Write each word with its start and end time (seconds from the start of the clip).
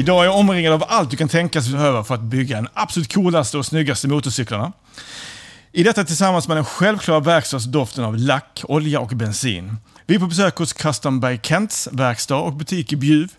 Idag 0.00 0.20
är 0.20 0.24
jag 0.24 0.36
omringad 0.38 0.72
av 0.72 0.84
allt 0.88 1.10
du 1.10 1.16
kan 1.16 1.28
tänkas 1.28 1.68
behöva 1.68 2.04
för 2.04 2.14
att 2.14 2.20
bygga 2.20 2.56
den 2.56 2.68
absolut 2.74 3.14
coolaste 3.14 3.58
och 3.58 3.66
snyggaste 3.66 4.08
motorcyklarna. 4.08 4.72
I 5.72 5.82
detta 5.82 6.04
tillsammans 6.04 6.48
med 6.48 6.56
den 6.56 6.64
självklara 6.64 7.20
verkstadsdoften 7.20 8.04
av 8.04 8.16
lack, 8.16 8.62
olja 8.64 9.00
och 9.00 9.08
bensin. 9.08 9.76
Vi 10.06 10.14
är 10.14 10.18
på 10.18 10.26
besök 10.26 10.56
hos 10.56 10.72
Custom 10.72 11.20
by 11.20 11.40
Kents 11.42 11.88
verkstad 11.92 12.36
och 12.36 12.52
butik 12.52 12.92
i 12.92 12.96
Bjuv. 12.96 13.32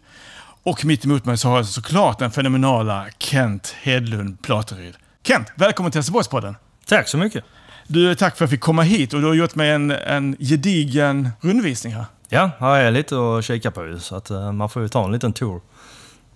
Och 0.64 0.86
mitt 0.86 1.06
emot 1.06 1.26
mig 1.26 1.38
så 1.38 1.48
har 1.48 1.58
jag 1.58 1.66
såklart 1.66 2.20
den 2.20 2.32
fenomenala 2.32 3.06
Kent 3.18 3.76
Hedlund 3.82 4.42
Plateryd. 4.42 4.96
Kent, 5.24 5.48
välkommen 5.56 5.92
till 5.92 6.00
Helsingborgspodden. 6.00 6.56
Tack 6.88 7.08
så 7.08 7.18
mycket. 7.18 7.44
Du, 7.88 8.16
tack 8.16 8.38
för 8.38 8.46
att 8.46 8.48
jag 8.48 8.50
fick 8.50 8.62
komma 8.62 8.82
hit 8.82 9.14
och 9.14 9.22
du 9.22 9.28
har 9.28 9.34
gjort 9.34 9.56
mig 9.56 9.72
en, 9.72 9.92
en 9.92 10.36
gedigen 10.40 11.30
rundvisning 11.42 11.94
här. 11.94 12.06
Ja, 12.30 12.52
här 12.60 12.80
är 12.80 12.92
lite 12.92 13.16
att 13.16 13.46
kika 13.46 13.72
på 13.72 13.86
ju, 13.86 14.00
så 14.00 14.16
att 14.16 14.32
uh, 14.32 14.52
man 14.52 14.70
får 14.70 14.82
ju 14.82 14.88
ta 14.88 15.06
en 15.06 15.12
liten 15.12 15.34
tour. 15.34 15.62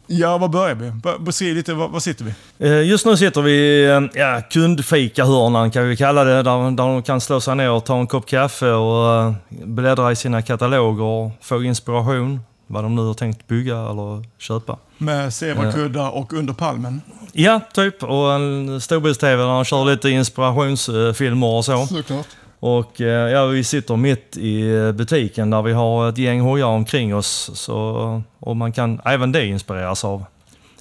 Ja, 0.08 0.38
var 0.38 0.48
börjar 0.48 0.76
vi? 0.76 0.92
Beskriv 1.20 1.56
lite, 1.56 1.74
var, 1.74 1.88
var, 1.88 2.00
sitter 2.00 2.26
vi? 2.26 2.66
Uh, 2.70 2.88
just 2.88 3.06
nu 3.06 3.18
sitter 3.18 3.42
vi 3.42 3.52
i 3.52 3.98
uh, 3.98 4.10
ja, 4.14 4.42
kundfikahörnan 4.50 5.72
kan 5.72 5.90
vi 5.90 5.98
kalla 5.98 6.24
det, 6.24 6.44
där, 6.44 6.72
där 6.72 6.84
de 6.84 7.04
kan 7.04 7.22
slå 7.22 7.42
sig 7.42 7.56
ner 7.56 7.72
och 7.72 7.86
ta 7.86 8.00
en 8.00 8.08
kopp 8.08 8.28
kaffe 8.28 8.72
och 8.72 9.28
uh, 9.28 9.34
bläddra 9.50 10.12
i 10.12 10.16
sina 10.16 10.42
kataloger 10.42 11.04
och 11.04 11.32
få 11.42 11.64
inspiration 11.64 12.40
vad 12.68 12.84
de 12.84 12.96
nu 12.96 13.02
har 13.02 13.14
tänkt 13.14 13.48
bygga 13.48 13.78
eller 13.78 14.26
köpa. 14.38 14.78
Med 14.98 15.34
zebrakuddar 15.34 16.16
och 16.16 16.34
under 16.34 16.54
palmen? 16.54 17.02
Ja, 17.32 17.62
typ. 17.74 18.04
Och 18.04 18.34
en 18.34 18.82
storbilds-tv 18.82 19.44
där 19.44 19.50
de 19.50 19.66
kör 19.66 19.86
lite 19.86 20.10
inspirationsfilmer 20.10 21.48
och 21.48 21.66
så. 21.66 21.86
Såklart. 21.86 22.28
Och 22.60 23.02
eh, 23.02 23.32
ja, 23.32 23.46
vi 23.46 23.64
sitter 23.64 23.96
mitt 23.96 24.38
i 24.38 24.92
butiken 24.94 25.50
där 25.50 25.62
vi 25.62 25.74
har 25.74 26.10
ett 26.10 26.18
gäng 26.18 26.42
hojar 26.42 26.68
omkring 26.68 27.16
oss. 27.16 27.52
Så, 27.54 28.22
och 28.40 28.58
man 28.58 28.72
kan 28.72 29.02
även 29.06 29.32
det 29.32 29.46
inspireras 29.46 30.06
av. 30.06 30.26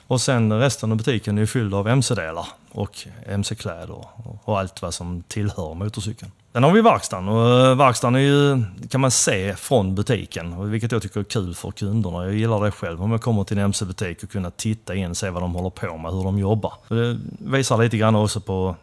Och 0.06 0.20
sen 0.20 0.52
resten 0.52 0.90
av 0.90 0.96
butiken 0.96 1.38
är 1.38 1.46
fylld 1.46 1.74
av 1.74 1.88
mc-delar 1.88 2.46
och 2.72 2.98
mc-kläder 3.26 4.04
och 4.44 4.58
allt 4.58 4.82
vad 4.82 4.94
som 4.94 5.22
tillhör 5.28 5.74
motorcykeln. 5.74 6.32
Sen 6.52 6.62
har 6.62 6.72
vi 6.72 6.80
verkstaden 6.80 7.28
och 7.28 7.60
eh, 7.60 7.76
verkstaden 7.76 8.14
är 8.14 8.20
ju, 8.20 8.62
kan 8.90 9.00
man 9.00 9.10
se 9.10 9.54
från 9.54 9.94
butiken, 9.94 10.70
vilket 10.70 10.92
jag 10.92 11.02
tycker 11.02 11.20
är 11.20 11.24
kul 11.24 11.54
för 11.54 11.70
kunderna. 11.70 12.24
Jag 12.24 12.34
gillar 12.34 12.64
det 12.64 12.70
själv 12.70 13.02
om 13.02 13.10
jag 13.10 13.20
kommer 13.20 13.44
till 13.44 13.58
en 13.58 13.64
mc-butik 13.64 14.22
och 14.22 14.30
kunna 14.30 14.50
titta 14.50 14.94
in, 14.94 15.14
se 15.14 15.30
vad 15.30 15.42
de 15.42 15.54
håller 15.54 15.70
på 15.70 15.96
med, 15.96 16.12
hur 16.12 16.24
de 16.24 16.38
jobbar. 16.38 16.72
Det 16.88 17.18
visar 17.38 17.78
lite 17.78 17.96
grann 17.96 18.16
också 18.16 18.40
på, 18.40 18.76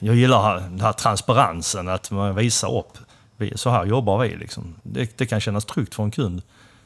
jag 0.00 0.14
gillar 0.14 0.60
den 0.60 0.80
här 0.80 0.92
transparensen, 0.92 1.88
att 1.88 2.10
man 2.10 2.34
visar 2.34 2.78
upp, 2.78 2.98
så 3.54 3.70
här 3.70 3.84
jobbar 3.84 4.18
vi. 4.18 4.36
Liksom. 4.36 4.74
Det, 4.82 5.18
det 5.18 5.26
kan 5.26 5.40
kännas 5.40 5.64
tryggt 5.64 5.94
för 5.94 6.02
en 6.02 6.10
kund 6.10 6.42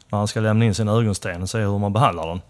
när 0.08 0.18
han 0.18 0.28
ska 0.28 0.40
lämna 0.40 0.64
in 0.64 0.74
sin 0.74 0.88
ögonsten 0.88 1.42
och 1.42 1.50
se 1.50 1.58
hur 1.58 1.78
man 1.78 1.92
behandlar 1.92 2.28
den. 2.28 2.40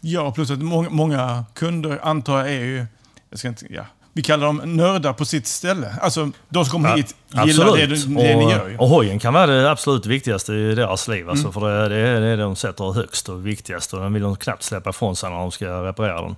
Ja, 0.00 0.32
plus 0.32 0.50
att 0.50 0.58
många, 0.58 0.90
många 0.90 1.44
kunder 1.54 1.98
antar 2.02 2.38
jag 2.38 2.48
är 2.48 2.60
ju, 2.60 2.86
jag 3.30 3.38
ska 3.38 3.48
inte, 3.48 3.66
ja, 3.70 3.84
vi 4.12 4.22
kallar 4.22 4.46
dem 4.46 4.60
nördar 4.64 5.12
på 5.12 5.24
sitt 5.24 5.46
ställe. 5.46 5.94
Alltså, 6.00 6.30
de 6.48 6.64
som 6.64 6.72
kommer 6.72 6.88
ja, 6.88 6.96
hit 6.96 7.14
gillar 7.28 7.64
absolut. 7.64 8.06
det, 8.06 8.14
det 8.14 8.34
och, 8.34 8.38
ni 8.38 8.50
gör. 8.50 8.68
Ju. 8.68 8.76
Och 8.78 8.88
hojen 8.88 9.18
kan 9.18 9.34
vara 9.34 9.46
det 9.46 9.70
absolut 9.70 10.06
viktigaste 10.06 10.52
i 10.52 10.74
deras 10.74 11.08
liv. 11.08 11.30
Alltså, 11.30 11.44
mm. 11.44 11.52
För 11.52 11.60
det, 11.60 11.88
det, 11.88 12.08
är 12.08 12.20
det 12.20 12.36
de 12.36 12.56
sätter 12.56 12.92
högst 12.92 13.28
och 13.28 13.46
viktigast 13.46 13.92
och 13.92 14.00
den 14.00 14.12
vill 14.12 14.22
de 14.22 14.36
knappt 14.36 14.62
släppa 14.62 14.90
ifrån 14.90 15.16
sig 15.16 15.30
när 15.30 15.36
de 15.36 15.50
ska 15.50 15.84
reparera 15.84 16.22
den. 16.22 16.36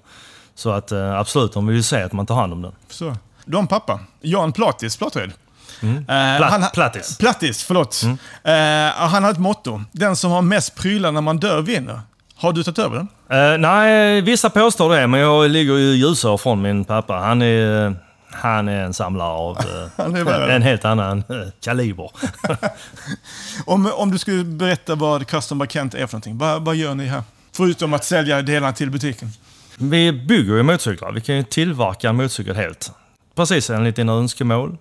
Så 0.54 0.70
att 0.70 0.92
eh, 0.92 1.18
absolut, 1.18 1.52
de 1.52 1.66
vill 1.66 1.76
ju 1.76 1.82
se 1.82 2.02
att 2.02 2.12
man 2.12 2.26
tar 2.26 2.34
hand 2.34 2.52
om 2.52 2.62
den. 2.62 2.72
Så. 2.88 3.16
Du 3.50 3.56
har 3.56 3.62
en 3.62 3.66
pappa, 3.66 4.00
Jan 4.20 4.52
Platis 4.52 4.96
Platred. 4.96 5.32
Mm. 5.82 6.04
Pla 6.04 6.48
han, 6.50 6.64
plattis. 6.74 7.18
Plattis, 7.18 7.64
förlåt. 7.64 8.02
Mm. 8.02 8.14
Uh, 8.14 8.92
han 8.94 9.24
har 9.24 9.30
ett 9.30 9.38
motto. 9.38 9.82
Den 9.92 10.16
som 10.16 10.30
har 10.30 10.42
mest 10.42 10.74
prylar 10.74 11.12
när 11.12 11.20
man 11.20 11.38
dör 11.38 11.62
vinner. 11.62 12.00
Har 12.34 12.52
du 12.52 12.62
tagit 12.62 12.78
över 12.78 12.96
den? 12.96 13.08
Uh, 13.38 13.58
nej, 13.58 14.20
vissa 14.20 14.50
påstår 14.50 14.96
det, 14.96 15.06
men 15.06 15.20
jag 15.20 15.50
ligger 15.50 15.76
ju 15.76 15.94
ljusår 15.94 16.38
från 16.38 16.62
min 16.62 16.84
pappa. 16.84 17.14
Han 17.14 17.42
är, 17.42 17.96
han 18.30 18.68
är 18.68 18.82
en 18.84 18.94
samlare 18.94 19.28
av 19.28 19.58
uh, 19.98 20.54
en 20.54 20.62
helt 20.62 20.84
annan 20.84 21.24
kaliber. 21.60 22.10
om, 23.66 23.92
om 23.94 24.10
du 24.10 24.18
skulle 24.18 24.44
berätta 24.44 24.94
vad 24.94 25.26
Custom 25.26 25.58
by 25.58 25.66
Kent 25.66 25.94
är 25.94 25.98
för 25.98 26.14
någonting, 26.14 26.38
vad, 26.38 26.62
vad 26.62 26.76
gör 26.76 26.94
ni 26.94 27.06
här? 27.06 27.22
Förutom 27.52 27.94
att 27.94 28.04
sälja 28.04 28.42
delarna 28.42 28.72
till 28.72 28.90
butiken. 28.90 29.28
Vi 29.78 30.12
bygger 30.12 30.56
ju 30.56 30.62
motorcyklar. 30.62 31.12
Vi 31.12 31.20
kan 31.20 31.36
ju 31.36 31.42
tillverka 31.42 32.08
en 32.08 32.16
motorcykel 32.16 32.56
helt. 32.56 32.92
Precis 33.34 33.70
enligt 33.70 33.96
dina 33.96 34.12
önskemål. 34.12 34.76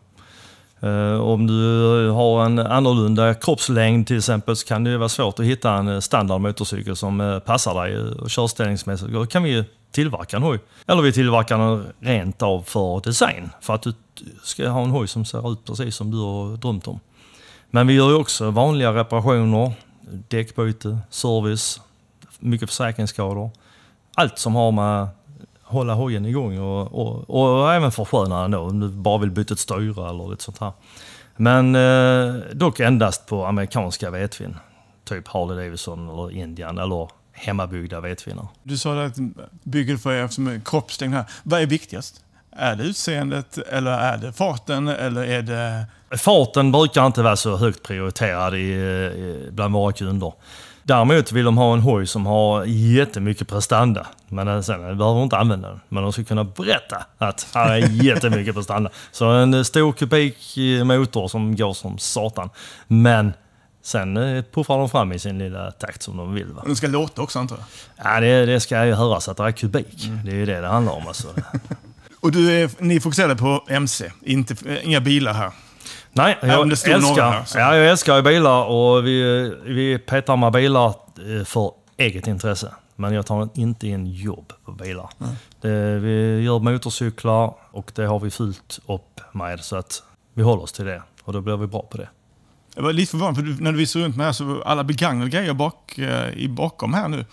Uh, 0.84 1.22
om 1.22 1.48
du 1.48 2.10
har 2.10 2.46
en 2.46 2.60
annorlunda 2.60 3.34
kroppslängd 3.34 4.08
till 4.08 4.18
exempel 4.18 4.56
så 4.56 4.68
kan 4.68 4.84
det 4.84 4.98
vara 4.98 5.10
svårt 5.10 5.40
att 5.40 5.46
hitta 5.46 5.74
en 5.74 5.88
eh, 5.88 6.00
standard 6.00 6.42
motorcykel 6.42 6.96
som 6.96 7.22
uh, 7.22 7.40
passar 7.40 7.84
dig 7.84 7.98
och 7.98 8.30
körställningsmässigt. 8.30 9.12
Då 9.12 9.26
kan 9.26 9.44
vi 9.44 9.64
tillverka 9.92 10.38
en 10.38 10.44
hoj. 10.44 10.60
Eller 10.88 11.02
vi 11.02 11.12
tillverkar 11.12 11.58
den 11.58 11.86
rent 12.00 12.42
av 12.42 12.62
för 12.62 13.02
design. 13.02 13.50
För 13.62 13.76
att 13.76 13.82
du 13.82 13.94
ska 14.44 14.70
ha 14.70 14.84
en 14.84 14.90
hoj 14.90 15.08
som 15.08 15.26
ser 15.26 15.52
ut 15.52 15.66
precis 15.66 15.96
som 15.96 16.12
du 16.12 16.18
har 16.18 16.58
drömt 16.58 16.88
om. 16.88 17.00
Men 17.72 17.88
vi 17.88 17.94
gör 17.94 18.10
ju 18.10 18.16
också 18.16 18.52
vanliga 18.52 18.94
reparationer, 18.94 19.72
däckbyte, 20.28 20.98
service, 21.10 21.82
mycket 22.40 22.70
försäkringsskador. 22.70 23.52
Allt 24.16 24.40
som 24.40 24.56
har 24.56 24.72
med 24.72 25.08
hålla 25.70 25.94
hojen 25.94 26.26
igång 26.26 26.60
och, 26.60 26.94
och, 26.94 27.30
och 27.30 27.74
även 27.74 27.92
försköna 27.92 28.42
den 28.42 28.52
då, 28.52 28.60
om 28.60 28.80
du 28.80 28.90
bara 28.90 29.18
vill 29.18 29.32
byta 29.32 29.54
ett 29.54 29.60
styre 29.60 30.10
eller 30.10 30.30
lite 30.32 30.44
sånt 30.44 30.60
här. 30.60 30.72
Men 31.36 31.76
eh, 31.76 32.34
dock 32.54 32.80
endast 32.80 33.26
på 33.26 33.46
amerikanska 33.46 34.10
vetvin. 34.10 34.58
Typ 35.06 35.28
Harley 35.28 35.66
Davidson 35.66 36.10
eller 36.10 36.32
Indian 36.32 36.78
eller 36.78 37.10
hemmabyggda 37.34 38.00
vetvinnar. 38.00 38.48
Du 38.64 38.78
sa 38.78 39.04
att 39.04 39.16
bygger 39.64 39.98
för 39.98 40.14
er 40.14 40.28
som 40.28 40.62
kroppslängd 40.66 41.14
här. 41.14 41.26
Vad 41.44 41.62
är 41.62 41.66
viktigast? 41.66 42.24
Är 42.52 42.76
det 42.76 42.84
utseendet 42.84 43.58
eller 43.58 43.92
är 43.92 44.18
det 44.18 44.34
farten 44.34 44.88
eller 44.88 45.24
är 45.24 45.42
det... 45.42 45.86
Farten 46.18 46.72
brukar 46.72 47.06
inte 47.06 47.22
vara 47.22 47.36
så 47.36 47.58
högt 47.58 47.84
prioriterad 47.84 48.56
i, 48.56 48.58
i, 48.58 49.50
bland 49.52 49.74
våra 49.74 49.94
kunder. 49.94 50.34
Däremot 50.90 51.32
vill 51.32 51.46
de 51.46 51.58
ha 51.58 51.74
en 51.74 51.80
hoj 51.80 52.08
som 52.08 52.26
har 52.26 52.66
jättemycket 52.66 53.48
prestanda. 53.48 54.08
Men 54.28 54.64
sen 54.64 54.80
behöver 54.80 55.06
de 55.06 55.24
inte 55.24 55.38
använda 55.38 55.68
den. 55.70 55.80
Men 55.90 56.04
de 56.04 56.14
ska 56.14 56.24
kunna 56.24 56.44
berätta 56.44 57.06
att 57.18 57.48
här 57.54 57.72
är 57.74 58.04
jättemycket 58.04 58.56
prestanda. 58.56 58.90
Så 59.12 59.26
en 59.26 59.66
stor 59.66 59.92
kubik 59.92 60.58
motor 60.84 61.28
som 61.28 61.56
går 61.56 61.74
som 61.74 61.98
satan. 61.98 62.50
Men 62.88 63.34
sen 63.84 64.18
eh, 64.18 64.44
puffar 64.54 64.78
de 64.78 64.90
fram 64.90 65.12
i 65.12 65.20
sin 65.20 65.40
lilla 65.40 65.72
takt 65.72 66.02
som 66.02 66.18
de 66.18 66.34
vill. 66.34 66.48
Va? 66.48 66.64
Den 66.66 66.76
ska 66.76 66.88
låta 66.88 67.22
också 67.22 67.40
antar 67.40 67.58
jag? 67.58 67.66
Ja, 68.06 68.20
det, 68.20 68.46
det 68.46 68.60
ska 68.60 68.86
ju 68.86 68.94
höras 68.94 69.30
att 69.30 69.38
det 69.38 69.44
är 69.44 69.52
kubik. 69.52 70.06
Mm. 70.06 70.26
Det 70.26 70.32
är 70.32 70.36
ju 70.36 70.46
det 70.46 70.62
det 70.62 70.68
handlar 70.68 70.94
om. 70.94 71.08
Alltså. 71.08 71.28
Och 72.20 72.32
du 72.32 72.52
är, 72.52 72.70
ni 72.78 73.00
fokuserar 73.00 73.36
på 73.36 73.66
MC, 73.68 74.12
inte, 74.22 74.56
inga 74.84 75.02
bilar 75.02 75.34
här? 75.34 75.52
Nej, 76.14 76.38
jag 76.42 76.72
älskar, 76.72 77.32
här, 77.32 77.46
ja, 77.56 77.76
jag 77.76 77.90
älskar 77.90 78.22
bilar 78.22 78.66
och 78.66 79.06
vi, 79.06 79.54
vi 79.66 79.98
petar 79.98 80.38
med 80.38 80.52
bilar 80.52 80.88
eh, 80.88 81.46
för 81.46 81.72
eget 81.98 82.28
intresse. 82.28 82.74
Men 82.96 83.14
jag 83.14 83.26
tar 83.26 83.50
inte 83.54 83.88
in 83.88 84.06
jobb 84.06 84.54
på 84.66 84.72
bilar. 84.72 85.10
Mm. 85.20 85.34
Det, 85.62 86.00
vi 86.00 86.42
gör 86.42 86.60
motorcyklar 86.60 87.54
och 87.72 87.92
det 87.96 88.06
har 88.06 88.20
vi 88.20 88.30
fullt 88.30 88.80
upp 88.88 89.22
med 89.32 89.60
så 89.60 89.76
att 89.76 90.04
vi 90.34 90.44
håller 90.44 90.64
oss 90.64 90.72
till 90.72 90.86
det. 90.86 91.04
Och 91.24 91.34
då 91.34 91.42
blir 91.42 91.58
vi 91.58 91.68
bra 91.68 91.82
på 91.82 91.98
det. 91.98 92.10
Jag 92.76 92.84
var 92.84 92.94
lite 92.94 93.12
förvånad, 93.12 93.36
för 93.36 93.44
du, 93.44 93.58
när 93.60 93.72
du 93.72 93.78
visade 93.78 94.06
runt 94.06 94.16
mig 94.16 94.26
här 94.26 94.34
så 94.34 94.62
alla 94.62 94.84
begagnade 94.84 95.30
grejer 95.30 95.54
bak, 95.54 95.98
eh, 95.98 96.30
i 96.34 96.48
bakom 96.48 96.94
här 96.94 97.08
nu. 97.08 97.26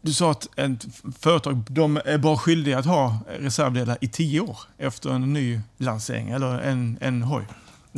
Du 0.00 0.12
sa 0.12 0.30
att 0.30 0.58
ett 0.58 0.86
företag 1.20 1.64
de 1.68 2.00
är 2.04 2.18
bara 2.18 2.36
skyldiga 2.36 2.78
att 2.78 2.86
ha 2.86 3.18
reservdelar 3.40 3.98
i 4.00 4.08
tio 4.08 4.40
år 4.40 4.58
efter 4.78 5.10
en 5.10 5.32
ny 5.32 5.60
lansering 5.76 6.30
eller 6.30 6.58
en, 6.58 6.98
en 7.00 7.22
hoj. 7.22 7.42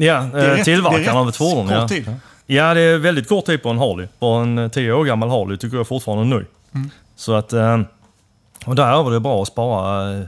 Ja, 0.01 0.39
eh, 0.39 0.63
tillverkaren 0.65 1.17
av 1.17 1.29
ett 1.29 1.37
fordon. 1.37 1.69
Kort 1.69 1.77
ja. 1.77 1.89
tid. 1.89 2.15
ja, 2.47 2.75
det 2.75 2.81
är 2.81 2.99
väldigt 2.99 3.29
kort 3.29 3.47
tid 3.47 3.63
på 3.63 3.69
en 3.69 3.79
Harley. 3.79 4.09
På 4.19 4.27
en 4.27 4.59
eh, 4.59 4.69
tio 4.69 4.93
år 4.93 5.05
gammal 5.05 5.29
Harley 5.29 5.57
tycker 5.57 5.77
jag 5.77 5.89
fortfarande 5.89 6.37
är 6.37 6.39
ny. 6.39 6.45
Mm. 6.75 6.91
Så 7.17 7.35
att, 7.35 7.53
eh, 7.53 7.81
och 8.67 8.75
där 8.75 9.07
är 9.07 9.11
det 9.11 9.21
bra 9.21 9.43
att 9.43 9.49
spara 9.49 10.23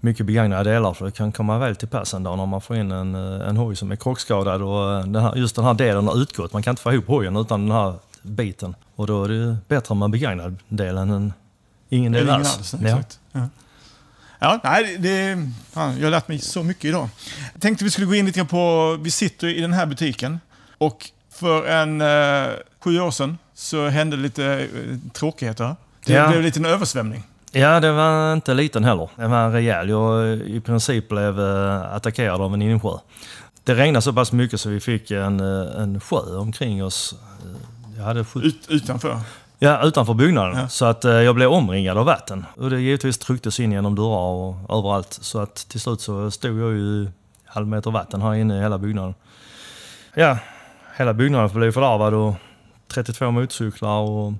mycket 0.00 0.26
begagnade 0.26 0.72
delar 0.72 0.94
för 0.94 1.04
det 1.04 1.10
kan 1.10 1.32
komma 1.32 1.58
väl 1.58 1.76
till 1.76 1.88
pass 1.88 2.14
en 2.14 2.22
dag 2.22 2.38
när 2.38 2.46
man 2.46 2.60
får 2.60 2.76
in 2.76 2.92
en, 2.92 3.14
en 3.14 3.56
hoj 3.56 3.76
som 3.76 3.92
är 3.92 3.96
krockskadad 3.96 4.62
och 4.62 5.08
den 5.08 5.22
här, 5.22 5.34
just 5.36 5.56
den 5.56 5.64
här 5.64 5.74
delen 5.74 6.06
har 6.06 6.22
utgått. 6.22 6.52
Man 6.52 6.62
kan 6.62 6.72
inte 6.72 6.82
få 6.82 6.92
ihop 6.92 7.06
hojen 7.06 7.36
utan 7.36 7.68
den 7.68 7.76
här 7.76 7.94
biten. 8.22 8.74
Och 8.96 9.06
då 9.06 9.24
är 9.24 9.28
det 9.28 9.56
bättre 9.68 9.94
med 9.94 10.10
begagnad 10.10 10.56
delen 10.68 11.10
än 11.10 11.32
ingen 11.88 12.12
del 12.12 12.30
alls. 12.30 12.74
Ja. 12.80 12.98
Ja. 13.32 13.48
Ja, 14.38 14.60
nej, 14.64 14.96
det, 14.98 15.50
fan, 15.72 15.96
jag 15.96 16.06
har 16.06 16.10
lärt 16.10 16.28
mig 16.28 16.38
så 16.38 16.62
mycket 16.62 16.84
idag. 16.84 17.08
Jag 17.52 17.62
tänkte 17.62 17.84
vi 17.84 17.90
skulle 17.90 18.06
gå 18.06 18.14
in 18.14 18.26
lite 18.26 18.44
på, 18.44 18.96
vi 19.00 19.10
sitter 19.10 19.48
i 19.48 19.60
den 19.60 19.72
här 19.72 19.86
butiken 19.86 20.40
och 20.78 21.10
för 21.30 21.66
en 21.66 22.00
eh, 22.00 22.52
sju 22.80 23.00
år 23.00 23.10
sedan 23.10 23.38
så 23.54 23.88
hände 23.88 24.16
lite 24.16 24.44
eh, 24.44 25.10
tråkigheter. 25.12 25.76
Det 26.04 26.12
ja. 26.12 26.28
blev 26.28 26.42
lite 26.42 26.58
en 26.60 26.66
översvämning. 26.66 27.22
Ja, 27.52 27.80
det 27.80 27.92
var 27.92 28.32
inte 28.32 28.54
liten 28.54 28.84
heller. 28.84 29.08
Det 29.16 29.26
var 29.26 29.50
rejäl. 29.50 29.88
Jag 29.88 30.36
i 30.36 30.60
princip 30.60 31.08
blev 31.08 31.40
eh, 31.40 31.94
attackerad 31.94 32.40
av 32.40 32.54
en 32.54 32.62
insjö. 32.62 32.98
Det 33.64 33.74
regnade 33.74 34.02
så 34.02 34.12
pass 34.12 34.32
mycket 34.32 34.60
så 34.60 34.68
vi 34.68 34.80
fick 34.80 35.10
en, 35.10 35.40
eh, 35.40 35.82
en 35.82 36.00
sjö 36.00 36.36
omkring 36.36 36.84
oss. 36.84 37.14
Jag 37.96 38.04
hade 38.04 38.20
Ut, 38.20 38.66
utanför? 38.68 39.20
Ja, 39.64 39.82
utanför 39.82 40.14
byggnaden. 40.14 40.58
Ja. 40.58 40.68
Så 40.68 40.84
att 40.84 41.04
eh, 41.04 41.12
jag 41.12 41.34
blev 41.34 41.50
omringad 41.50 41.98
av 41.98 42.06
vatten. 42.06 42.44
Och 42.56 42.70
det 42.70 42.80
givetvis 42.80 43.18
trycktes 43.18 43.60
in 43.60 43.72
genom 43.72 43.94
dörrar 43.94 44.32
och 44.32 44.78
överallt. 44.78 45.12
Så 45.12 45.38
att 45.38 45.54
till 45.54 45.80
slut 45.80 46.00
så 46.00 46.30
stod 46.30 46.60
jag 46.60 46.72
ju 46.72 47.08
halv 47.44 47.66
meter 47.66 47.90
vatten 47.90 48.22
här 48.22 48.34
inne 48.34 48.58
i 48.58 48.60
hela 48.60 48.78
byggnaden. 48.78 49.14
Ja, 50.14 50.38
hela 50.96 51.14
byggnaden 51.14 51.58
blev 51.58 51.72
fördärvad 51.72 52.14
och 52.14 52.34
32 52.88 53.30
motorcyklar 53.30 54.00
och 54.00 54.32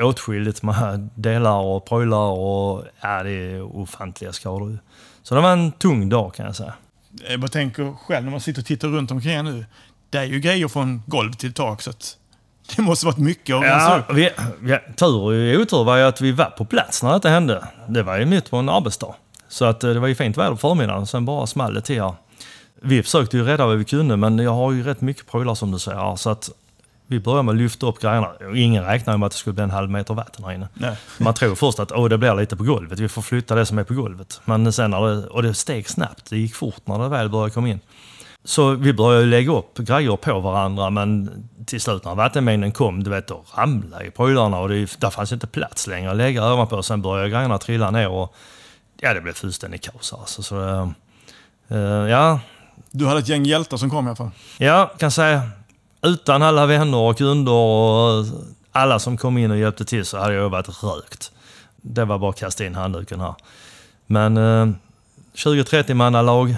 åtskilligt 0.00 0.62
med 0.62 1.08
delar 1.14 1.60
och 1.60 1.84
prylar 1.84 2.30
och 2.30 2.84
ja, 3.00 3.22
det 3.22 3.30
är 3.30 3.62
ofantliga 3.62 4.32
skador. 4.32 4.78
Så 5.22 5.34
det 5.34 5.40
var 5.40 5.52
en 5.52 5.72
tung 5.72 6.08
dag 6.08 6.34
kan 6.34 6.46
jag 6.46 6.56
säga. 6.56 6.74
Jag 7.28 7.40
bara 7.40 7.48
tänker 7.48 7.92
själv 8.06 8.24
när 8.24 8.30
man 8.30 8.40
sitter 8.40 8.60
och 8.62 8.66
tittar 8.66 8.88
runt 8.88 9.10
omkring 9.10 9.44
nu. 9.44 9.64
Det 10.10 10.18
är 10.18 10.24
ju 10.24 10.40
grejer 10.40 10.68
från 10.68 11.02
golv 11.06 11.32
till 11.32 11.52
tak 11.52 11.82
så 11.82 11.90
att 11.90 12.16
det 12.76 12.82
måste 12.82 13.06
varit 13.06 13.18
mycket 13.18 13.56
att 13.56 13.62
rensa 13.62 13.90
Ja, 13.90 13.98
upp. 14.08 14.16
vi, 14.16 14.30
ja, 14.70 14.78
tur 14.96 15.16
och 15.16 15.60
otur 15.60 15.84
var 15.84 15.96
ju 15.96 16.02
att 16.02 16.20
vi 16.20 16.32
var 16.32 16.44
på 16.44 16.64
plats 16.64 17.02
när 17.02 17.12
detta 17.12 17.28
hände. 17.28 17.64
Det 17.88 18.02
var 18.02 18.18
ju 18.18 18.26
mitt 18.26 18.50
på 18.50 18.56
en 18.56 18.68
arbetsdag. 18.68 19.14
Så 19.48 19.64
att 19.64 19.84
eh, 19.84 19.90
det 19.90 20.00
var 20.00 20.08
ju 20.08 20.14
fint 20.14 20.36
väder 20.36 20.50
på 20.50 20.56
förmiddagen, 20.56 21.06
sen 21.06 21.24
bara 21.24 21.46
small 21.46 21.74
det 21.74 21.80
till 21.80 22.02
här. 22.02 22.14
Vi 22.82 23.02
försökte 23.02 23.36
ju 23.36 23.44
rädda 23.44 23.66
vad 23.66 23.76
vi 23.76 23.84
kunde, 23.84 24.16
men 24.16 24.38
jag 24.38 24.50
har 24.54 24.72
ju 24.72 24.82
rätt 24.82 25.00
mycket 25.00 25.30
prylar 25.30 25.54
som 25.54 25.70
du 25.72 25.78
säger. 25.78 26.16
Så 26.16 26.30
att 26.30 26.50
vi 27.06 27.20
började 27.20 27.42
med 27.42 27.52
att 27.52 27.58
lyfta 27.58 27.86
upp 27.86 28.00
grejerna. 28.00 28.28
Ingen 28.56 28.84
räknade 28.84 29.18
med 29.18 29.26
att 29.26 29.32
det 29.32 29.38
skulle 29.38 29.54
bli 29.54 29.64
en 29.64 29.70
halv 29.70 29.90
meter 29.90 30.14
vatten 30.14 30.44
här 30.44 30.52
inne. 30.52 30.68
Nej. 30.74 30.96
Man 31.18 31.34
tror 31.34 31.54
först 31.54 31.78
att 31.80 31.92
Åh, 31.92 32.08
det 32.08 32.18
blir 32.18 32.34
lite 32.34 32.56
på 32.56 32.64
golvet, 32.64 32.98
vi 32.98 33.08
får 33.08 33.22
flytta 33.22 33.54
det 33.54 33.66
som 33.66 33.78
är 33.78 33.84
på 33.84 33.94
golvet. 33.94 34.40
Men 34.44 34.72
sen 34.72 34.90
när 34.90 35.00
det, 35.00 35.26
och 35.26 35.42
det 35.42 35.54
steg 35.54 35.88
snabbt, 35.88 36.30
det 36.30 36.38
gick 36.38 36.54
fort 36.54 36.86
när 36.86 36.98
det 36.98 37.08
väl 37.08 37.28
började 37.28 37.50
komma 37.50 37.68
in. 37.68 37.80
Så 38.44 38.70
vi 38.70 38.92
började 38.92 39.26
lägga 39.26 39.52
upp 39.52 39.78
grejer 39.78 40.16
på 40.16 40.40
varandra 40.40 40.90
men 40.90 41.30
till 41.66 41.80
slut 41.80 42.04
när 42.04 42.14
vattenmängden 42.14 42.72
kom, 42.72 43.04
du 43.04 43.10
vet, 43.10 43.26
då 43.26 43.44
ramlade 43.54 44.04
ju 44.04 44.10
prylarna 44.10 44.58
och 44.58 44.68
det, 44.68 45.00
där 45.00 45.10
fanns 45.10 45.32
inte 45.32 45.46
plats 45.46 45.86
längre 45.86 46.10
att 46.10 46.16
lägga 46.16 46.52
ovanpå. 46.52 46.82
Sen 46.82 47.02
började 47.02 47.30
grejerna 47.30 47.58
trilla 47.58 47.90
ner 47.90 48.08
och 48.08 48.34
ja, 49.00 49.14
det 49.14 49.20
blev 49.20 49.32
fullständigt 49.32 49.82
kaos 49.82 50.12
alltså. 50.12 50.42
Så, 50.42 50.70
eh, 51.68 51.78
ja, 52.08 52.40
Du 52.90 53.06
hade 53.06 53.20
ett 53.20 53.28
gäng 53.28 53.44
hjältar 53.44 53.76
som 53.76 53.90
kom 53.90 54.04
i 54.06 54.08
alla 54.08 54.16
fall. 54.16 54.30
Ja, 54.58 54.92
kan 54.98 55.10
säga. 55.10 55.42
Utan 56.02 56.42
alla 56.42 56.66
vänner 56.66 56.98
och 56.98 57.18
kunder 57.18 57.52
och 57.52 58.26
alla 58.72 58.98
som 58.98 59.16
kom 59.16 59.38
in 59.38 59.50
och 59.50 59.58
hjälpte 59.58 59.84
till 59.84 60.04
så 60.04 60.18
hade 60.18 60.34
jag 60.34 60.48
varit 60.48 60.84
rökt. 60.84 61.32
Det 61.76 62.04
var 62.04 62.18
bara 62.18 62.30
att 62.30 62.38
kasta 62.38 62.64
in 62.64 62.74
handduken 62.74 63.20
här. 63.20 63.34
Men 64.06 64.36
eh, 64.36 64.68
20-30 65.34 65.94
mannalag 65.94 66.56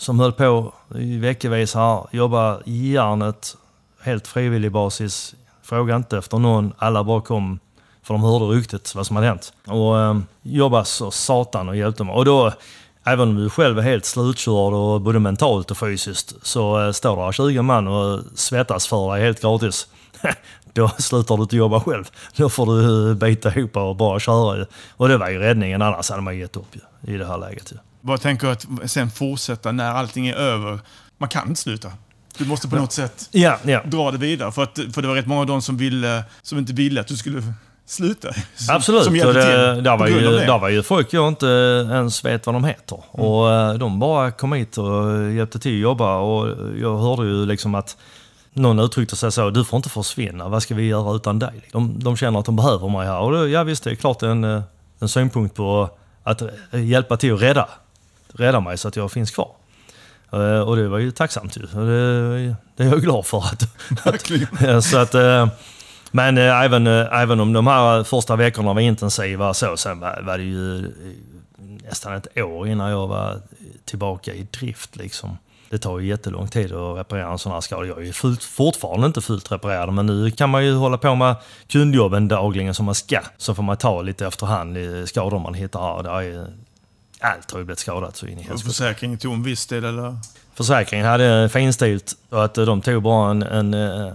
som 0.00 0.20
höll 0.20 0.32
på 0.32 0.72
i 0.94 1.18
veckovis 1.18 1.74
här, 1.74 2.06
jobba 2.10 2.60
järnet, 2.64 3.56
helt 4.00 4.26
frivillig 4.26 4.72
basis. 4.72 5.34
Fråga 5.62 5.96
inte 5.96 6.18
efter 6.18 6.38
någon, 6.38 6.72
alla 6.78 7.04
bara 7.04 7.20
kom 7.20 7.58
för 8.02 8.14
de 8.14 8.22
hörde 8.22 8.44
ryktet 8.44 8.94
vad 8.94 9.06
som 9.06 9.16
hade 9.16 9.28
hänt. 9.28 9.52
Och 9.66 9.98
eh, 10.00 10.18
jobba 10.42 10.84
så 10.84 11.10
satan 11.10 11.68
och 11.68 11.76
hjälpte 11.76 12.04
mig. 12.04 12.14
Och 12.14 12.24
då, 12.24 12.52
även 13.04 13.28
om 13.28 13.34
du 13.36 13.50
själv 13.50 13.78
är 13.78 13.82
helt 13.82 14.04
slutkörd 14.04 14.72
och 14.72 15.00
både 15.00 15.18
mentalt 15.18 15.70
och 15.70 15.78
fysiskt, 15.78 16.34
så 16.42 16.86
eh, 16.86 16.92
står 16.92 17.24
där 17.24 17.32
20 17.32 17.62
man 17.62 17.88
och 17.88 18.20
svettas 18.34 18.86
för 18.86 19.12
dig 19.12 19.22
helt 19.22 19.42
gratis. 19.42 19.88
Då 20.72 20.88
slutar 20.88 21.36
du 21.36 21.42
inte 21.42 21.56
jobba 21.56 21.80
själv. 21.80 22.10
Då 22.36 22.48
får 22.48 22.66
du 22.66 23.10
eh, 23.10 23.14
bita 23.14 23.54
ihop 23.54 23.76
och 23.76 23.96
bara 23.96 24.20
köra. 24.20 24.66
Och 24.96 25.08
det 25.08 25.16
var 25.16 25.28
ju 25.28 25.38
räddningen, 25.38 25.82
annars 25.82 26.10
hade 26.10 26.22
man 26.22 26.38
gett 26.38 26.56
upp 26.56 26.76
ju, 26.76 27.14
i 27.14 27.16
det 27.16 27.26
här 27.26 27.38
läget. 27.38 27.72
Ju. 27.72 27.89
Bara 28.00 28.18
tänker 28.18 28.48
att 28.48 28.66
sen 28.86 29.10
fortsätta 29.10 29.72
när 29.72 29.90
allting 29.92 30.28
är 30.28 30.34
över. 30.34 30.80
Man 31.18 31.28
kan 31.28 31.48
inte 31.48 31.60
sluta. 31.60 31.92
Du 32.38 32.44
måste 32.44 32.68
på 32.68 32.76
något 32.76 32.92
sätt 32.92 33.28
Ja, 33.30 33.58
ja. 33.62 33.82
dra 33.84 34.10
det 34.10 34.18
vidare. 34.18 34.52
För, 34.52 34.62
att, 34.62 34.78
för 34.92 35.02
det 35.02 35.08
var 35.08 35.14
rätt 35.14 35.26
många 35.26 35.40
av 35.40 35.46
dem 35.46 35.62
som, 35.62 35.76
ville, 35.76 36.24
som 36.42 36.58
inte 36.58 36.72
ville 36.72 37.00
att 37.00 37.06
du 37.06 37.16
skulle 37.16 37.42
sluta. 37.86 38.32
Som, 38.54 38.76
Absolut. 38.76 39.04
Som 39.04 39.12
och 39.12 39.34
det, 39.34 39.80
där, 39.80 39.96
var 39.96 40.06
ju, 40.08 40.20
det. 40.20 40.46
där 40.46 40.58
var 40.58 40.68
ju 40.68 40.82
folk 40.82 41.12
jag 41.12 41.28
inte 41.28 41.46
ens 41.90 42.24
vet 42.24 42.46
vad 42.46 42.54
de 42.54 42.64
heter. 42.64 42.98
Och 43.10 43.52
eh, 43.52 43.74
de 43.74 43.98
bara 43.98 44.30
kom 44.30 44.52
hit 44.52 44.78
och 44.78 45.32
hjälpte 45.32 45.58
till 45.58 45.74
att 45.74 45.80
jobba. 45.80 46.16
Och 46.16 46.48
jag 46.80 46.98
hörde 46.98 47.22
ju 47.22 47.46
liksom 47.46 47.74
att 47.74 47.96
någon 48.52 48.78
uttryckte 48.78 49.16
sig 49.16 49.32
så, 49.32 49.50
du 49.50 49.64
får 49.64 49.76
inte 49.76 49.88
försvinna, 49.88 50.48
vad 50.48 50.62
ska 50.62 50.74
vi 50.74 50.86
göra 50.86 51.16
utan 51.16 51.38
dig? 51.38 51.68
De, 51.72 51.98
de 51.98 52.16
känner 52.16 52.38
att 52.38 52.44
de 52.44 52.56
behöver 52.56 52.88
mig 52.88 53.06
här. 53.06 53.18
Och 53.18 53.32
det, 53.32 53.48
ja 53.48 53.62
visst, 53.62 53.84
det 53.84 53.90
är 53.90 53.94
klart 53.94 54.22
en, 54.22 54.44
eh, 54.44 54.62
en 55.00 55.08
synpunkt 55.08 55.56
på 55.56 55.90
att 56.22 56.42
eh, 56.42 56.84
hjälpa 56.84 57.16
till 57.16 57.34
att 57.34 57.42
rädda, 57.42 57.68
rädda 58.34 58.60
mig 58.60 58.78
så 58.78 58.88
att 58.88 58.96
jag 58.96 59.12
finns 59.12 59.30
kvar. 59.30 59.50
Eh, 60.32 60.60
Och 60.60 60.76
det 60.76 60.88
var 60.88 60.98
ju 60.98 61.10
tacksamt 61.10 61.56
ju. 61.56 61.60
Det, 61.62 62.56
det 62.76 62.84
är 62.84 62.88
jag 62.88 63.00
glad 63.02 63.26
för. 63.26 63.38
Att. 63.38 63.62
Ja, 64.60 64.80
så 64.82 64.98
att, 64.98 65.14
eh, 65.14 65.48
men 66.10 66.38
eh, 66.38 66.60
även, 66.62 66.86
även 66.86 67.40
om 67.40 67.52
de 67.52 67.66
här 67.66 68.04
första 68.04 68.36
veckorna 68.36 68.72
var 68.72 68.80
intensiva 68.80 69.54
så, 69.54 69.76
sen 69.76 70.00
var, 70.00 70.22
var 70.22 70.38
det 70.38 70.44
ju 70.44 70.92
nästan 71.88 72.12
ett 72.14 72.38
år 72.38 72.68
innan 72.68 72.90
jag 72.90 73.06
var 73.06 73.40
tillbaka 73.84 74.34
i 74.34 74.46
drift. 74.50 74.96
Liksom. 74.96 75.38
Det 75.70 75.78
tar 75.78 75.98
ju 75.98 76.08
jättelång 76.08 76.48
tid 76.48 76.72
att 76.72 76.98
reparera 76.98 77.30
en 77.32 77.38
sån 77.38 77.52
här 77.52 77.60
skada. 77.60 77.86
Jag 77.86 78.06
är 78.06 78.12
fullt, 78.12 78.42
fortfarande 78.44 79.06
inte 79.06 79.20
fullt 79.20 79.52
reparerad, 79.52 79.92
men 79.92 80.06
nu 80.06 80.30
kan 80.30 80.50
man 80.50 80.64
ju 80.64 80.74
hålla 80.74 80.98
på 80.98 81.14
med 81.14 81.36
kundjobben 81.68 82.28
dagligen 82.28 82.74
som 82.74 82.86
man 82.86 82.94
ska. 82.94 83.20
Så 83.36 83.54
får 83.54 83.62
man 83.62 83.76
ta 83.76 84.02
lite 84.02 84.26
efterhand 84.26 84.78
i 84.78 85.06
skador 85.06 85.38
man 85.38 85.54
hittar. 85.54 86.02
Det 86.02 86.10
är 86.10 86.46
allt 87.20 87.50
har 87.50 87.58
ju 87.58 87.64
blivit 87.64 87.78
skadat 87.78 88.16
så 88.16 88.26
in 88.26 88.38
i 88.38 88.42
helvete. 88.42 88.64
försäkringen 88.64 89.18
tog 89.18 89.32
en 89.34 89.42
viss 89.42 89.66
del 89.66 89.84
eller? 89.84 90.16
Försäkringen 90.54 91.06
hade 91.06 91.48
finstilt 91.48 92.12
och 92.30 92.44
att 92.44 92.54
de 92.54 92.80
tog 92.80 93.02
bara 93.02 93.30
en, 93.30 93.42
en 93.42 93.74
eh, 93.74 94.14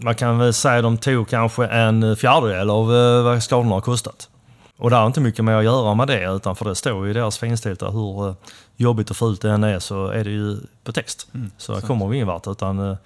man 0.00 0.14
kan 0.14 0.38
väl 0.38 0.52
säga 0.52 0.76
att 0.76 0.82
de 0.82 0.98
tog 0.98 1.28
kanske 1.28 1.66
en 1.66 2.16
fjärdedel 2.16 2.70
av 2.70 2.94
eh, 2.94 3.22
vad 3.22 3.42
skadorna 3.42 3.74
har 3.74 3.80
kostat. 3.80 4.28
Och 4.76 4.90
det 4.90 4.96
har 4.96 5.06
inte 5.06 5.20
mycket 5.20 5.44
med 5.44 5.58
att 5.58 5.64
göra 5.64 5.94
med 5.94 6.08
det, 6.08 6.34
utan 6.34 6.56
för 6.56 6.64
det 6.64 6.74
står 6.74 7.04
ju 7.04 7.10
i 7.10 7.14
deras 7.14 7.38
finstilta 7.38 7.90
hur 7.90 8.28
eh, 8.28 8.34
jobbigt 8.76 9.10
och 9.10 9.16
fult 9.16 9.42
det 9.42 9.50
än 9.50 9.64
är 9.64 9.78
så 9.78 10.06
är 10.06 10.24
det 10.24 10.30
ju 10.30 10.56
på 10.84 10.92
text. 10.92 11.28
så 11.56 11.72
där 11.74 11.80
kommer 11.80 12.08
vi 12.08 12.16
ingen 12.16 12.28
vart, 12.28 12.46
utan 12.46 12.96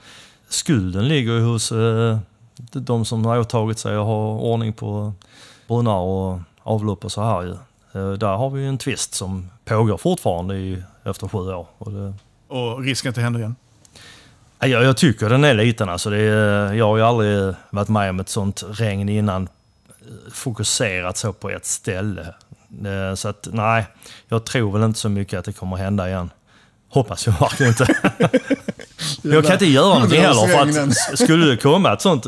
skulden 0.48 1.08
ligger 1.08 1.32
ju 1.32 1.44
hos 1.44 1.72
de 2.72 3.04
som 3.04 3.24
har 3.24 3.38
åtagit 3.38 3.78
sig 3.78 3.96
att 3.96 4.06
ha 4.06 4.34
ordning 4.34 4.72
på 4.72 5.12
brunnar 5.68 5.98
och 5.98 6.40
avlopp 6.62 7.04
och 7.04 7.12
så 7.12 7.22
här 7.22 7.42
ju. 7.42 7.56
Eh, 7.94 8.10
Där 8.12 8.36
har 8.36 8.50
vi 8.50 8.66
en 8.66 8.78
tvist 8.78 9.14
som 9.14 9.50
pågår 9.64 9.96
fortfarande 9.98 10.56
i, 10.56 10.82
efter 11.04 11.28
sju 11.28 11.38
år. 11.38 11.66
Och 11.78 11.92
det, 11.92 12.14
Och 12.48 12.82
risken 12.82 13.08
att 13.08 13.14
det 13.14 13.20
händer 13.22 13.40
igen? 13.40 13.56
Ja, 14.58 14.66
Jag, 14.66 14.84
jag 14.84 14.96
tycker 14.96 15.28
den 15.28 15.44
är 15.44 15.54
liten. 15.54 15.88
Alltså 15.88 16.10
det 16.10 16.18
är, 16.18 16.72
jag 16.72 16.86
har 16.88 16.96
ju 16.96 17.02
aldrig 17.02 17.54
varit 17.70 17.88
med 17.88 18.10
om 18.10 18.20
ett 18.20 18.28
sånt 18.28 18.62
regn 18.70 19.08
innan 19.08 19.42
eh, 19.88 20.32
fokuserat 20.32 21.16
så 21.16 21.32
på 21.32 21.50
ett 21.50 21.66
ställe. 21.66 22.22
Eh, 22.84 23.14
Så 23.14 23.28
att 23.28 23.48
nej, 23.52 23.86
jag 24.28 24.44
tror 24.44 24.72
väl 24.72 24.82
inte 24.82 24.98
så 24.98 25.08
mycket 25.08 25.38
att 25.38 25.44
det 25.44 25.52
kommer 25.52 25.76
hända 25.76 26.08
igen. 26.08 26.30
Hoppas 26.88 27.26
jag 27.26 27.34
verkligen 27.40 27.72
inte. 27.72 27.94
jag 29.22 29.44
kan 29.44 29.52
inte 29.52 29.66
göra 29.66 29.94
någonting 29.94 30.20
heller. 30.20 30.46
För 30.46 30.88
att 31.12 31.18
skulle 31.18 31.46
det 31.46 31.56
komma 31.56 31.92
ett 31.92 32.00
sånt, 32.00 32.22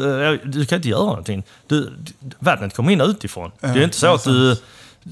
du 0.44 0.66
kan 0.68 0.76
inte 0.76 0.88
göra 0.88 1.04
någonting. 1.06 1.42
Du, 1.66 1.92
vattnet 2.38 2.75
kommer 2.75 2.92
in 2.92 3.00
utifrån. 3.00 3.50
Det 3.61 3.66
är 3.68 3.85
inte 3.85 3.97
så 3.97 4.14
att 4.14 4.25
du, 4.25 4.56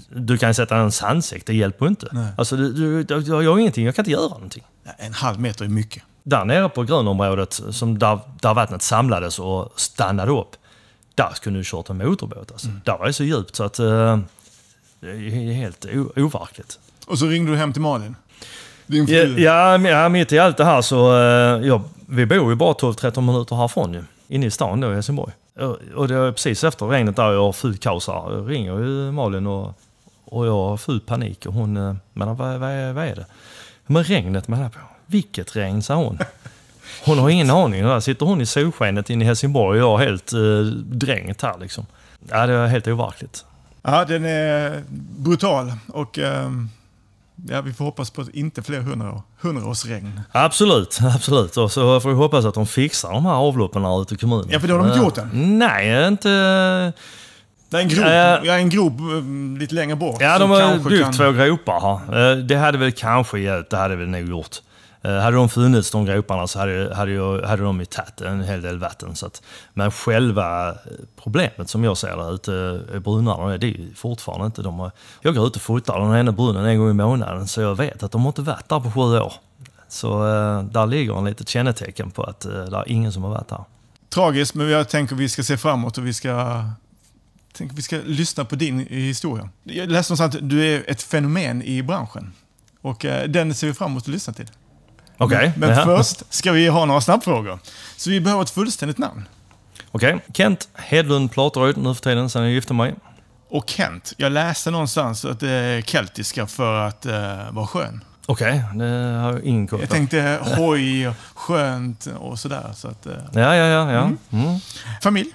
du 0.09 0.39
kan 0.39 0.55
sätta 0.55 0.77
en 0.77 0.93
sandsäck, 0.93 1.47
det 1.47 1.55
hjälper 1.55 1.87
inte. 1.87 2.09
Nej. 2.13 2.27
Alltså, 2.39 2.57
du, 2.57 3.03
du, 3.03 3.21
jag 3.21 3.43
gör 3.43 3.59
ingenting, 3.59 3.85
jag 3.87 3.95
kan 3.95 4.03
inte 4.03 4.11
göra 4.13 4.29
någonting. 4.29 4.63
En 4.99 5.13
halv 5.13 5.41
meter 5.41 5.65
är 5.65 5.69
mycket. 5.69 6.03
Där 6.23 6.45
nere 6.45 6.69
på 6.69 6.83
grönområdet, 6.83 7.61
som 7.71 7.99
där, 7.99 8.19
där 8.41 8.55
vattnet 8.55 8.83
samlades 8.83 9.39
och 9.39 9.73
stannade 9.77 10.33
upp, 10.33 10.51
där 11.15 11.31
skulle 11.35 11.59
du 11.59 11.63
kört 11.65 11.91
en 11.91 11.99
motorbåt. 11.99 12.53
Alltså. 12.53 12.69
Där 12.85 12.99
var 12.99 13.07
det 13.07 13.13
så 13.13 13.25
djupt 13.25 13.57
så 13.57 13.65
att 13.65 13.79
eh, 13.79 14.19
det 15.01 15.11
är 15.11 15.53
helt 15.53 15.87
overkligt. 16.17 16.79
Och 17.07 17.19
så 17.19 17.27
ringde 17.27 17.53
du 17.53 17.57
hem 17.59 17.73
till 17.73 17.83
Malin? 17.83 18.17
Din 18.87 19.07
Ja, 19.07 19.21
fru? 19.23 19.41
ja, 19.41 19.79
ja, 19.79 20.09
mitt 20.09 20.33
i 20.33 20.39
allt 20.39 20.57
det 20.57 20.65
här 20.65 20.83
så, 20.83 21.13
eh, 21.17 21.67
ja, 21.69 21.83
vi 22.09 22.27
bor 22.27 22.51
ju 22.51 22.57
bara 22.57 22.73
12-13 22.73 23.21
minuter 23.21 23.57
härifrån 23.57 23.95
ju. 23.95 24.05
Inne 24.29 24.47
i 24.47 24.51
stan 24.51 24.81
då 24.81 24.91
i 24.91 24.95
Helsingborg. 24.95 25.33
Och- 25.97 26.09
det 26.09 26.15
är 26.15 26.33
precis 26.33 26.65
efter 26.65 26.87
regnet 26.87 27.17
där 27.17 27.33
jag 27.33 27.43
har 27.43 27.53
fullt 27.53 27.81
kaos 27.83 28.07
här. 28.07 28.33
Jag 28.35 28.51
ringer 28.51 28.79
ju 28.79 29.13
Malin 29.13 29.47
och, 29.47 29.79
och 30.25 30.47
jag 30.47 30.53
har 30.53 30.77
full 30.77 31.01
panik. 31.01 31.47
Och 31.47 31.53
hon, 31.53 31.73
menar 31.73 31.97
men 32.13 32.37
vad, 32.37 32.59
vad, 32.61 32.71
är- 32.71 32.93
vad 32.93 33.05
är 33.05 33.15
det? 33.15 33.27
Men 33.87 34.05
regnet 34.05 34.49
menar 34.49 34.63
jag 34.63 34.73
på. 34.73 34.79
Vilket 35.07 35.57
regn, 35.57 35.83
sa 35.83 35.95
hon. 35.95 36.19
Hon 37.05 37.19
har 37.19 37.31
ingen 37.31 37.51
aning. 37.51 37.83
Där 37.85 38.01
sitter 38.01 38.27
hon 38.27 38.41
i 38.41 38.47
solskenet 38.47 39.11
inne 39.11 39.25
i 39.25 39.27
Helsingborg 39.27 39.83
och 39.83 39.87
jag 39.89 40.03
är 40.03 40.07
helt 40.07 40.33
eh, 40.33 40.39
dränkt 40.97 41.43
här 41.43 41.59
liksom. 41.61 41.87
Ja, 42.31 42.47
det 42.47 42.53
är 42.55 42.67
helt 42.67 42.87
overkligt. 42.89 43.45
Ja, 43.83 44.05
den 44.05 44.25
är 44.25 44.83
brutal 45.19 45.73
och 45.89 46.19
eh, 46.19 46.51
ja, 47.49 47.61
vi 47.61 47.73
får 47.73 47.85
hoppas 47.85 48.11
på 48.11 48.25
inte 48.33 48.63
fler 48.63 48.81
hundra 48.81 49.13
år. 49.13 49.23
Hundraårsregn. 49.41 50.21
Absolut, 50.33 50.99
absolut. 51.15 51.57
Och 51.57 51.73
så 51.73 52.01
får 52.01 52.09
vi 52.09 52.15
hoppas 52.15 52.45
att 52.45 52.55
de 52.55 52.67
fixar 52.67 53.13
de 53.13 53.27
här 53.27 53.33
avloppen 53.35 53.85
här 53.85 54.03
ute 54.03 54.15
i 54.15 54.17
kommunen. 54.17 54.47
Ja, 54.51 54.61
för 54.61 54.69
det 54.69 54.75
har 54.75 54.81
de 54.81 54.87
inte 54.89 54.99
Eh, 54.99 55.05
gjort 55.05 55.19
än. 55.19 55.59
Nej, 55.59 56.09
inte... 56.09 56.29
Det 57.71 57.77
är 57.79 57.83
en 57.83 57.89
grop, 57.89 58.05
ja, 58.47 58.55
en 58.55 58.69
grop 58.71 58.93
eh, 59.01 59.59
lite 59.61 59.75
längre 59.75 59.97
bort. 59.97 60.17
Ja, 60.21 60.39
de 60.39 60.51
har 60.51 60.77
byggt 60.91 61.03
kan- 61.03 61.13
två 61.13 61.33
gropar 61.33 61.81
här. 61.81 62.31
Eh, 62.33 62.37
Det 62.39 62.57
hade 62.57 62.79
väl 62.79 62.93
kanske 62.93 63.39
hjälpt, 63.39 63.71
det 63.71 63.77
hade 63.77 63.97
väl 63.97 64.09
nog 64.09 64.29
gjort. 64.29 64.57
Eh, 65.05 65.19
hade 65.19 65.37
de 65.37 65.49
funnits, 65.49 65.91
de 65.91 66.05
groparna, 66.05 66.47
så 66.47 66.59
hade, 66.59 66.95
hade, 66.95 67.47
hade 67.47 67.63
de 67.63 67.81
ju 67.81 67.85
tagit 67.85 68.21
en 68.21 68.45
hel 68.45 68.63
del 68.63 68.79
vatten. 68.79 69.17
Så 69.17 69.27
att, 69.27 69.43
men 69.75 69.91
själva 69.91 70.69
eh, 70.69 70.75
problemet 71.23 71.69
som 71.69 71.85
jag 71.85 71.97
ser 71.97 72.17
det 72.17 72.35
ute 72.35 72.85
eh, 72.95 73.01
brunnarna, 73.01 73.59
det 73.59 73.67
är 73.67 73.69
ju 73.69 73.95
fortfarande 73.95 74.47
inte... 74.47 74.63
De 74.63 74.79
har, 74.79 74.91
jag 75.21 75.35
går 75.35 75.47
ut 75.47 75.57
och 75.57 75.63
fotar 75.63 76.01
den 76.01 76.17
ena 76.17 76.33
brunnen 76.33 76.65
en 76.65 76.79
gång 76.79 76.91
i 76.91 76.93
månaden, 76.93 77.49
så 77.49 77.61
jag 77.61 77.75
vet 77.75 78.03
att 78.03 78.13
de 78.13 78.21
har 78.21 78.29
inte 78.29 78.43
varit 78.43 78.69
där 78.69 78.81
på 78.81 78.91
sju 78.91 79.01
år. 79.01 79.33
Så 79.89 80.23
där 80.71 80.87
ligger 80.87 81.19
en 81.19 81.25
litet 81.25 81.49
kännetecken 81.49 82.11
på 82.11 82.23
att 82.23 82.41
det 82.41 82.77
är 82.77 82.89
ingen 82.89 83.13
som 83.13 83.23
har 83.23 83.31
varit 83.31 83.51
här. 83.51 83.65
Tragiskt, 84.09 84.55
men 84.55 84.69
jag 84.69 84.89
tänker 84.89 85.15
att 85.15 85.21
vi 85.21 85.29
ska 85.29 85.43
se 85.43 85.57
framåt 85.57 85.99
och 85.99 86.07
vi 86.07 86.15
ska, 86.15 86.65
tänker 87.53 87.77
vi 87.77 87.83
ska 87.83 87.99
lyssna 88.05 88.45
på 88.45 88.57
din 88.57 88.79
historia. 88.79 89.49
Jag 89.63 89.91
läste 89.91 90.13
någonstans 90.13 90.35
att 90.35 90.49
du 90.51 90.75
är 90.75 90.91
ett 90.91 91.03
fenomen 91.03 91.63
i 91.63 91.83
branschen. 91.83 92.33
Och 92.81 93.05
eh, 93.05 93.29
den 93.29 93.55
ser 93.55 93.67
vi 93.67 93.75
fram 93.75 93.91
emot 93.91 94.03
att 94.03 94.09
lyssna 94.09 94.33
till. 94.33 94.49
Okej. 95.25 95.53
Men 95.57 95.71
ja. 95.71 95.85
först 95.85 96.35
ska 96.35 96.53
vi 96.53 96.69
ha 96.69 96.85
några 96.85 97.01
snabbfrågor. 97.01 97.59
Så 97.97 98.11
vi 98.11 98.21
behöver 98.21 98.43
ett 98.43 98.51
fullständigt 98.51 98.99
namn. 98.99 99.29
Okej. 99.91 100.19
Kent 100.35 100.69
Hedlund 100.75 101.33
Plateryd 101.33 101.77
nu 101.77 101.95
för 101.95 102.03
tiden, 102.03 102.31
sen 102.31 102.43
jag 102.43 102.53
gifte 102.53 102.75
mig. 102.75 102.95
Och 103.49 103.65
Kent, 103.71 104.13
jag 104.17 104.33
läste 104.33 104.71
någonstans 104.71 105.25
att 105.25 105.41
det 105.41 105.51
är 105.51 105.83
keltiska 105.83 106.47
för 106.47 106.87
att 106.87 107.07
uh, 107.07 107.13
vara 107.51 107.67
skön. 107.67 108.05
Okej, 108.27 108.63
det 108.75 108.85
har 109.21 109.33
jag 109.33 109.43
ingen 109.43 109.67
koll 109.67 109.81
Jag 109.81 109.89
på. 109.89 109.95
tänkte 109.95 110.39
hoj, 110.57 111.09
och 111.09 111.15
skönt 111.35 112.09
och 112.19 112.39
sådär. 112.39 112.71
Så 112.75 112.89
att, 112.89 113.07
uh, 113.07 113.13
Ja, 113.33 113.57
ja, 113.57 113.67
ja. 113.67 113.93
ja. 113.93 114.11
Mm. 114.33 114.61
familj? 115.03 115.31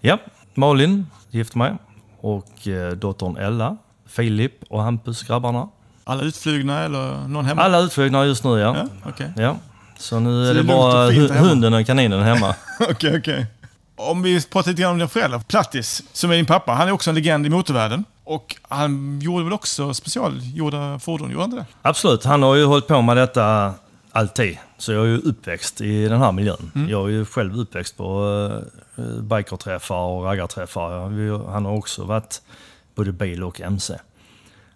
Ja, 0.00 0.18
Malin 0.54 1.06
gifte 1.30 1.58
mig. 1.58 1.72
Och 2.20 2.68
eh, 2.68 2.92
dottern 2.92 3.36
Ella, 3.36 3.76
Filip 4.08 4.52
och 4.68 4.82
Hampus, 4.82 5.22
grabbarna. 5.22 5.68
Alla 6.04 6.22
utflugna 6.22 6.84
eller 6.84 7.28
någon 7.28 7.44
hemma? 7.44 7.62
Alla 7.62 7.78
utflugna 7.78 8.24
just 8.24 8.44
nu, 8.44 8.58
ja. 8.58 8.76
Ja, 8.76 8.86
okej. 9.10 9.32
ja. 9.36 9.56
Så 9.98 10.20
nu 10.20 10.44
Så 10.44 10.50
är 10.50 10.54
det 10.54 10.60
och 10.60 10.66
bara 10.66 11.40
hunden 11.40 11.74
och 11.74 11.86
kaninen 11.86 12.22
hemma. 12.22 12.54
Okej, 12.90 13.18
okej. 13.18 13.46
Om 13.96 14.22
vi 14.22 14.42
pratar 14.42 14.70
lite 14.70 14.82
grann 14.82 14.92
om 14.92 14.98
dina 14.98 15.08
föräldrar. 15.08 15.38
Plattis, 15.38 16.02
som 16.12 16.30
är 16.30 16.34
din 16.34 16.46
pappa, 16.46 16.72
han 16.72 16.88
är 16.88 16.92
också 16.92 17.10
en 17.10 17.14
legend 17.14 17.46
i 17.46 17.50
motorvärlden. 17.50 18.04
Och 18.24 18.56
han 18.62 19.20
gjorde 19.20 19.44
väl 19.44 19.52
också 19.52 19.94
specialgjorda 19.94 20.98
fordon, 20.98 21.30
gjorde 21.30 21.42
han 21.42 21.50
inte 21.50 21.62
det? 21.62 21.66
Absolut, 21.82 22.24
han 22.24 22.42
har 22.42 22.54
ju 22.54 22.64
hållit 22.64 22.86
på 22.86 23.02
med 23.02 23.16
detta 23.16 23.74
alltid. 24.12 24.58
Så 24.78 24.92
jag 24.92 25.02
är 25.02 25.08
ju 25.08 25.18
uppväxt 25.18 25.80
i 25.80 26.08
den 26.08 26.20
här 26.20 26.32
miljön. 26.32 26.86
Jag 26.88 27.04
är 27.08 27.12
ju 27.12 27.24
själv 27.24 27.58
uppväxt 27.58 27.96
på 27.96 28.22
uh, 28.96 29.04
bikerträffar 29.22 29.96
och 29.96 30.24
raggarträffar. 30.24 31.50
Han 31.52 31.64
har 31.64 31.72
också 31.72 32.04
varit 32.04 32.42
både 32.94 33.12
bil 33.12 33.44
och 33.44 33.60
MC. 33.60 33.94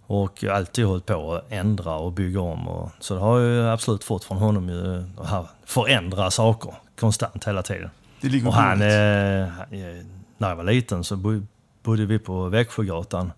Och 0.07 0.45
alltid 0.45 0.85
hållit 0.87 1.07
på 1.07 1.35
att 1.35 1.53
ändra 1.53 1.95
och 1.95 2.13
bygga 2.13 2.41
om. 2.41 2.69
Och, 2.69 2.91
så 3.01 3.15
det 3.15 3.21
har 3.21 3.41
jag 3.41 3.73
absolut 3.73 4.05
fått 4.05 4.25
från 4.25 4.39
honom 4.39 4.69
ju, 4.69 5.05
att 5.25 5.47
förändra 5.65 6.31
saker 6.31 6.75
konstant 7.01 7.45
hela 7.45 7.63
tiden. 7.63 7.91
Det 8.21 8.29
ligger 8.29 8.47
Och 8.49 8.55
han, 8.55 8.83
eh, 8.83 8.89
när 10.39 10.49
jag 10.49 10.57
var 10.57 10.65
liten 10.65 11.05
så 11.05 11.17
bo- 11.17 11.47
bodde 11.83 12.07
vi 12.07 12.19
på 12.19 12.49
Växjögatan 12.49 13.33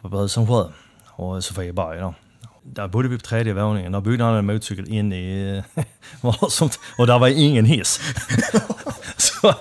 på 0.00 0.08
Husumsjö 0.08 0.64
och 1.06 1.44
Sofieberg. 1.44 2.00
Då. 2.00 2.14
Där 2.62 2.88
bodde 2.88 3.08
vi 3.08 3.18
på 3.18 3.24
tredje 3.24 3.52
våningen. 3.54 3.92
Där 3.92 4.00
byggde 4.00 4.24
han 4.24 4.34
en 4.34 4.46
motorcykel 4.46 4.88
inne 4.88 5.16
i 5.16 5.62
och 6.98 7.06
där 7.06 7.18
var 7.18 7.28
ingen 7.28 7.64
hiss. 7.64 8.00
så, 9.16 9.54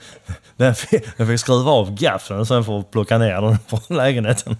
den, 0.56 0.74
fick, 0.74 1.16
den 1.16 1.26
fick 1.26 1.40
skruva 1.40 1.70
av 1.70 1.94
gaffeln 1.94 2.40
och 2.40 2.48
sen 2.48 2.58
att 2.58 2.90
plocka 2.90 3.18
ner 3.18 3.40
den 3.40 3.58
från 3.66 3.96
lägenheten. 3.96 4.56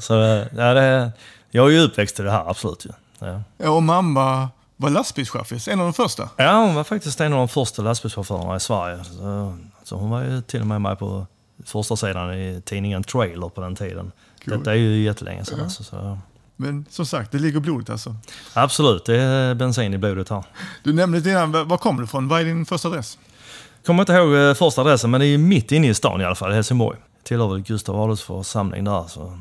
Så 0.00 0.22
eh, 0.22 0.46
ja, 0.56 0.74
det, 0.74 1.12
jag 1.50 1.66
är 1.66 1.70
ju 1.70 1.80
uppväxt 1.80 2.20
i 2.20 2.22
det 2.22 2.30
här, 2.30 2.50
absolut. 2.50 2.86
ju. 2.86 2.90
Ja. 3.26 3.42
Ja, 3.58 3.70
och 3.70 3.82
mamma 3.82 4.48
var 4.76 4.90
lastbilschaffis, 4.90 5.68
en 5.68 5.80
av 5.80 5.86
de 5.86 5.92
första. 5.92 6.28
Ja, 6.36 6.52
hon 6.52 6.74
var 6.74 6.84
faktiskt 6.84 7.20
en 7.20 7.32
av 7.32 7.38
de 7.38 7.48
första 7.48 7.82
lastbilschaufförerna 7.82 8.56
i 8.56 8.60
Sverige. 8.60 9.04
Så, 9.04 9.56
så 9.84 9.96
hon 9.96 10.10
var 10.10 10.22
ju 10.22 10.42
till 10.42 10.60
och 10.60 10.66
med 10.66 10.80
med 10.80 10.98
på 10.98 11.26
första 11.64 11.96
sidan 11.96 12.34
i 12.34 12.62
tidningen 12.64 13.04
Trailer 13.04 13.48
på 13.48 13.60
den 13.60 13.76
tiden. 13.76 14.12
Cool. 14.44 14.58
Detta 14.58 14.70
är 14.70 14.76
ju 14.76 15.02
jättelänge 15.02 15.44
sedan. 15.44 15.60
Alltså, 15.60 15.84
så. 15.84 16.18
Men 16.56 16.86
som 16.90 17.06
sagt, 17.06 17.32
det 17.32 17.38
ligger 17.38 17.60
blodet 17.60 17.90
alltså. 17.90 18.16
Absolut, 18.54 19.04
det 19.04 19.16
är 19.16 19.54
bensin 19.54 19.94
i 19.94 19.98
blodet 19.98 20.28
här. 20.28 20.44
Du 20.84 20.92
nämnde 20.92 21.18
lite 21.18 21.30
grann, 21.30 21.68
var 21.68 21.76
kommer 21.76 21.98
du 21.98 22.04
ifrån? 22.04 22.28
Vad 22.28 22.40
är 22.40 22.44
din 22.44 22.66
första 22.66 22.88
adress? 22.88 23.18
Kommer 23.86 24.02
inte 24.02 24.12
ihåg 24.12 24.34
eh, 24.34 24.54
första 24.54 24.80
adressen, 24.80 25.10
men 25.10 25.20
det 25.20 25.26
är 25.26 25.38
mitt 25.38 25.72
inne 25.72 25.88
i 25.88 25.94
stan 25.94 26.20
i 26.20 26.24
alla 26.24 26.34
fall, 26.34 26.52
Helsingborg. 26.52 26.98
Tillhör 27.22 27.48
väl 27.48 27.60
Gustav 27.60 28.00
Adolfs 28.00 28.22
församling 28.22 28.84
där. 28.84 29.04
Så. 29.08 29.38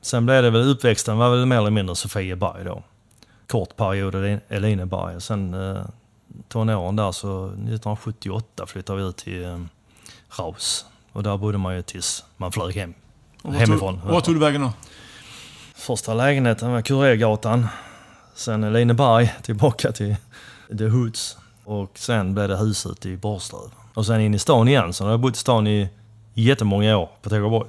Sen 0.00 0.26
blev 0.26 0.42
det 0.42 0.50
väl 0.50 0.68
uppväxten 0.68 1.18
var 1.18 1.30
väl 1.30 1.46
mer 1.46 1.56
eller 1.56 1.70
mindre 1.70 1.96
Sofieberg 1.96 2.64
då. 2.64 2.82
Kort 3.46 3.76
period 3.76 4.14
i 4.14 4.38
Elineberg. 4.48 5.16
och 5.16 5.22
Sen 5.22 5.54
eh, 5.54 5.82
tonåren 6.48 6.96
där 6.96 7.12
så 7.12 7.46
1978 7.46 8.66
flyttade 8.66 9.02
vi 9.02 9.08
ut 9.08 9.16
till 9.16 9.44
eh, 9.44 9.58
Raus. 10.38 10.86
Och 11.12 11.22
där 11.22 11.36
bodde 11.36 11.58
man 11.58 11.74
ju 11.76 11.82
tills 11.82 12.24
man 12.36 12.52
flög 12.52 12.74
hem. 12.74 12.94
Och 13.42 13.54
Hemifrån. 13.54 14.00
Tog, 14.00 14.10
vart 14.10 14.24
tog 14.24 14.34
du 14.34 14.40
vägen 14.40 14.60
då? 14.60 14.72
Första 15.74 16.14
lägenheten 16.14 16.72
var 16.72 16.82
Kurégatan. 16.82 17.66
Sen 18.34 18.64
Elineberg 18.64 19.34
tillbaka 19.42 19.92
till 19.92 20.16
The 20.78 20.88
Hoods. 20.88 21.36
Och 21.64 21.98
sen 21.98 22.34
blev 22.34 22.48
det 22.48 22.56
huset 22.56 23.06
i 23.06 23.16
Borslöv. 23.16 23.70
Och 23.94 24.06
sen 24.06 24.20
in 24.20 24.34
i 24.34 24.38
stan 24.38 24.68
igen. 24.68 24.92
Så 24.92 25.04
nu 25.04 25.08
har 25.08 25.12
jag 25.12 25.20
bott 25.20 25.34
i 25.34 25.38
stan 25.38 25.66
i 25.66 25.88
jättemånga 26.34 26.96
år 26.96 27.08
på 27.22 27.30
Tågaborg. 27.30 27.68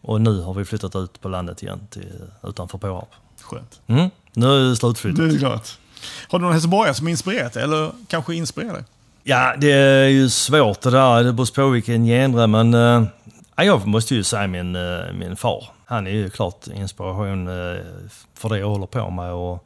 Och 0.00 0.20
nu 0.20 0.40
har 0.42 0.54
vi 0.54 0.64
flyttat 0.64 0.96
ut 0.96 1.20
på 1.20 1.28
landet 1.28 1.62
igen 1.62 1.80
till, 1.90 2.12
utanför 2.42 2.78
Påarp. 2.78 3.08
Skönt. 3.42 3.80
Mm. 3.86 4.10
Nu 4.32 4.46
är 4.46 4.68
det 4.70 4.76
slutflyttat. 4.76 5.28
Det 5.30 5.34
är 5.34 5.38
klart. 5.38 5.78
Har 6.28 6.38
du 6.38 6.42
någon 6.44 6.52
helsingborgare 6.52 6.94
som 6.94 7.08
inspirerat 7.08 7.52
dig? 7.52 7.62
Eller 7.62 7.90
kanske 8.08 8.34
inspirerar 8.34 8.72
dig? 8.72 8.84
Ja, 9.22 9.54
det 9.58 9.72
är 9.72 10.08
ju 10.08 10.28
svårt 10.28 10.80
det 10.80 10.90
där. 10.90 11.24
Det 11.24 11.32
beror 11.32 11.54
på 11.54 11.68
vilken 11.68 12.04
genre. 12.06 12.46
Men 12.46 12.72
ja, 13.56 13.64
jag 13.64 13.86
måste 13.86 14.14
ju 14.14 14.22
säga 14.24 14.46
min, 14.46 14.76
eh, 14.76 15.12
min 15.14 15.36
far. 15.36 15.64
Han 15.84 16.06
är 16.06 16.10
ju 16.10 16.30
klart 16.30 16.66
inspiration 16.66 17.48
eh, 17.48 17.80
för 18.34 18.48
det 18.48 18.58
jag 18.58 18.68
håller 18.68 18.86
på 18.86 19.10
med. 19.10 19.32
Och, 19.32 19.64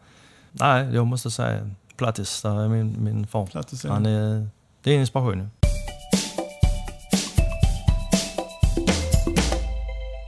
nej, 0.52 0.94
jag 0.94 1.06
måste 1.06 1.30
säga 1.30 1.70
Plattis, 1.96 2.42
där 2.42 2.60
är 2.64 2.68
min, 2.68 2.96
min 3.04 3.26
far. 3.26 3.46
Plattis 3.46 3.84
är- 3.84 3.88
Han 3.88 4.06
är, 4.06 4.48
det 4.82 4.90
är 4.90 4.94
inspiration. 4.98 5.50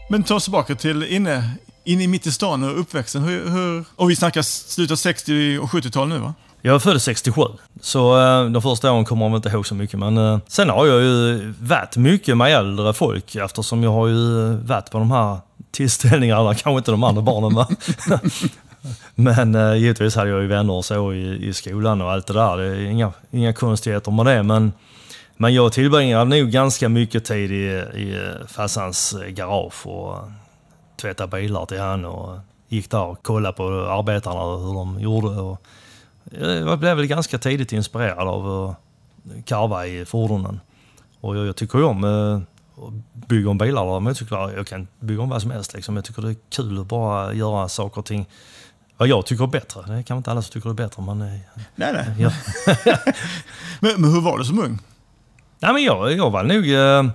Men 0.09 0.23
ta 0.23 0.35
oss 0.35 0.45
tillbaka 0.45 0.75
till 0.75 1.03
inne, 1.03 1.51
inne 1.85 2.05
i 2.05 2.07
mitt 2.07 2.27
i 2.27 2.33
stan 2.33 2.65
och 2.65 2.81
uppväxten. 2.81 3.23
Hur, 3.23 3.51
hur, 3.51 3.85
och 3.97 4.11
vi 4.11 4.17
snackar 4.17 4.43
slutet 4.43 4.93
av 4.93 4.97
60 4.97 5.59
och 5.59 5.69
70-tal 5.71 6.09
nu 6.09 6.19
va? 6.19 6.35
Jag 6.63 6.75
är 6.75 6.79
född 6.79 7.03
67, 7.03 7.43
så 7.81 8.21
eh, 8.21 8.51
de 8.51 8.63
första 8.63 8.93
åren 8.93 9.05
kommer 9.05 9.29
man 9.29 9.37
inte 9.37 9.49
ihåg 9.49 9.67
så 9.67 9.75
mycket. 9.75 9.99
Men 9.99 10.19
eh, 10.19 10.39
sen 10.47 10.71
har 10.71 10.87
jag 10.87 11.03
ju 11.03 11.55
varit 11.61 11.97
mycket 11.97 12.37
med 12.37 12.53
äldre 12.53 12.93
folk 12.93 13.35
eftersom 13.37 13.83
jag 13.83 13.91
har 13.91 14.07
ju 14.07 14.55
varit 14.57 14.91
på 14.91 14.99
de 14.99 15.11
här 15.11 15.39
tillställningarna, 15.71 16.55
kanske 16.55 16.79
inte 16.79 16.91
de 16.91 17.05
andra 17.05 17.23
barnen 17.23 17.55
va? 17.55 17.69
Men 19.15 19.55
eh, 19.71 19.75
givetvis 19.75 20.17
hade 20.17 20.31
jag 20.31 20.43
ju 20.43 20.49
vänner 20.49 20.73
och 20.73 20.85
så 20.85 21.13
i, 21.13 21.49
i 21.49 21.53
skolan 21.53 22.03
och 22.03 22.13
allt 22.13 22.27
det 22.27 22.33
där. 22.33 22.57
Det 22.57 22.65
är 22.65 22.81
inga, 22.81 23.13
inga 23.31 23.53
konstigheter 23.53 24.11
med 24.11 24.27
det. 24.27 24.43
Men, 24.43 24.73
men 25.37 25.55
jag 25.55 25.73
tillbringade 25.73 26.25
nog 26.25 26.51
ganska 26.51 26.89
mycket 26.89 27.25
tid 27.25 27.53
i, 27.53 27.65
i 28.01 28.33
farsans 28.49 29.15
garage 29.29 29.87
och 29.87 30.19
tvätta 31.01 31.27
bilar 31.27 31.67
till 31.67 31.81
han 31.81 32.05
och 32.05 32.39
gick 32.69 32.91
där 32.91 33.05
och 33.05 33.23
kollade 33.23 33.57
på 33.57 33.87
arbetarna 33.91 34.41
och 34.41 34.61
hur 34.61 34.75
de 34.75 35.01
gjorde. 35.01 35.29
Och 35.29 35.67
jag 36.41 36.79
blev 36.79 36.97
väl 36.97 37.07
ganska 37.07 37.39
tidigt 37.39 37.73
inspirerad 37.73 38.29
av 38.29 38.69
att 38.69 38.77
karva 39.45 39.87
i 39.87 40.05
fordonen. 40.05 40.61
Och 41.21 41.37
jag, 41.37 41.47
jag 41.47 41.57
tycker 41.57 41.79
ju 41.79 41.85
om 41.85 42.05
eh, 42.05 42.41
att 42.85 43.27
bygga 43.29 43.51
om 43.51 43.59
bilar 43.59 43.83
och 43.83 44.03
motorcyklar. 44.03 44.53
Jag 44.57 44.67
kan 44.67 44.89
bygga 45.01 45.23
om 45.23 45.29
vad 45.29 45.43
som 45.43 45.51
helst. 45.51 45.75
Liksom. 45.75 45.97
Jag 45.97 46.05
tycker 46.05 46.23
det 46.23 46.31
är 46.31 46.37
kul 46.51 46.81
att 46.81 46.87
bara 46.87 47.33
göra 47.33 47.69
saker 47.69 47.99
och 47.99 48.07
ting 48.07 48.27
vad 48.97 49.09
jag 49.09 49.27
tycker 49.27 49.45
är 49.45 49.49
bättre. 49.49 49.83
Det 49.87 49.93
är 49.93 50.03
kanske 50.03 50.15
inte 50.15 50.31
alla 50.31 50.43
som 50.43 50.53
tycker 50.53 50.69
det 50.69 50.73
är 50.83 50.87
bättre. 50.87 51.03
Men, 51.03 51.23
eh, 51.23 51.41
Nej, 51.75 51.93
nej. 51.93 52.15
ja. 52.19 52.31
Men, 53.81 54.01
men 54.01 54.13
hur 54.13 54.21
var 54.21 54.39
du 54.39 54.45
som 54.45 54.59
ung? 54.59 54.79
Nej, 55.65 55.73
men 55.73 55.83
jag, 55.83 56.13
jag 56.13 56.31
var 56.31 56.43
nog... 56.43 56.71
Eh, 56.71 57.15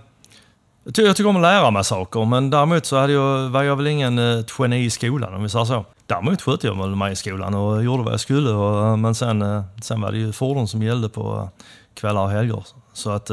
jag, 0.84 1.16
tycker 1.16 1.28
om 1.28 1.36
att 1.36 1.42
lära 1.42 1.72
mig 1.72 1.84
saker, 1.84 2.26
men 2.26 2.50
däremot 2.50 2.86
så 2.86 2.98
hade 2.98 3.14
jag, 3.14 3.50
var 3.50 3.64
jag 3.64 3.76
väl 3.76 3.88
ingen 3.88 4.20
eh, 4.20 4.46
geni 4.60 4.86
i 4.86 4.90
skolan 4.90 5.34
om 5.34 5.44
vi 5.44 5.50
säger 5.50 5.66
så. 5.66 5.86
Däremot 6.06 6.42
skötte 6.42 6.68
jag 6.68 6.78
väl 6.78 6.96
mig 6.96 7.12
i 7.12 7.16
skolan 7.16 7.54
och 7.54 7.84
gjorde 7.84 8.04
vad 8.04 8.14
jag 8.14 8.20
skulle. 8.20 8.50
Och, 8.50 8.88
eh, 8.88 8.98
men 8.98 9.16
sen, 9.16 9.42
eh, 9.42 9.64
sen 9.82 10.02
var 10.02 10.12
det 10.12 10.18
ju 10.18 10.32
fordon 10.32 10.68
som 10.68 10.84
gällde 10.84 11.10
på 11.10 11.36
eh, 11.38 11.64
kvällar 11.94 12.22
och 12.22 12.30
helger. 12.30 12.64
Så 12.94 13.10
att 13.10 13.26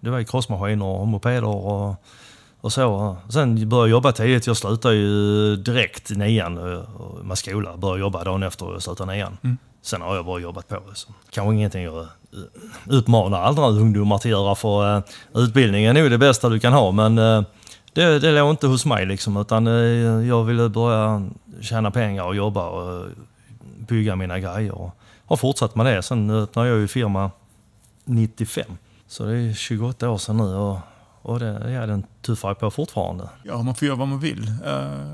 det 0.00 0.10
var 0.10 0.18
ju 0.18 0.24
crossmaskiner 0.24 0.86
och 0.86 1.06
mopeder 1.08 1.44
och, 1.44 1.96
och 2.60 2.72
så. 2.72 3.16
Sen 3.28 3.68
började 3.68 3.88
jag 3.88 3.90
jobba 3.90 4.12
tidigt. 4.12 4.46
Jag 4.46 4.56
slutade 4.56 4.94
ju 4.94 5.56
direkt 5.56 6.10
nian 6.10 6.84
med 7.22 7.38
skola. 7.38 7.76
Började 7.76 8.00
jobba 8.00 8.24
dagen 8.24 8.42
efter 8.42 8.72
jag 8.72 8.82
slutade 8.82 9.12
nian. 9.12 9.38
Mm. 9.42 9.56
Sen 9.86 10.02
har 10.02 10.16
jag 10.16 10.24
bara 10.24 10.40
jobbat 10.40 10.68
på. 10.68 10.82
Så. 10.94 11.08
Kanske 11.30 11.54
ingenting 11.54 11.82
jag 11.82 12.06
utmanar 12.90 13.42
andra 13.42 13.68
ungdomar 13.68 14.18
till 14.18 14.34
att 14.34 14.40
göra 14.40 14.54
för 14.54 14.96
eh, 14.96 15.02
utbildning 15.34 15.84
är 15.84 15.92
nog 15.92 16.10
det 16.10 16.18
bästa 16.18 16.48
du 16.48 16.60
kan 16.60 16.72
ha. 16.72 16.92
Men 16.92 17.18
eh, 17.18 17.42
det, 17.92 18.18
det 18.18 18.32
låg 18.32 18.50
inte 18.50 18.66
hos 18.66 18.86
mig 18.86 19.06
liksom. 19.06 19.36
Utan 19.36 19.66
eh, 19.66 19.72
jag 20.28 20.44
ville 20.44 20.68
börja 20.68 21.28
tjäna 21.60 21.90
pengar 21.90 22.24
och 22.24 22.36
jobba 22.36 22.68
och 22.68 23.06
bygga 23.78 24.16
mina 24.16 24.38
grejer. 24.38 24.74
Och 24.74 24.90
har 25.26 25.36
fortsatt 25.36 25.74
med 25.74 25.86
det. 25.86 26.02
Sen 26.02 26.30
öppnade 26.30 26.68
jag 26.68 26.78
ju 26.78 26.88
firma 26.88 27.30
95. 28.04 28.64
Så 29.06 29.24
det 29.24 29.36
är 29.36 29.54
28 29.54 30.10
år 30.10 30.18
sedan 30.18 30.36
nu 30.36 30.54
och, 30.54 30.78
och 31.22 31.40
det, 31.40 31.70
ja, 31.70 31.86
den 31.86 32.04
tuffar 32.22 32.48
jag 32.48 32.58
på 32.58 32.70
fortfarande. 32.70 33.28
Ja, 33.42 33.62
man 33.62 33.74
får 33.74 33.86
göra 33.86 33.98
vad 33.98 34.08
man 34.08 34.20
vill. 34.20 34.52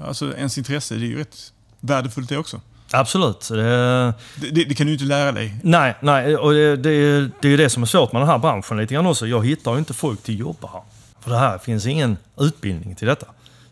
Alltså 0.06 0.36
ens 0.36 0.58
intresse, 0.58 0.94
det 0.94 1.06
är 1.06 1.08
ju 1.08 1.18
rätt 1.18 1.52
värdefullt 1.80 2.28
det 2.28 2.38
också. 2.38 2.60
Absolut. 2.92 3.48
Det, 3.48 4.14
det, 4.36 4.50
det, 4.50 4.64
det 4.64 4.74
kan 4.74 4.86
du 4.86 4.92
inte 4.92 5.04
lära 5.04 5.32
dig. 5.32 5.56
Nej, 5.62 5.94
nej 6.00 6.36
och 6.36 6.52
det, 6.52 6.76
det, 6.76 6.90
är 6.90 7.46
ju 7.48 7.56
det 7.56 7.70
som 7.70 7.82
är 7.82 7.86
svårt 7.86 8.12
med 8.12 8.22
den 8.22 8.28
här 8.28 8.38
branschen 8.38 8.76
lite 8.76 8.94
grann 8.94 9.06
också. 9.06 9.26
Jag 9.26 9.46
hittar 9.46 9.72
ju 9.72 9.78
inte 9.78 9.94
folk 9.94 10.22
till 10.22 10.34
att 10.34 10.40
jobba 10.40 10.68
här. 10.72 10.82
För 11.20 11.30
det 11.30 11.38
här 11.38 11.58
finns 11.58 11.86
ingen 11.86 12.16
utbildning 12.38 12.94
till 12.94 13.08
detta. 13.08 13.26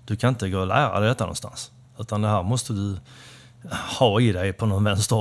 Du 0.05 0.17
kan 0.17 0.29
inte 0.29 0.49
gå 0.49 0.59
och 0.59 0.67
lära 0.67 1.01
dig 1.01 1.09
detta 1.09 1.25
någonstans. 1.25 1.71
Utan 1.99 2.23
det 2.23 2.29
här 2.29 2.43
måste 2.43 2.73
du 2.73 2.97
ha 3.99 4.21
i 4.21 4.33
dig 4.33 4.53
på 4.53 4.67
någon 4.67 4.85
vänster. 4.85 5.17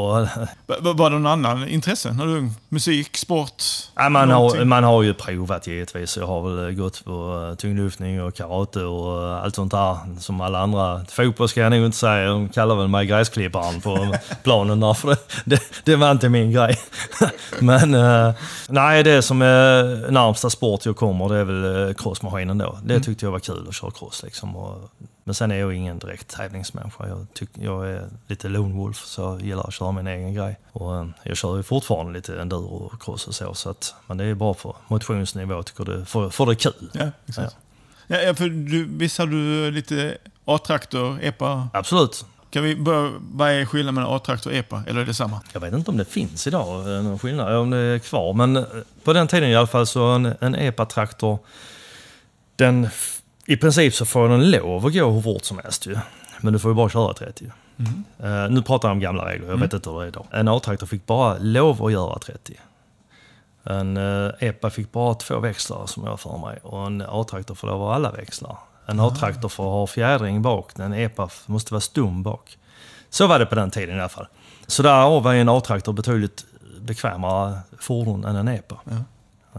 Var 0.93 1.10
det 1.10 1.19
någon 1.19 1.46
annan 1.46 1.67
intresse 1.67 2.13
när 2.13 2.25
du? 2.25 2.50
Musik, 2.69 3.17
sport? 3.17 3.63
Ja, 3.96 4.10
man, 4.10 4.31
har, 4.31 4.65
man 4.65 4.84
har 4.84 5.03
ju 5.03 5.13
provat 5.13 5.67
givetvis. 5.67 6.17
Jag 6.17 6.27
har 6.27 6.50
väl 6.50 6.75
gått 6.75 7.05
på 7.05 7.48
eh, 7.50 7.55
tyngdlyftning 7.55 8.22
och 8.24 8.36
karate 8.36 8.84
och 8.84 9.24
eh, 9.24 9.43
allt 9.43 9.55
sånt 9.55 9.72
där 9.72 10.19
som 10.19 10.41
alla 10.41 10.60
andra. 10.60 11.05
Fotboll 11.05 11.50
ska 11.50 11.62
jag 11.62 11.72
nog 11.72 11.86
inte 11.86 11.98
säga. 11.98 12.29
De 12.29 12.50
kallar 12.50 12.75
väl 12.75 12.88
mig 12.88 13.05
gräsklipparen 13.05 13.81
på 13.81 14.15
planen 14.43 14.79
där, 14.79 14.93
för 14.93 15.08
det, 15.10 15.17
det, 15.46 15.62
det, 15.84 15.96
var 15.96 16.12
inte 16.12 16.29
min 16.29 16.51
grej. 16.51 16.79
Men 17.60 17.93
eh, 17.93 18.34
nej, 18.69 19.03
det 19.03 19.22
som 19.22 19.41
är 19.41 20.12
närmsta 20.12 20.50
sport 20.50 20.86
jag 20.86 20.96
kommer 20.96 21.29
det 21.29 21.38
är 21.38 21.43
väl 21.43 21.93
crossmaskinen 21.93 22.58
då. 22.58 22.79
Det 22.84 22.93
mm. 22.93 23.03
tyckte 23.03 23.25
jag 23.25 23.31
var 23.31 23.39
kul 23.39 23.65
att 23.67 23.75
köra 23.75 23.91
cross 23.91 24.24
liksom. 24.24 24.55
Och 24.55 24.91
men 25.29 25.33
sen 25.36 25.51
är 25.51 25.55
jag 25.55 25.74
ingen 25.74 26.00
direkt 26.00 26.27
tävlingsmänniska. 26.27 27.07
Jag, 27.07 27.27
tyck, 27.33 27.50
jag 27.53 27.89
är 27.89 28.09
lite 28.27 28.50
lone 28.50 28.75
wolf 28.75 29.05
så 29.05 29.21
jag 29.21 29.41
gillar 29.41 29.67
att 29.67 29.74
köra 29.74 29.91
min 29.91 30.07
egen 30.07 30.33
grej. 30.33 30.59
Och 30.71 30.95
eh, 30.95 31.07
jag 31.24 31.38
kör 31.38 31.57
ju 31.57 31.63
fortfarande 31.63 32.13
lite 32.13 32.41
enduro 32.41 32.75
och 32.75 33.01
cross 33.01 33.27
och 33.27 33.36
så. 33.36 33.53
så 33.53 33.69
att, 33.69 33.95
men 34.07 34.17
det 34.17 34.25
är 34.25 34.33
bra 34.36 34.53
på 34.53 34.75
motionsnivå 34.88 35.63
tycker 35.63 35.86
du. 35.86 36.05
För, 36.05 36.29
för 36.29 36.45
det 36.45 36.51
är 36.51 36.55
kul. 36.55 36.89
Ja, 36.93 37.12
exakt. 37.27 37.57
Ja. 38.07 38.17
Ja, 38.21 38.36
för 38.36 38.50
du, 38.50 38.86
visst 38.86 39.17
har 39.17 39.27
du 39.27 39.71
lite 39.71 40.17
A-traktor, 40.45 41.19
EPA? 41.21 41.69
Absolut. 41.74 42.25
Kan 42.50 42.63
vi 42.63 42.75
börja, 42.75 43.12
vad 43.19 43.51
är 43.51 43.65
skillnaden 43.65 43.95
mellan 43.95 44.15
A-traktor 44.15 44.51
och 44.51 44.55
EPA? 44.55 44.83
Eller 44.88 45.01
är 45.01 45.05
det 45.05 45.13
samma? 45.13 45.41
Jag 45.53 45.62
vet 45.62 45.74
inte 45.74 45.91
om 45.91 45.98
det 45.98 46.05
finns 46.05 46.48
idag, 46.48 46.95
eh, 46.95 47.03
någon 47.03 47.19
skillnad, 47.19 47.55
om 47.55 47.69
det 47.69 47.77
är 47.77 48.00
kvar. 48.00 48.33
Men 48.33 48.57
eh, 48.57 48.63
på 49.03 49.13
den 49.13 49.27
tiden 49.27 49.50
i 49.50 49.55
alla 49.55 49.67
fall 49.67 49.88
så 49.88 50.03
en, 50.03 50.25
en 50.39 50.55
EPA-traktor, 50.55 51.39
den 52.55 52.89
i 53.50 53.58
princip 53.58 53.94
så 53.94 54.06
får 54.06 54.29
den 54.29 54.51
lov 54.51 54.86
att 54.86 54.94
gå 54.94 55.10
hur 55.10 55.22
fort 55.22 55.46
som 55.46 55.60
helst 55.63 55.86
ju. 55.86 55.98
Men 56.41 56.53
du 56.53 56.60
får 56.60 56.72
ju 56.72 56.75
bara 56.75 56.89
köra 56.89 57.13
30. 57.13 57.51
Mm. 57.77 58.44
Uh, 58.46 58.51
nu 58.51 58.62
pratar 58.62 58.88
jag 58.88 58.94
om 58.94 59.00
gamla 59.00 59.25
regler, 59.25 59.46
jag 59.46 59.53
mm. 59.53 59.62
vet 59.62 59.74
inte 59.74 59.89
hur 59.89 60.00
det 60.00 60.06
är 60.06 60.08
idag. 60.08 60.25
En 60.32 60.48
A-traktor 60.48 60.88
fick 60.88 61.06
bara 61.06 61.38
lov 61.38 61.86
att 61.86 61.91
göra 61.91 62.20
30. 62.20 62.60
En 63.63 63.98
uh, 63.98 64.32
EPA 64.39 64.70
fick 64.70 64.91
bara 64.91 65.13
två 65.13 65.39
växlar 65.39 65.86
som 65.86 66.06
jag 66.06 66.20
för 66.20 66.38
mig 66.38 66.60
och 66.63 66.86
en 66.86 67.01
A-traktor 67.01 67.56
får 67.56 67.68
lov 67.68 67.82
att 67.82 67.88
ha 67.88 67.96
alla 67.96 68.12
växlar. 68.12 68.58
En 68.86 69.00
A-traktor 69.00 69.50
får 69.50 69.63
ha 69.63 69.88
fjädring 69.88 70.41
bak, 70.41 70.79
en 70.79 70.94
EPA 70.94 71.29
måste 71.46 71.74
vara 71.74 71.82
stum 71.82 72.24
bak. 72.24 72.58
Så 73.10 73.27
var 73.27 73.39
det 73.39 73.46
på 73.46 73.56
den 73.56 73.72
tiden 73.72 73.98
i 73.98 74.00
alla 74.00 74.10
fall. 74.10 74.27
Så 74.68 74.84
därav 74.84 75.24
var 75.24 75.34
en 75.34 75.50
A-traktor 75.50 75.94
betydligt 75.94 76.46
bekvämare 76.82 77.59
fordon 77.79 78.25
än 78.25 78.35
en 78.35 78.48
EPA. 78.48 78.75
Ja. 78.83 78.92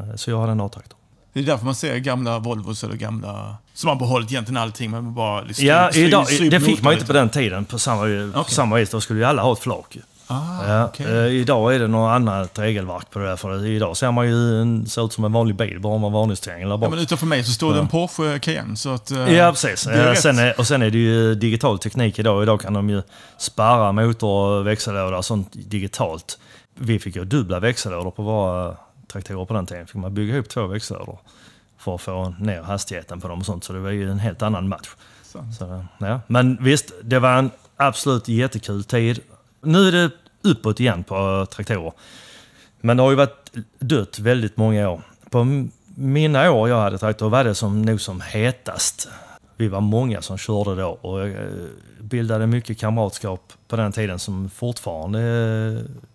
Uh, 0.02 0.16
så 0.16 0.30
jag 0.30 0.40
hade 0.40 0.52
en 0.52 0.60
A-traktor. 0.60 0.98
Det 1.32 1.40
är 1.40 1.44
därför 1.44 1.64
man 1.64 1.74
ser 1.74 1.98
gamla 1.98 2.38
Volvos 2.38 2.84
eller 2.84 2.96
gamla... 2.96 3.56
Som 3.80 3.88
har 3.88 3.96
behållit 3.96 4.30
egentligen 4.32 4.62
allting, 4.62 4.90
men 4.90 5.14
bara... 5.14 5.40
Liksom, 5.40 5.66
ja, 5.66 5.90
idag, 5.90 6.26
det 6.50 6.60
fick 6.60 6.82
man 6.82 6.92
inte 6.92 7.06
på 7.06 7.12
den 7.12 7.28
tiden 7.28 7.64
på 7.64 7.78
samma, 7.78 8.02
okay. 8.02 8.54
samma 8.54 8.76
vis. 8.76 8.90
Då 8.90 9.00
skulle 9.00 9.18
ju 9.20 9.24
alla 9.24 9.42
ha 9.42 9.52
ett 9.52 9.58
flak. 9.58 9.98
Ah, 10.26 10.68
ja, 10.68 10.88
okay. 10.88 11.06
eh, 11.06 11.26
idag 11.26 11.74
är 11.74 11.78
det 11.78 11.86
något 11.86 12.10
annat 12.10 12.58
regelverk 12.58 13.10
på 13.10 13.18
det 13.18 13.26
där. 13.26 13.36
För 13.36 13.66
idag 13.66 13.96
ser 13.96 14.12
man 14.12 14.28
ju 14.28 14.60
en, 14.60 14.86
ser 14.86 15.04
ut 15.04 15.12
som 15.12 15.24
en 15.24 15.32
vanlig 15.32 15.56
bil, 15.56 15.80
bara 15.80 15.98
med 15.98 16.10
varningstriangel 16.10 16.68
där 16.68 16.76
bak. 16.76 16.86
Ja, 16.86 16.90
men 16.90 16.98
utanför 16.98 17.26
mig 17.26 17.44
så 17.44 17.52
står 17.52 17.74
det 17.74 17.80
en 17.80 17.88
Porsche 17.88 18.38
Cayenne. 18.38 18.76
Så 18.76 18.94
att, 18.94 19.10
eh, 19.10 19.32
ja, 19.36 19.50
precis. 19.50 19.86
Eh, 19.86 20.14
sen 20.14 20.38
är, 20.38 20.60
och 20.60 20.66
sen 20.66 20.82
är 20.82 20.90
det 20.90 20.98
ju 20.98 21.34
digital 21.34 21.78
teknik 21.78 22.18
idag. 22.18 22.42
Idag 22.42 22.60
kan 22.60 22.72
de 22.72 22.90
ju 22.90 23.02
spärra 23.38 23.92
motor 23.92 24.58
och 24.58 24.66
växellåda 24.66 25.16
och 25.16 25.24
sånt 25.24 25.48
digitalt. 25.52 26.38
Vi 26.74 26.98
fick 26.98 27.16
ju 27.16 27.24
dubbla 27.24 27.60
växellådor 27.60 28.10
på 28.10 28.22
våra 28.22 28.76
traktorer 29.12 29.44
på 29.44 29.54
den 29.54 29.66
tiden 29.66 29.86
fick 29.86 29.94
man 29.94 30.14
bygga 30.14 30.34
ihop 30.34 30.48
två 30.48 30.66
växellådor 30.66 31.18
för 31.80 31.94
att 31.94 32.00
få 32.00 32.34
ner 32.38 32.62
hastigheten 32.62 33.20
på 33.20 33.28
dem 33.28 33.38
och 33.38 33.46
sånt. 33.46 33.64
Så 33.64 33.72
det 33.72 33.78
var 33.78 33.90
ju 33.90 34.10
en 34.10 34.18
helt 34.18 34.42
annan 34.42 34.68
match. 34.68 34.88
Så, 35.58 35.84
ja. 35.98 36.20
Men 36.26 36.64
visst, 36.64 36.92
det 37.02 37.18
var 37.18 37.38
en 37.38 37.50
absolut 37.76 38.28
jättekul 38.28 38.84
tid. 38.84 39.20
Nu 39.62 39.88
är 39.88 39.92
det 39.92 40.10
uppåt 40.42 40.80
igen 40.80 41.04
på 41.04 41.46
traktorer. 41.50 41.92
Men 42.80 42.96
det 42.96 43.02
har 43.02 43.10
ju 43.10 43.16
varit 43.16 43.52
dött 43.78 44.18
väldigt 44.18 44.56
många 44.56 44.90
år. 44.90 45.02
På 45.30 45.64
mina 45.94 46.50
år 46.50 46.68
jag 46.68 46.80
hade 46.80 46.98
traktor 46.98 47.30
var 47.30 47.44
det 47.44 47.54
som 47.54 47.82
nog 47.82 48.00
som 48.00 48.20
hetast. 48.20 49.08
Vi 49.60 49.68
var 49.68 49.80
många 49.80 50.22
som 50.22 50.38
körde 50.38 50.82
då 50.82 50.88
och 50.88 51.28
eh, 51.28 51.50
bildade 51.98 52.46
mycket 52.46 52.78
kamratskap 52.78 53.52
på 53.68 53.76
den 53.76 53.92
tiden 53.92 54.18
som 54.18 54.50
fortfarande, 54.50 55.20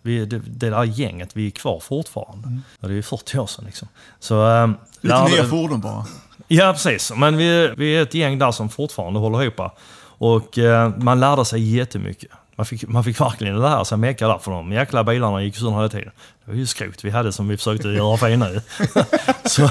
vi, 0.01 0.25
det, 0.25 0.39
det 0.39 0.69
där 0.69 0.83
gänget, 0.83 1.29
vi 1.33 1.47
är 1.47 1.51
kvar 1.51 1.79
fortfarande. 1.79 2.47
Mm. 2.47 2.61
Och 2.79 2.87
det 2.87 2.93
är 2.93 2.95
ju 2.95 3.03
40 3.03 3.39
år 3.39 3.47
sedan 3.47 3.65
liksom. 3.65 3.87
Så, 4.19 4.47
ähm, 4.47 4.75
Lite 5.01 5.15
lär, 5.15 5.29
nya 5.29 5.43
fordon 5.45 5.81
bara. 5.81 6.05
Ja, 6.47 6.73
precis. 6.73 7.11
Men 7.15 7.37
vi, 7.37 7.73
vi 7.77 7.97
är 7.97 8.01
ett 8.01 8.13
gäng 8.13 8.39
där 8.39 8.51
som 8.51 8.69
fortfarande 8.69 9.19
håller 9.19 9.43
ihop. 9.43 9.71
Och 10.17 10.57
äh, 10.57 10.91
man 10.97 11.19
lärde 11.19 11.45
sig 11.45 11.75
jättemycket. 11.75 12.31
Man 12.55 12.65
fick, 12.65 12.87
man 12.87 13.03
fick 13.03 13.21
verkligen 13.21 13.59
lära 13.59 13.85
sig 13.85 13.97
mecka 13.97 14.27
där, 14.27 14.37
för 14.37 14.51
de 14.51 14.71
jäkla 14.71 15.03
bilarna 15.03 15.43
gick 15.43 15.55
sönder 15.55 15.75
hela 15.75 15.89
tiden. 15.89 16.11
Det 16.45 16.51
var 16.51 16.57
ju 16.57 16.65
skrot 16.65 17.03
vi 17.03 17.09
hade 17.09 17.31
som 17.31 17.47
vi 17.47 17.57
försökte 17.57 17.87
göra 17.87 18.17
fina 18.17 18.47
Så, 19.43 19.69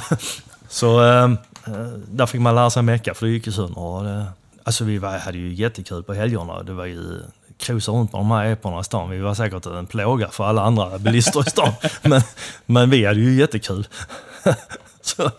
så 0.68 1.00
där 2.08 2.26
fick 2.26 2.40
man 2.40 2.54
lära 2.54 2.70
sig 2.70 2.82
mecka, 2.82 3.14
för 3.14 3.26
det 3.26 3.32
gick 3.32 3.46
ju 3.46 3.52
sönder. 3.52 3.78
Och 3.78 4.04
det, 4.04 4.26
Alltså 4.64 4.84
vi 4.84 4.98
var, 4.98 5.18
hade 5.18 5.38
ju 5.38 5.54
jättekul 5.54 6.02
på 6.02 6.14
helgerna. 6.14 6.62
Det 6.62 6.72
var 6.72 6.86
ju 6.86 7.20
cruisa 7.58 7.92
runt 7.92 8.12
med 8.12 8.20
de 8.20 8.30
här 8.30 8.46
eporna 8.46 8.80
i 8.80 8.84
stan. 8.84 9.10
Vi 9.10 9.18
var 9.18 9.34
säkert 9.34 9.66
en 9.66 9.86
plåga 9.86 10.28
för 10.28 10.44
alla 10.44 10.62
andra 10.62 10.98
bilister 10.98 11.40
i 11.46 11.50
stan. 11.50 11.72
men, 12.02 12.22
men 12.66 12.90
vi 12.90 13.04
hade 13.04 13.20
ju 13.20 13.34
jättekul. 13.34 13.86
Så. 15.02 15.30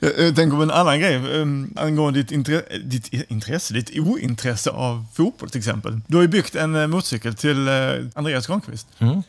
Jag 0.00 0.36
tänker 0.36 0.56
på 0.56 0.62
en 0.62 0.70
annan 0.70 1.00
grej 1.00 1.16
um, 1.16 1.74
angående 1.76 2.22
ditt, 2.22 2.30
intre 2.32 2.62
ditt 2.84 3.12
intresse, 3.12 3.74
ditt 3.74 3.98
ointresse 3.98 4.70
av 4.70 5.06
fotboll 5.14 5.50
till 5.50 5.58
exempel. 5.58 6.00
Du 6.06 6.16
har 6.16 6.22
ju 6.22 6.28
byggt 6.28 6.54
en 6.54 6.74
uh, 6.74 6.86
motorcykel 6.86 7.34
till 7.34 7.68
uh, 7.68 8.06
Andreas 8.14 8.46
Granqvist. 8.46 8.86
Mm. 8.98 9.22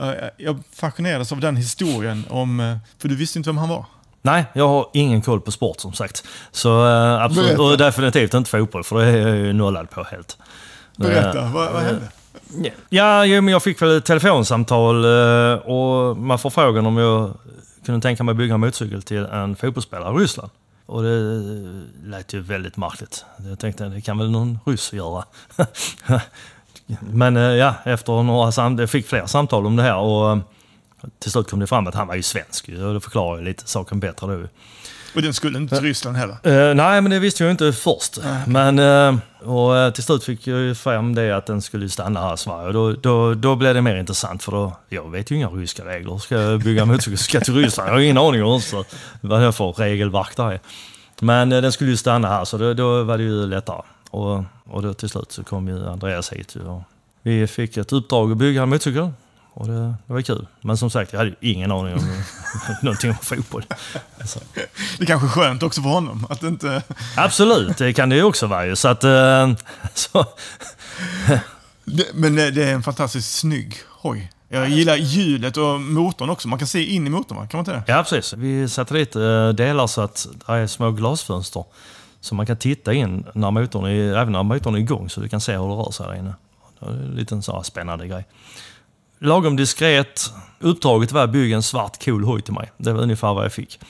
Uh, 0.00 0.12
jag 0.36 0.62
fascinerades 0.72 1.32
av 1.32 1.40
den 1.40 1.56
historien 1.56 2.24
om, 2.28 2.78
för 2.98 3.08
du 3.08 3.16
visste 3.16 3.38
inte 3.38 3.48
vem 3.48 3.58
han 3.58 3.68
var. 3.68 3.86
Nej, 4.28 4.44
jag 4.52 4.68
har 4.68 4.86
ingen 4.92 5.22
koll 5.22 5.40
på 5.40 5.50
sport 5.50 5.80
som 5.80 5.92
sagt. 5.92 6.24
Så 6.50 6.86
äh, 6.86 7.22
absolut, 7.22 7.58
och 7.58 7.78
definitivt 7.78 8.34
inte 8.34 8.50
fotboll, 8.50 8.84
för 8.84 8.98
det 8.98 9.04
är 9.04 9.28
jag 9.28 9.36
ju 9.36 9.52
nollad 9.52 9.90
på 9.90 10.02
helt. 10.02 10.36
Berätta, 10.96 11.38
äh, 11.38 11.52
vad, 11.52 11.72
vad 11.72 11.82
hände? 11.82 12.08
Ja, 12.88 13.26
jag 13.26 13.62
fick 13.62 13.82
väl 13.82 13.96
ett 13.96 14.04
telefonsamtal 14.04 15.04
eh, 15.04 15.58
och 15.58 16.16
man 16.16 16.38
får 16.38 16.50
frågan 16.50 16.86
om 16.86 16.96
jag 16.96 17.34
kunde 17.86 18.00
tänka 18.00 18.24
mig 18.24 18.34
bygga 18.34 18.54
en 18.54 18.60
motorcykel 18.60 19.02
till 19.02 19.24
en 19.24 19.56
fotbollsspelare 19.56 20.14
i 20.14 20.22
Ryssland. 20.22 20.50
Och 20.86 21.02
det 21.02 21.42
lät 22.04 22.32
ju 22.34 22.40
väldigt 22.40 22.76
märkligt. 22.76 23.24
Jag 23.48 23.58
tänkte, 23.58 23.84
det 23.84 24.00
kan 24.00 24.18
väl 24.18 24.30
någon 24.30 24.58
ryss 24.66 24.92
göra. 24.92 25.24
Men 27.00 27.36
ja, 27.36 27.74
efter 27.84 28.22
några 28.22 28.52
samtal, 28.52 28.80
jag 28.80 28.90
fick 28.90 29.06
fler 29.06 29.26
samtal 29.26 29.66
om 29.66 29.76
det 29.76 29.82
här 29.82 29.96
och 29.96 30.38
till 31.18 31.30
slut 31.30 31.50
kom 31.50 31.60
det 31.60 31.66
fram 31.66 31.86
att 31.86 31.94
han 31.94 32.06
var 32.06 32.14
ju 32.14 32.22
svensk. 32.22 32.68
Och 32.68 32.94
det 32.94 33.00
förklarar 33.00 33.38
ju 33.38 33.44
lite 33.44 33.68
saken 33.68 34.00
bättre 34.00 34.26
då. 34.26 34.48
Och 35.14 35.22
den 35.22 35.34
skulle 35.34 35.58
inte 35.58 35.76
till 35.76 35.84
Ryssland 35.84 36.16
heller? 36.16 36.34
Uh, 36.46 36.74
nej, 36.74 37.00
men 37.00 37.10
det 37.10 37.18
visste 37.18 37.44
jag 37.44 37.50
inte 37.50 37.72
först. 37.72 38.18
Uh, 38.18 38.48
men, 38.48 38.78
uh, 38.78 39.18
och 39.40 39.72
uh, 39.72 39.90
till 39.90 40.02
slut 40.02 40.24
fick 40.24 40.46
jag 40.46 40.58
ju 40.60 40.74
fram 40.74 41.14
det 41.14 41.36
att 41.36 41.46
den 41.46 41.62
skulle 41.62 41.88
stanna 41.88 42.20
här 42.20 42.34
i 42.34 42.36
Sverige. 42.36 42.72
Då, 42.72 42.92
då, 42.92 43.34
då 43.34 43.56
blev 43.56 43.74
det 43.74 43.82
mer 43.82 43.96
intressant 43.96 44.42
för 44.42 44.52
då, 44.52 44.76
jag 44.88 45.10
vet 45.10 45.30
ju 45.30 45.36
inga 45.36 45.48
ryska 45.48 45.84
regler. 45.84 46.18
Ska 46.18 46.34
jag 46.34 46.60
bygga 46.60 46.84
motorcykel 46.84 47.18
ska 47.18 47.40
till 47.40 47.54
Ryssland? 47.54 47.88
Jag 47.88 47.94
har 47.94 48.00
ingen 48.00 48.18
aning 48.18 48.44
om 48.44 48.60
så, 48.60 48.84
vad 49.20 49.40
det 49.40 49.46
är 49.46 49.52
för 49.52 49.72
regelverk 49.72 50.36
där 50.36 50.52
är. 50.52 50.60
Men 51.20 51.48
den 51.48 51.72
skulle 51.72 51.90
ju 51.90 51.96
stanna 51.96 52.28
här 52.28 52.44
så 52.44 52.58
då, 52.58 52.74
då 52.74 53.02
var 53.02 53.18
det 53.18 53.24
ju 53.24 53.46
lättare. 53.46 53.82
Och, 54.10 54.44
och 54.64 54.82
då 54.82 54.94
till 54.94 55.08
slut 55.08 55.32
så 55.32 55.44
kom 55.44 55.68
ju 55.68 55.88
Andreas 55.88 56.32
hit. 56.32 56.56
Och 56.56 56.82
vi 57.22 57.46
fick 57.46 57.76
ett 57.76 57.92
uppdrag 57.92 58.32
att 58.32 58.38
bygga 58.38 58.62
en 58.62 58.68
motorcykel. 58.68 59.10
Och 59.58 59.66
det, 59.66 59.94
det 60.06 60.12
var 60.12 60.22
kul. 60.22 60.46
Men 60.60 60.76
som 60.76 60.90
sagt, 60.90 61.12
jag 61.12 61.18
hade 61.18 61.34
ingen 61.40 61.72
aning 61.72 61.94
om 61.94 62.22
någonting 62.82 63.10
om 63.10 63.16
fotboll. 63.16 63.64
Alltså. 64.20 64.40
Det 64.98 65.04
är 65.04 65.06
kanske 65.06 65.28
skönt 65.28 65.62
också 65.62 65.82
för 65.82 65.88
honom 65.90 66.26
att 66.30 66.42
inte... 66.42 66.82
Absolut, 67.16 67.78
det 67.78 67.92
kan 67.92 68.08
det 68.08 68.16
ju 68.16 68.22
också 68.22 68.46
vara 68.46 68.76
Så 68.76 68.88
att, 68.88 69.04
äh, 69.04 69.52
så. 69.94 70.26
det, 71.84 72.06
men 72.14 72.34
det, 72.34 72.50
det 72.50 72.64
är 72.64 72.74
en 72.74 72.82
fantastiskt 72.82 73.38
snygg 73.38 73.76
hoj. 73.88 74.32
Jag 74.48 74.68
gillar 74.68 74.96
hjulet 74.96 75.56
och 75.56 75.80
motorn 75.80 76.30
också. 76.30 76.48
Man 76.48 76.58
kan 76.58 76.68
se 76.68 76.84
in 76.84 77.06
i 77.06 77.10
motorn, 77.10 77.48
kan 77.48 77.58
man 77.58 77.60
inte 77.60 77.72
det? 77.72 77.82
Ja, 77.92 78.02
precis. 78.02 78.32
Vi 78.32 78.68
sätter 78.68 78.94
dit 78.94 79.16
eh, 79.16 79.48
delar 79.48 79.86
så 79.86 80.00
att 80.00 80.26
det 80.46 80.52
är 80.52 80.66
små 80.66 80.90
glasfönster. 80.90 81.64
Så 82.20 82.34
man 82.34 82.46
kan 82.46 82.56
titta 82.56 82.92
in 82.92 83.26
när 83.34 83.50
motorn 83.50 83.84
är, 83.84 84.16
även 84.16 84.32
när 84.32 84.42
motorn 84.42 84.74
är 84.74 84.78
igång 84.78 85.10
så 85.10 85.20
du 85.20 85.28
kan 85.28 85.40
se 85.40 85.52
hur 85.52 85.68
det 85.68 85.74
rör 85.74 85.90
sig 85.90 86.06
där 86.06 86.14
inne. 86.14 86.34
Det 86.80 86.86
är 86.86 86.90
en 86.90 87.14
liten 87.14 87.42
så 87.42 87.62
spännande 87.62 88.08
grej. 88.08 88.24
Lagom 89.18 89.56
diskret. 89.56 90.32
Uppdraget 90.60 91.12
var 91.12 91.24
att 91.24 91.30
bygga 91.30 91.56
en 91.56 91.62
svart 91.62 92.04
cool 92.04 92.24
hoj 92.24 92.42
till 92.42 92.52
mig. 92.54 92.72
Det 92.76 92.92
var 92.92 93.02
ungefär 93.02 93.34
vad 93.34 93.44
jag 93.44 93.52
fick. 93.52 93.80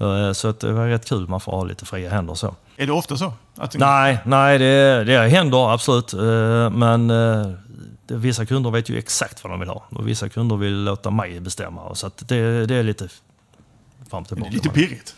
Eh, 0.00 0.32
Så 0.32 0.48
att 0.48 0.60
det 0.60 0.72
var 0.72 0.86
rätt 0.88 1.08
kul, 1.08 1.28
man 1.28 1.40
får 1.40 1.52
ha 1.52 1.64
lite 1.64 1.84
fria 1.86 2.10
händer 2.10 2.34
så. 2.34 2.54
Är 2.76 2.86
det 2.86 2.92
ofta 2.92 3.16
så? 3.16 3.32
Att 3.56 3.74
Nej, 3.78 4.18
nej 4.24 4.58
det, 4.58 5.04
det 5.04 5.28
händer 5.28 5.74
absolut. 5.74 6.12
Eh, 6.14 6.70
Men 6.70 7.10
eh, 7.10 7.46
vissa 8.08 8.46
kunder 8.46 8.70
vet 8.70 8.88
ju 8.88 8.98
exakt 8.98 9.44
vad 9.44 9.52
de 9.52 9.60
vill 9.60 9.68
ha. 9.68 9.84
Och 9.90 10.08
vissa 10.08 10.28
kunder 10.28 10.56
vill 10.56 10.84
låta 10.84 11.10
mig 11.10 11.40
bestämma. 11.40 11.94
Så 11.94 12.06
att 12.06 12.28
det, 12.28 12.66
det 12.66 12.74
är 12.74 12.82
lite 12.82 13.08
fram 14.10 14.22
och 14.22 14.26
Det 14.28 14.32
är 14.32 14.34
tillbaka. 14.34 14.52
lite 14.52 14.68
pirrigt. 14.68 15.14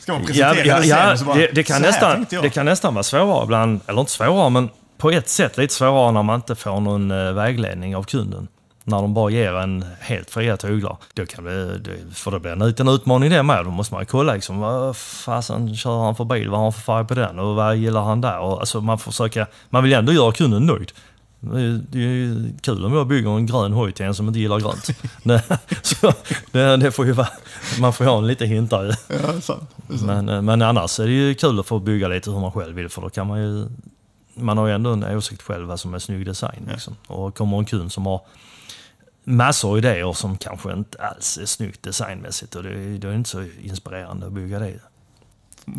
Ska 0.00 0.12
man 0.12 0.24
presentera 0.26 0.64
Ja, 0.66 0.84
ja, 0.84 1.10
det 1.10 1.18
sen 1.18 1.26
bara, 1.26 1.36
det, 1.38 1.50
det, 1.54 1.62
kan 1.62 1.76
"Så 1.76 1.82
här 1.82 1.90
nästan, 1.90 2.14
tänkte 2.16 2.34
jag." 2.34 2.44
det 2.44 2.50
kan 2.50 2.66
nästan 2.66 2.94
vara 2.94 3.02
svårare 3.02 3.44
ibland. 3.44 3.80
Eller 3.86 4.00
inte 4.00 4.12
svårare, 4.12 4.50
men 4.50 4.68
på 4.98 5.10
ett 5.10 5.28
sätt 5.28 5.56
lite 5.56 5.74
svårare 5.74 6.12
när 6.12 6.22
man 6.22 6.36
inte 6.36 6.54
får 6.54 6.80
någon 6.80 7.34
vägledning 7.34 7.96
av 7.96 8.02
kunden. 8.02 8.48
När 8.84 9.02
de 9.02 9.14
bara 9.14 9.30
ger 9.30 9.54
en 9.54 9.84
helt 10.00 10.30
fria 10.30 10.56
tyglar. 10.56 10.96
Då 11.14 11.26
kan 11.26 11.44
det, 11.44 11.78
det, 11.78 12.14
för 12.14 12.30
det 12.30 12.40
blir 12.40 12.52
en 12.52 12.66
liten 12.66 12.88
utmaning 12.88 13.30
det 13.30 13.42
med. 13.42 13.64
Då 13.64 13.70
måste 13.70 13.94
man 13.94 14.02
ju 14.02 14.06
kolla 14.06 14.34
liksom, 14.34 14.58
vad 14.58 14.96
fasen 14.96 15.76
kör 15.76 15.98
han 15.98 16.16
för 16.16 16.24
bil? 16.24 16.48
Vad 16.48 16.58
har 16.58 16.64
han 16.64 16.72
för 16.72 16.80
färg 16.80 17.06
på 17.06 17.14
den? 17.14 17.38
Och 17.38 17.54
vad 17.54 17.76
gillar 17.76 18.02
han 18.02 18.20
där? 18.20 18.38
Och, 18.38 18.60
alltså, 18.60 18.80
man, 18.80 18.98
får 18.98 19.10
försöka, 19.10 19.46
man 19.70 19.82
vill 19.82 19.92
ändå 19.92 20.12
göra 20.12 20.32
kunden 20.32 20.66
nöjd. 20.66 20.92
Det 21.42 21.98
är, 21.98 22.02
ju 22.02 22.52
kul 22.62 22.84
om 22.84 22.94
jag 22.94 23.06
bygger 23.06 23.30
en 23.30 23.46
grön 23.46 23.72
hoj 23.72 23.92
till 23.92 24.06
en 24.06 24.14
som 24.14 24.28
inte 24.28 24.40
gillar 24.40 24.60
grönt. 24.60 24.90
så, 25.82 26.12
det, 26.50 26.76
det 26.76 26.92
får 26.92 27.06
ju 27.06 27.12
vara, 27.12 27.28
man 27.80 27.92
får 27.92 28.06
ju 28.06 28.10
ha 28.10 28.18
en 28.18 28.26
liten 28.26 28.48
hint 28.48 28.70
där. 28.70 28.96
Ja, 29.08 29.16
det 29.16 29.36
är 29.36 29.40
sant. 29.40 29.70
Det 29.76 29.94
är 29.94 29.98
sant. 29.98 30.06
Men, 30.06 30.28
eh, 30.28 30.42
men 30.42 30.62
annars 30.62 31.00
är 31.00 31.06
det 31.06 31.12
ju 31.12 31.34
kul 31.34 31.60
att 31.60 31.66
få 31.66 31.78
bygga 31.78 32.08
lite 32.08 32.30
hur 32.30 32.40
man 32.40 32.52
själv 32.52 32.74
vill 32.74 32.88
för 32.88 33.02
då 33.02 33.10
kan 33.10 33.26
man 33.26 33.40
ju... 33.40 33.68
Man 34.34 34.58
har 34.58 34.66
ju 34.66 34.74
ändå 34.74 34.90
en 34.90 35.04
åsikt 35.04 35.42
själv 35.42 35.68
vad 35.68 35.80
som 35.80 35.94
är 35.94 35.98
snygg 35.98 36.26
design. 36.26 36.68
Liksom. 36.72 36.96
Och 37.06 37.36
kommer 37.36 37.58
en 37.58 37.64
kund 37.64 37.92
som 37.92 38.06
har 38.06 38.20
massor 39.24 39.70
av 39.70 39.78
idéer 39.78 40.12
som 40.12 40.36
kanske 40.38 40.72
inte 40.72 40.98
alls 41.02 41.38
är 41.42 41.46
snyggt 41.46 41.82
designmässigt 41.82 42.54
och 42.54 42.62
det, 42.62 42.68
är- 42.70 42.98
då 42.98 43.08
är 43.08 43.12
det 43.12 43.16
inte 43.18 43.30
så 43.30 43.44
inspirerande 43.62 44.26
att 44.26 44.32
bygga 44.32 44.58
det. 44.58 44.72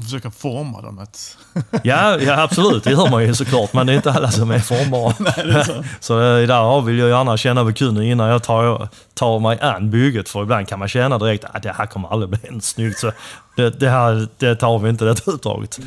Försöka 0.04 0.32
forma 0.32 0.82
dem. 0.82 1.00
Ett... 1.00 1.38
Ja, 1.84 2.18
ja 2.20 2.42
absolut, 2.42 2.84
det 2.84 2.92
gör 2.92 3.10
man 3.12 3.24
ju 3.24 3.36
såklart 3.36 3.74
men 3.74 3.88
det 3.88 3.94
är 3.94 3.96
inte 3.98 4.12
alla 4.12 4.32
som 4.32 4.52
är 4.52 4.60
formbara. 4.60 5.14
så 6.00 6.20
eh, 6.20 6.48
där 6.48 6.82
vill 6.82 6.98
jag 6.98 7.10
gärna 7.10 7.38
känna 7.38 7.74
kunden 7.74 8.04
innan 8.04 8.30
jag 8.30 8.44
tar, 8.44 8.88
tar 9.14 9.40
mig 9.40 9.60
an 9.62 9.90
bygget 9.92 10.30
för 10.30 10.44
ibland 10.44 10.68
kan 10.68 10.80
man 10.80 10.88
känna 10.88 11.18
direkt 11.18 11.44
att 11.46 11.64
det 11.64 11.72
här 11.72 11.86
kommer 11.86 12.10
aldrig 12.10 12.30
bli 12.30 12.40
en 12.50 12.62
snyggt. 12.62 13.00
Så 13.00 13.12
det, 13.56 13.70
det 13.80 13.90
här 13.90 14.28
det 14.38 14.56
tar 14.56 14.80
vi 14.80 14.90
inte 14.90 15.06
det 15.06 15.28
utdraget. 15.28 15.80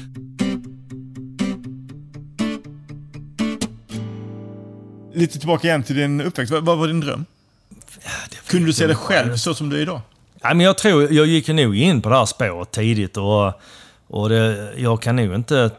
Lite 5.15 5.39
tillbaka 5.39 5.69
igen 5.69 5.83
till 5.83 5.97
din 5.97 6.21
uppväxt. 6.21 6.53
Vad 6.53 6.79
var 6.79 6.87
din 6.87 7.01
dröm? 7.01 7.25
Kunde 8.47 8.67
du 8.67 8.73
se 8.73 8.87
dig 8.87 8.97
själv 8.97 9.37
så 9.37 9.55
som 9.55 9.69
du 9.69 9.77
är 9.77 9.83
idag? 9.83 10.01
Ja, 10.41 10.55
men 10.55 10.67
jag 10.67 10.79
tror, 10.79 11.13
jag 11.13 11.27
gick 11.27 11.49
nog 11.49 11.77
in 11.77 12.03
på 12.03 12.09
det 12.09 12.17
här 12.17 12.27
spåret 12.27 12.71
tidigt 12.71 13.17
och, 13.17 13.53
och 14.09 14.29
det, 14.29 14.73
jag 14.77 15.03
kan 15.03 15.17
nog 15.17 15.35
inte 15.35 15.71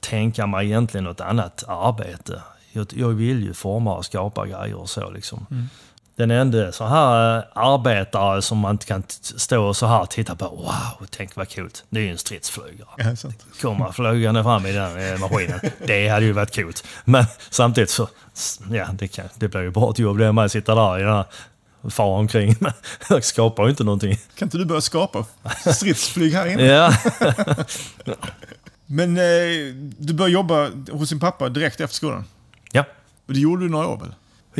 tänka 0.00 0.46
mig 0.46 0.66
egentligen 0.66 1.04
något 1.04 1.20
annat 1.20 1.64
arbete. 1.68 2.42
Jag, 2.72 2.86
jag 2.96 3.08
vill 3.08 3.42
ju 3.42 3.54
forma 3.54 3.96
och 3.96 4.04
skapa 4.04 4.46
grejer 4.46 4.74
och 4.74 4.90
så 4.90 5.10
liksom. 5.10 5.68
Den 6.16 6.30
enda 6.30 6.72
så 6.72 6.84
här 6.84 7.48
arbetare 7.54 8.42
som 8.42 8.58
man 8.58 8.70
inte 8.70 8.86
kan 8.86 9.02
stå 9.20 9.64
och 9.64 9.76
så 9.76 9.86
här 9.86 10.00
och 10.00 10.10
titta 10.10 10.36
på, 10.36 10.48
wow, 10.48 11.06
tänk 11.10 11.36
vad 11.36 11.54
coolt. 11.54 11.84
Det 11.88 12.00
är 12.00 12.04
ju 12.04 12.10
en 12.10 12.18
stridsflygare. 12.18 12.88
Ja. 12.96 13.30
Komma 13.62 13.92
flygande 13.92 14.42
fram 14.42 14.66
i 14.66 14.72
den 14.72 15.12
eh, 15.12 15.18
maskinen. 15.18 15.60
Det 15.86 16.08
hade 16.08 16.26
ju 16.26 16.32
varit 16.32 16.54
coolt. 16.54 16.84
Men 17.04 17.24
samtidigt 17.50 17.90
så, 17.90 18.08
ja, 18.70 18.88
det, 18.92 19.08
kan, 19.08 19.24
det 19.34 19.48
blir 19.48 19.60
ju 19.60 19.70
bra 19.70 19.94
jobb 19.96 20.18
det 20.18 20.32
med 20.32 20.44
att 20.44 20.52
sitta 20.52 20.74
där 20.74 20.98
i 20.98 21.02
den 21.02 21.12
här 21.12 21.24
fara 21.90 22.18
omkring. 22.18 22.56
Jag 23.08 23.24
skapar 23.24 23.64
ju 23.64 23.70
inte 23.70 23.84
någonting. 23.84 24.18
Kan 24.34 24.46
inte 24.46 24.58
du 24.58 24.64
börja 24.64 24.80
skapa 24.80 25.24
stridsflyg 25.74 26.32
här 26.32 26.46
inne? 26.46 26.62
Ja, 26.66 26.92
Men 28.86 29.16
eh, 29.16 29.22
du 29.98 30.12
började 30.14 30.32
jobba 30.32 30.70
hos 30.92 31.08
din 31.08 31.20
pappa 31.20 31.48
direkt 31.48 31.80
efter 31.80 31.94
skolan? 31.96 32.24
ja. 32.72 32.84
Och 33.26 33.34
det 33.34 33.40
gjorde 33.40 33.64
du 33.64 33.68
några 33.68 33.86
år 33.88 33.96
väl? 33.96 34.14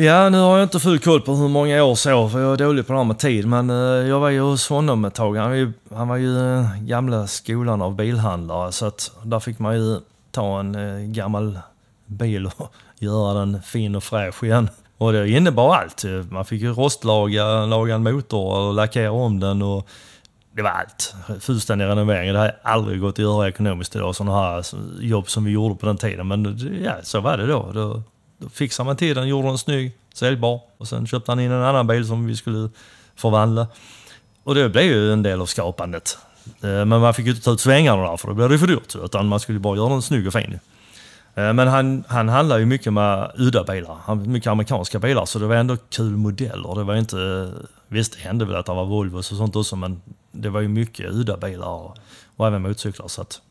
Ja, 0.05 0.29
nu 0.29 0.37
har 0.37 0.57
jag 0.57 0.65
inte 0.65 0.79
full 0.79 0.99
koll 0.99 1.21
på 1.21 1.33
hur 1.35 1.47
många 1.47 1.83
år 1.83 1.95
så, 1.95 2.29
för 2.29 2.39
jag 2.39 2.53
är 2.53 2.57
dålig 2.57 2.87
på 2.87 2.93
det 2.93 2.99
här 2.99 3.03
med 3.05 3.19
tid. 3.19 3.47
Men 3.47 3.69
eh, 3.69 3.75
jag 4.07 4.19
var 4.19 4.29
ju 4.29 4.39
hos 4.39 4.69
honom 4.69 5.05
ett 5.05 5.13
tag. 5.13 5.35
Han 5.35 5.49
var 5.49 5.55
ju, 5.55 5.71
han 5.95 6.07
var 6.07 6.17
ju 6.17 6.57
eh, 6.59 6.75
gamla 6.81 7.27
skolan 7.27 7.81
av 7.81 7.95
bilhandlare, 7.95 8.71
så 8.71 8.85
att 8.85 9.11
där 9.23 9.39
fick 9.39 9.59
man 9.59 9.75
ju 9.75 9.99
ta 10.31 10.59
en 10.59 10.75
eh, 10.75 11.05
gammal 11.05 11.59
bil 12.05 12.45
och 12.45 12.73
göra 12.99 13.33
den 13.39 13.61
fin 13.61 13.95
och 13.95 14.03
fräsch 14.03 14.43
igen. 14.43 14.69
Och 14.99 15.13
det 15.13 15.29
innebar 15.29 15.75
allt. 15.75 16.05
Man 16.29 16.45
fick 16.45 16.61
ju 16.61 16.73
rostlaga, 16.73 17.65
laga 17.65 17.95
en 17.95 18.03
motor 18.03 18.57
och 18.57 18.73
lackera 18.73 19.11
om 19.11 19.39
den 19.39 19.61
och 19.61 19.89
det 20.51 20.61
var 20.61 20.69
allt. 20.69 21.15
Fullständig 21.39 21.85
renovering. 21.85 22.33
Det 22.33 22.39
hade 22.39 22.55
aldrig 22.63 23.01
gått 23.01 23.13
att 23.13 23.19
göra 23.19 23.47
ekonomiskt 23.47 23.95
idag, 23.95 24.15
sådana 24.15 24.37
här 24.37 24.65
jobb 25.01 25.29
som 25.29 25.43
vi 25.43 25.51
gjorde 25.51 25.75
på 25.75 25.85
den 25.85 25.97
tiden. 25.97 26.27
Men 26.27 26.57
ja, 26.83 26.93
så 27.03 27.19
var 27.19 27.37
det 27.37 27.47
då. 27.47 27.71
Då, 27.73 28.01
då 28.37 28.49
fixade 28.49 28.85
man 28.85 28.97
till 28.97 29.15
den, 29.15 29.27
gjorde 29.27 29.47
den 29.47 29.57
snygg, 29.57 29.91
säljbar. 30.13 30.61
Och 30.77 30.87
sen 30.87 31.07
köpte 31.07 31.31
han 31.31 31.39
in 31.39 31.51
en 31.51 31.63
annan 31.63 31.87
bil 31.87 32.07
som 32.07 32.27
vi 32.27 32.35
skulle 32.35 32.69
förvandla. 33.15 33.67
Och 34.43 34.55
det 34.55 34.69
blev 34.69 34.83
ju 34.83 35.13
en 35.13 35.23
del 35.23 35.41
av 35.41 35.45
skapandet. 35.45 36.17
Eh, 36.45 36.85
men 36.85 36.89
man 36.89 37.13
fick 37.13 37.25
ju 37.25 37.31
inte 37.31 37.43
ta 37.43 37.51
ut 37.51 37.59
svängarna 37.59 38.09
där, 38.09 38.17
för 38.17 38.27
då 38.27 38.33
blev 38.33 38.49
det 38.49 38.59
för 38.59 38.67
dyrt. 38.67 38.95
Utan 38.95 39.27
man 39.27 39.39
skulle 39.39 39.59
bara 39.59 39.77
göra 39.77 39.89
den 39.89 40.01
snygg 40.01 40.27
och 40.27 40.33
fin. 40.33 40.59
Eh, 41.39 41.53
men 41.53 41.67
han, 41.67 42.03
han 42.07 42.29
handlar 42.29 42.57
ju 42.57 42.65
mycket 42.65 42.93
med 42.93 43.23
eh, 43.23 43.29
udda 43.35 43.63
bilar. 43.63 44.15
Mycket 44.15 44.51
amerikanska 44.51 44.99
bilar, 44.99 45.25
så 45.25 45.39
det 45.39 45.47
var 45.47 45.55
ändå 45.55 45.77
kul 45.89 46.17
modeller. 46.17 46.75
Det 46.75 46.83
var 46.83 46.95
inte... 46.95 47.21
Eh, 47.21 47.65
visst, 47.87 48.13
det 48.13 48.19
hände 48.19 48.45
väl 48.45 48.55
att 48.55 48.65
det 48.65 48.73
var 48.73 48.85
Volvos 48.85 49.31
och 49.31 49.37
sånt 49.37 49.55
också, 49.55 49.75
men 49.75 50.01
det 50.31 50.49
var 50.49 50.61
ju 50.61 50.67
mycket 50.67 51.11
udda 51.11 51.37
bilar 51.37 51.67
och, 51.67 51.97
och 52.35 52.47
även 52.47 52.61
motorcyklar. 52.61 53.07
Så, 53.07 53.21
att, 53.21 53.41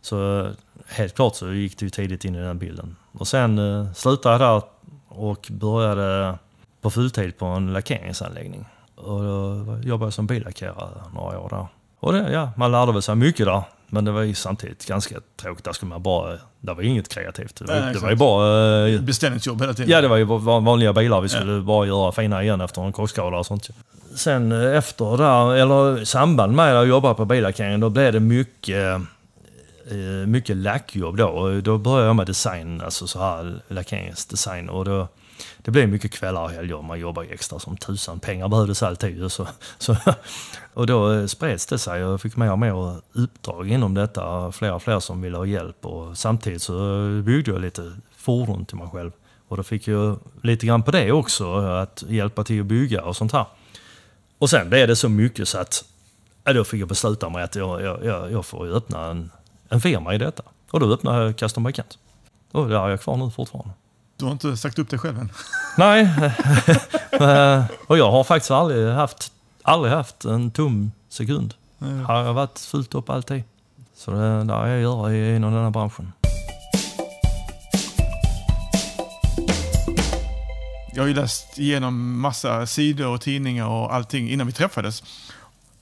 så 0.00 0.48
helt 0.86 1.14
klart 1.14 1.34
så 1.34 1.52
gick 1.52 1.78
det 1.78 1.84
ju 1.84 1.90
tidigt 1.90 2.24
in 2.24 2.34
i 2.34 2.40
den 2.40 2.58
bilden. 2.58 2.96
Och 3.12 3.28
sen 3.28 3.58
eh, 3.58 3.92
slutade 3.92 4.34
jag 4.34 4.40
där 4.40 4.62
och 5.08 5.48
började 5.50 6.38
på 6.80 6.90
fulltid 6.90 7.38
på 7.38 7.46
en 7.46 7.72
lackeringsanläggning. 7.72 8.64
Och 8.94 9.22
då 9.22 9.78
jobbade 9.82 10.06
jag 10.06 10.12
som 10.12 10.26
billackerare 10.26 11.02
några 11.14 11.38
år 11.38 11.48
där. 11.48 11.66
Och 12.00 12.12
det, 12.12 12.32
ja, 12.32 12.52
man 12.56 12.72
lärde 12.72 12.92
väl 12.92 13.02
sig 13.02 13.14
mycket 13.14 13.46
där. 13.46 13.62
Men 13.86 14.04
det 14.04 14.12
var 14.12 14.22
ju 14.22 14.34
samtidigt 14.34 14.86
ganska 14.86 15.20
tråkigt. 15.36 15.64
Där 15.64 15.72
skulle 15.72 15.88
man 15.88 16.02
bara... 16.02 16.38
Det 16.64 16.74
var 16.74 16.82
inget 16.82 17.08
kreativt. 17.08 17.56
Det 17.56 17.64
var, 17.64 17.80
Nej, 17.80 17.92
det 17.94 17.98
var 18.00 18.10
ju 18.10 18.16
bara... 18.16 18.88
eh, 18.88 19.00
Beställningsjobb 19.00 19.60
hela 19.60 19.74
tiden? 19.74 19.90
Ja, 19.90 20.00
det 20.00 20.08
var 20.08 20.16
ju 20.16 20.24
van- 20.24 20.64
vanliga 20.64 20.92
bilar. 20.92 21.20
Vi 21.20 21.28
skulle 21.28 21.60
bara 21.60 21.86
göra 21.86 22.12
fina 22.12 22.42
igen 22.42 22.60
efter 22.60 22.82
en 22.82 22.92
krockskada 22.92 23.36
och 23.36 23.46
sånt. 23.46 23.68
Sen 24.14 24.52
eh, 24.52 24.76
efter 24.76 25.16
där, 25.16 25.54
eller 25.54 26.00
i 26.02 26.06
samband 26.06 26.52
med 26.54 26.66
att 26.68 26.74
jag 26.74 26.86
jobbade 26.88 27.14
på 27.14 27.24
billackeringen, 27.24 27.80
då 27.80 27.90
blev 27.90 28.12
det 28.12 28.20
mycket, 28.20 28.94
eh, 29.90 30.26
mycket 30.26 30.56
lackjobb 30.56 31.16
då. 31.16 31.60
Då 31.60 31.78
började 31.78 32.06
jag 32.06 32.16
med 32.16 32.26
design, 32.26 32.80
alltså 32.80 33.06
så 33.06 33.18
här 33.18 33.60
lackeringsdesign. 33.68 34.68
Och 34.68 34.84
då, 34.84 35.08
det 35.58 35.70
blev 35.70 35.88
mycket 35.88 36.12
kvällar 36.12 36.42
och 36.42 36.50
helger. 36.50 36.82
Man 36.82 37.00
jobbade 37.00 37.28
extra 37.28 37.58
som 37.58 37.76
tusan. 37.76 38.20
Pengar 38.20 38.48
behövdes 38.48 38.82
alltid. 38.82 39.32
Så, 39.32 39.46
så, 39.78 39.96
och 40.74 40.86
då 40.86 41.28
spreds 41.28 41.66
det 41.66 41.78
sig 41.78 42.04
och 42.04 42.12
jag 42.12 42.20
fick 42.20 42.36
mer 42.36 42.52
och 42.52 42.58
mer 42.58 43.00
uppdrag 43.12 43.68
inom 43.68 43.94
detta. 43.94 44.52
Fler 44.52 44.72
och 44.72 44.82
fler 44.82 45.00
som 45.00 45.22
ville 45.22 45.36
ha 45.36 45.46
hjälp. 45.46 45.86
Och 45.86 46.18
samtidigt 46.18 46.62
så 46.62 46.74
byggde 47.24 47.50
jag 47.50 47.60
lite 47.60 47.96
fordon 48.16 48.64
till 48.64 48.76
mig 48.76 48.88
själv. 48.92 49.10
Och 49.48 49.56
då 49.56 49.62
fick 49.62 49.88
jag 49.88 50.18
lite 50.42 50.66
grann 50.66 50.82
på 50.82 50.90
det 50.90 51.12
också, 51.12 51.56
att 51.56 52.04
hjälpa 52.08 52.44
till 52.44 52.60
att 52.60 52.66
bygga 52.66 53.04
och 53.04 53.16
sånt 53.16 53.32
här. 53.32 53.46
Och 54.38 54.50
sen 54.50 54.68
blev 54.68 54.88
det 54.88 54.96
så 54.96 55.08
mycket 55.08 55.48
så 55.48 55.58
att 55.58 55.84
ja, 56.44 56.52
då 56.52 56.64
fick 56.64 56.80
jag 56.80 56.88
besluta 56.88 57.28
mig 57.28 57.42
att 57.42 57.54
jag, 57.54 57.82
jag, 57.82 58.32
jag, 58.32 58.46
får 58.46 58.66
ju 58.66 58.74
öppna 58.74 59.06
en, 59.10 59.30
en 59.68 59.80
firma 59.80 60.14
i 60.14 60.18
detta. 60.18 60.42
Och 60.70 60.80
då 60.80 60.92
öppnade 60.92 61.24
jag 61.24 61.36
Custom 61.36 61.64
by 61.64 61.72
Och 62.52 62.68
det 62.68 62.76
har 62.76 62.88
jag 62.88 63.00
kvar 63.00 63.16
nu 63.16 63.30
fortfarande. 63.30 63.72
Du 64.22 64.26
har 64.26 64.32
inte 64.32 64.56
sagt 64.56 64.78
upp 64.78 64.90
dig 64.90 64.98
själv 64.98 65.18
än? 65.18 65.32
Nej, 65.76 66.02
Eh, 67.12 67.64
och 67.86 67.98
jag 67.98 68.10
har 68.10 68.24
faktiskt 68.24 68.50
aldrig 68.50 68.88
haft, 68.94 69.32
aldrig 69.62 69.92
haft 69.94 70.24
en 70.24 70.50
tom 70.50 70.92
sekund. 71.08 71.54
Har 72.06 72.24
jag 72.24 72.34
varit 72.34 72.58
fullt 72.58 72.94
upp 72.94 73.10
alltid. 73.10 73.42
Så 73.96 74.10
det 74.10 74.44
där 74.44 74.66
jag 74.66 74.80
gör 74.80 75.10
i- 75.10 75.36
inom 75.36 75.52
den 75.54 75.62
här 75.62 75.70
branschen. 75.70 76.12
Jag 80.94 81.02
har 81.02 81.08
ju 81.08 81.14
läst 81.14 81.58
igenom 81.58 82.20
massa 82.20 82.66
sidor 82.66 83.06
och 83.08 83.20
tidningar 83.20 83.66
och 83.66 83.94
allting 83.94 84.30
innan 84.30 84.46
vi 84.46 84.52
träffades. 84.52 85.02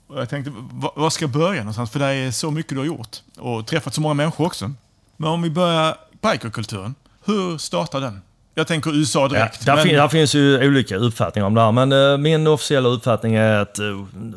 Och 0.06 0.20
jag 0.20 0.28
tänkte, 0.28 0.52
va- 0.72 0.92
var 0.96 1.10
ska 1.10 1.24
jag 1.24 1.30
börja 1.32 1.60
någonstans? 1.60 1.90
För 1.90 1.98
det 1.98 2.06
är 2.06 2.30
så 2.30 2.50
mycket 2.50 2.70
du 2.72 2.78
har 2.78 2.84
gjort. 2.86 3.16
Och 3.38 3.66
träffat 3.66 3.94
så 3.94 4.00
många 4.00 4.14
människor 4.14 4.46
också. 4.46 4.72
Men 5.16 5.30
om 5.30 5.42
vi 5.42 5.50
börjar 5.50 5.96
bikerkulturen. 6.22 6.94
Hur 7.24 7.58
startar 7.58 8.00
den? 8.00 8.22
Jag 8.54 8.66
tänker 8.66 8.96
USA 8.96 9.28
direkt. 9.28 9.66
Ja, 9.66 9.72
där, 9.72 9.76
men- 9.76 9.84
fin, 9.84 9.96
där 9.96 10.08
finns 10.08 10.34
ju 10.34 10.68
olika 10.68 10.96
uppfattningar 10.96 11.46
om 11.46 11.54
det 11.54 11.60
här, 11.60 11.72
men 11.72 11.92
eh, 11.92 12.18
min 12.18 12.46
officiella 12.46 12.88
uppfattning 12.88 13.34
är 13.34 13.54
att 13.58 13.78
eh, 13.78 13.84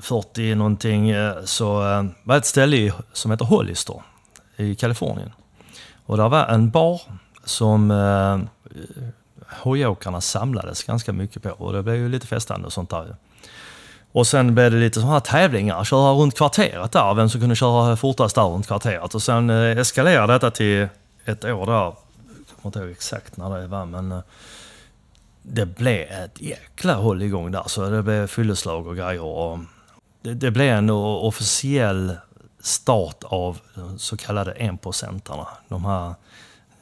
40 0.02 0.56
någonting 0.56 1.10
eh, 1.10 1.34
så 1.46 1.66
var 2.24 2.38
ett 2.38 2.46
ställe 2.46 2.94
som 3.14 3.32
heter 3.32 3.46
Hollister 3.46 4.02
i 4.58 4.76
Kalifornien. 4.76 5.32
Och 6.06 6.18
där 6.18 6.30
var 6.30 6.46
en 6.46 6.70
bar 6.70 7.02
som 7.44 7.92
eh, 7.92 8.40
hojåkarna 9.62 10.22
samlades 10.22 10.84
ganska 10.84 11.14
mycket 11.14 11.44
på. 11.44 11.50
Och 11.50 11.74
det 11.74 11.84
blev 11.84 11.96
ju 11.96 12.10
lite 12.10 12.28
festande 12.28 12.66
och 12.68 12.74
sånt 12.74 12.90
där. 12.90 13.16
Och 14.12 14.28
sen 14.28 14.56
blev 14.56 14.72
det 14.72 14.78
lite 14.78 15.00
sådana 15.00 15.14
här 15.14 15.20
tävlingar, 15.20 15.84
köra 15.84 16.12
runt 16.12 16.38
kvarteret 16.38 16.92
där, 16.92 17.14
vem 17.14 17.30
som 17.30 17.40
kunde 17.42 17.56
köra 17.56 17.96
fortast 17.96 18.36
där 18.36 18.44
runt 18.44 18.68
kvarteret. 18.68 19.16
Och 19.16 19.22
sen 19.22 19.50
eskalerade 19.50 20.34
detta 20.34 20.52
till 20.52 20.88
ett 21.26 21.46
år 21.46 21.66
där, 21.66 21.94
kommer 22.64 22.78
inte 22.78 22.80
ihåg 22.80 22.92
exakt 22.92 23.38
när 23.38 23.60
det 23.60 23.68
var, 23.68 23.86
men 23.86 24.12
eh, 24.12 24.20
det 25.42 25.66
blev 25.66 26.02
ett 26.02 26.42
jäkla 26.42 26.94
håll 26.94 27.22
igång 27.22 27.52
där. 27.52 27.64
Så 27.68 27.90
det 27.90 28.04
blev 28.04 28.28
fylleslag 28.28 28.88
och 28.88 28.96
grejer. 28.96 29.22
Och 29.22 29.60
det, 30.22 30.34
det 30.34 30.52
blev 30.52 30.68
en 30.78 30.90
officiell 30.90 32.16
start 32.62 33.24
av 33.24 33.60
de 33.76 34.00
så 34.00 34.18
kallade 34.18 34.52
enprocentarna. 34.52 35.48
De 35.68 35.86
här 35.86 36.14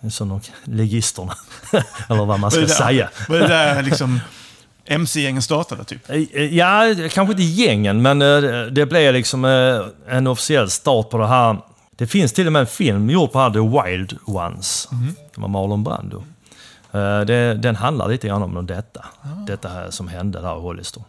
som 0.10 0.30
de, 0.30 0.42
ligisterna, 0.64 1.36
eller 2.10 2.26
vad 2.26 2.40
man 2.40 2.52
ska 2.52 2.68
säga. 2.68 3.10
Var 3.30 3.40
det 3.40 3.48
där 3.48 3.84
liksom 3.84 4.20
MC-gängen 4.86 5.42
startade 5.42 5.84
typ? 5.84 6.10
Eh, 6.10 6.56
Ja, 6.56 6.96
kanske 7.12 7.32
inte 7.32 7.44
gängen, 7.44 8.02
men 8.02 8.22
eh, 8.22 8.66
det 8.66 8.86
blev 8.86 9.14
liksom 9.14 9.46
eh, 9.46 9.82
en 10.08 10.28
officiell 10.28 10.70
start 10.70 11.10
på 11.10 11.18
det 11.18 11.28
här. 11.28 11.58
Det 12.02 12.08
finns 12.08 12.34
till 12.34 12.48
och 12.48 12.54
med 12.54 12.60
en 12.60 12.68
film 12.68 13.10
gjord 13.10 13.32
på 13.32 13.40
här 13.40 13.50
The 13.50 13.60
Wild 13.90 14.18
Ones. 14.26 14.88
Det 15.36 15.42
var 15.42 15.48
Marlon 15.48 15.84
Brando. 15.84 16.24
Eh, 16.92 17.20
Det, 17.22 17.54
den 17.54 17.76
handlar 17.76 18.08
lite 18.08 18.28
grann 18.28 18.44
om 18.44 18.66
detta. 18.66 19.06
Detta 19.48 19.70
här 19.70 19.90
som 19.92 20.08
hände 20.08 20.42
där 20.42 20.58
i 20.58 20.62
Hollister. 20.62 21.04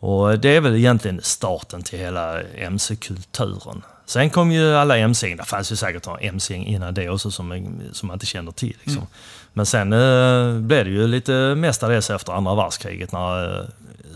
Och 0.00 0.38
det 0.38 0.56
är 0.56 0.60
väl 0.60 0.76
egentligen 0.76 1.20
starten 1.22 1.82
till 1.82 1.98
hela 1.98 2.40
MC-kulturen. 2.42 3.82
Sen 4.06 4.30
kom 4.30 4.52
ju 4.52 4.74
alla 4.76 4.96
MC, 4.98 5.34
det 5.34 5.44
fanns 5.44 5.72
ju 5.72 5.76
säkert 5.76 6.06
några 6.06 6.18
MC 6.20 6.54
innan 6.54 6.94
det 6.94 7.08
också 7.08 7.30
som, 7.30 7.80
som 7.92 8.06
man 8.06 8.14
inte 8.14 8.26
känner 8.26 8.52
till. 8.52 8.76
Liksom. 8.84 9.06
Men 9.52 9.66
sen 9.66 9.92
eh, 9.92 10.54
blev 10.60 10.84
det 10.84 10.90
ju 10.90 11.06
lite 11.06 11.54
mestadels 11.54 12.10
efter 12.10 12.32
andra 12.32 12.54
världskriget 12.54 13.12
när 13.12 13.58
eh, 13.60 13.66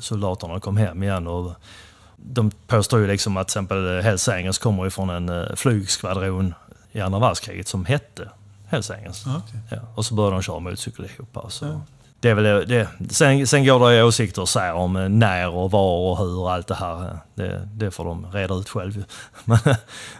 soldaterna 0.00 0.60
kom 0.60 0.76
hem 0.76 1.02
igen. 1.02 1.26
Och 1.26 1.52
de 2.16 2.50
påstår 2.66 3.00
ju 3.00 3.06
liksom 3.06 3.36
att 3.36 3.48
till 3.48 3.52
exempel 3.52 4.00
Hells 4.00 4.28
Angels 4.28 4.58
kommer 4.58 4.86
ifrån 4.86 5.10
en 5.10 5.28
eh, 5.28 5.54
flygskvadron 5.54 6.54
i 6.92 7.00
andra 7.00 7.18
världskriget 7.18 7.68
som 7.68 7.84
hette 7.84 8.28
Hells 8.66 8.90
Angels. 8.90 9.22
Ja, 9.26 9.42
okej. 9.46 9.60
Ja, 9.70 9.78
och 9.94 10.04
så 10.04 10.14
började 10.14 10.36
de 10.36 10.42
köra 10.42 10.58
motorcykel 10.58 11.04
ihop. 11.04 11.38
Så. 11.48 11.80
Det 12.20 12.30
är 12.30 12.34
väl 12.34 12.68
det. 12.68 12.88
Sen, 13.10 13.46
sen 13.46 13.64
går 13.64 13.90
det 13.90 14.02
åsikter 14.02 14.44
så 14.44 14.60
här 14.60 14.74
om 14.74 14.96
eh, 14.96 15.08
när 15.08 15.48
och 15.48 15.70
var 15.70 16.10
och 16.10 16.18
hur 16.18 16.38
och 16.38 16.52
allt 16.52 16.66
det 16.66 16.74
här. 16.74 17.18
Det, 17.34 17.68
det 17.72 17.90
får 17.90 18.04
de 18.04 18.32
reda 18.32 18.54
ut 18.54 18.68
själv. 18.68 19.04
Men 19.44 19.58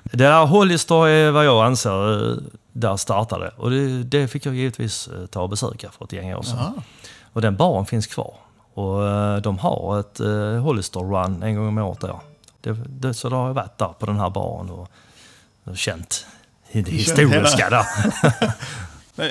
det 0.03 0.17
där 0.17 0.47
Hollister 0.47 1.09
är 1.09 1.31
vad 1.31 1.45
jag 1.45 1.67
anser 1.67 2.31
eh, 2.31 2.37
där 2.73 2.97
startade. 2.97 3.51
Och 3.57 3.71
det, 3.71 4.03
det 4.03 4.29
fick 4.29 4.47
jag 4.47 4.55
givetvis 4.55 5.09
eh, 5.09 5.27
ta 5.27 5.43
och 5.43 5.49
besöka 5.49 5.91
för 5.91 6.05
ett 6.05 6.13
gäng 6.13 6.35
år 6.35 6.43
sedan. 6.43 6.57
Jaha. 6.59 6.83
Och 7.33 7.43
den 7.43 7.57
baren 7.57 7.87
finns 7.87 8.07
kvar. 8.07 8.35
Och 8.77 9.09
eh, 9.09 9.37
de 9.37 9.59
har 9.59 10.01
ett 10.01 10.21
eh, 10.21 10.63
Hollister 10.63 11.01
Run 11.01 11.43
en 11.43 11.55
gång 11.57 11.69
om 11.69 11.79
året 11.79 12.01
där. 12.01 12.17
Det, 12.61 12.77
det, 12.89 13.15
så 13.15 13.29
då 13.29 13.37
har 13.37 13.47
jag 13.47 13.55
varit 13.55 13.79
där 13.79 13.89
på 13.99 14.07
den 14.07 14.19
här 14.21 14.31
baren 14.31 14.71
och, 14.71 14.89
och 15.65 15.77
känt 15.77 16.27
det 16.73 16.81
historiska 16.91 17.71
där. 17.71 17.87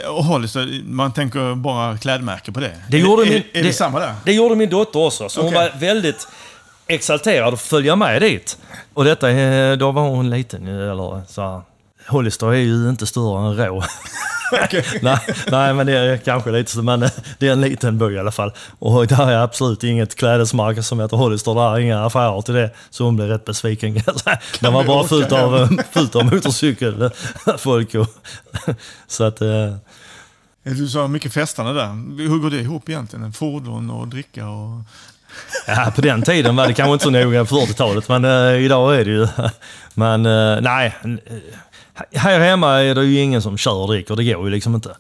Och 0.10 0.24
Hollister, 0.26 0.82
man 0.86 1.12
tänker 1.14 1.56
bara 1.56 1.98
klädmärke 1.98 2.52
på 2.52 2.60
det. 2.60 2.76
Det 2.90 2.98
är, 2.98 3.02
gjorde 3.02 3.22
är, 3.22 3.26
min- 3.30 3.38
är, 3.38 3.44
det 3.54 3.62
det- 3.62 3.74
samma 3.74 4.00
där? 4.00 4.16
Det 4.26 4.34
gjorde 4.34 4.56
min 4.56 4.70
dotter 4.70 5.00
också, 5.06 5.30
så 5.30 5.42
hon 5.42 5.54
Okej. 5.56 5.70
var 5.72 5.80
väldigt 5.80 6.28
exalterad 6.88 7.54
att 7.54 7.62
följa 7.62 7.96
med 7.96 8.22
dit. 8.22 8.58
Och 8.94 9.04
detta, 9.06 9.30
är- 9.32 9.76
då 9.76 9.92
var 9.92 10.02
hon 10.10 10.30
liten 10.30 10.68
eller 10.68 11.22
så. 11.28 11.62
Hollister 12.08 12.48
är 12.48 12.54
ju 12.54 12.90
inte 12.90 13.06
större 13.06 13.48
än 13.48 13.58
Rå. 13.58 13.84
nej, 15.02 15.20
nej, 15.52 15.74
men 15.74 15.86
det 15.86 15.98
är 15.98 16.18
kanske 16.18 16.52
lite 16.52 16.72
så, 16.72 16.82
men 16.84 17.00
det 17.40 17.48
är 17.48 17.52
en 17.52 17.62
liten 17.62 17.98
by 17.98 18.06
i 18.06 18.20
alla 18.20 18.32
fall. 18.32 18.52
Och 18.80 19.08
där 19.08 19.32
är 19.32 19.38
absolut 19.38 19.84
inget 19.84 20.16
klädesmärke 20.16 20.84
som 20.84 21.00
heter 21.00 21.18
Hollister, 21.18 21.54
där 21.56 21.76
är 21.76 21.80
inga 21.80 22.06
affärer 22.06 22.42
till 22.42 22.54
det. 22.54 22.70
Så 22.90 23.04
hon 23.04 23.16
blev 23.16 23.28
rätt 23.28 23.46
besviken. 23.46 23.94
det 24.60 24.70
var 24.70 24.84
bara 24.84 25.08
fullt 25.08 25.32
av, 25.32 25.68
fullt 25.92 26.16
av 26.16 26.26
motorcykelfolk. 26.26 27.96
och- 27.96 28.08
Så 29.08 29.24
att... 29.24 29.42
eh, 29.42 29.74
Du 30.64 30.88
sa 30.88 31.08
mycket 31.08 31.34
festande 31.34 31.74
där. 31.74 31.88
Hur 32.30 32.40
går 32.40 32.50
det 32.50 32.58
ihop 32.60 32.90
egentligen? 32.90 33.34
Fordon 33.34 33.90
och 33.90 34.08
dricka 34.08 34.48
och... 34.48 34.82
Ja, 35.68 35.92
på 35.96 36.02
den 36.02 36.22
tiden 36.22 36.56
var 36.56 36.68
det 36.68 36.74
kanske 36.74 36.94
inte 36.94 37.04
så 37.04 37.10
noga 37.10 37.46
på 37.46 37.56
40-talet, 37.56 38.10
men 38.10 38.26
eh, 38.26 38.64
idag 38.66 38.96
är 39.00 39.06
det 39.06 39.12
ju... 39.12 39.28
Men 39.94 40.26
eh, 40.26 40.62
nej, 40.62 40.96
eh, 41.04 41.36
här 42.14 42.40
hemma 42.40 42.82
är 42.82 42.96
det 42.96 43.06
ju 43.06 43.20
ingen 43.20 43.42
som 43.42 43.58
kör 43.58 43.74
och 43.74 43.88
dricker, 43.88 44.16
det 44.16 44.24
går 44.24 44.46
ju 44.46 44.50
liksom 44.50 44.76
inte. 44.76 44.96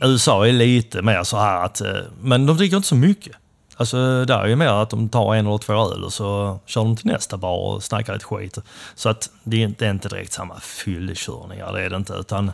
USA 0.00 0.46
är 0.46 0.52
lite 0.52 1.02
mer 1.02 1.24
så 1.24 1.36
här 1.36 1.64
att, 1.64 1.80
eh, 1.80 1.92
men 2.20 2.46
de 2.46 2.56
dricker 2.56 2.76
inte 2.76 2.88
så 2.88 2.94
mycket. 2.94 3.36
Alltså 3.76 4.24
där 4.24 4.38
är 4.38 4.46
ju 4.46 4.56
mer 4.56 4.82
att 4.82 4.90
de 4.90 5.08
tar 5.08 5.34
en 5.34 5.46
eller 5.46 5.58
två 5.58 5.72
öl 5.72 6.04
och 6.04 6.12
så 6.12 6.58
kör 6.66 6.80
de 6.80 6.96
till 6.96 7.06
nästa 7.06 7.36
bar 7.36 7.58
och 7.58 7.82
snackar 7.82 8.12
lite 8.12 8.24
skit. 8.24 8.58
Så 8.94 9.08
att 9.08 9.30
det 9.42 9.56
är 9.56 9.64
inte, 9.64 9.84
det 9.84 9.88
är 9.88 9.90
inte 9.90 10.08
direkt 10.08 10.32
samma 10.32 10.60
fyllekörningar, 10.60 11.72
det 11.72 11.82
är 11.82 11.90
det 11.90 11.96
inte. 11.96 12.12
Utan 12.12 12.48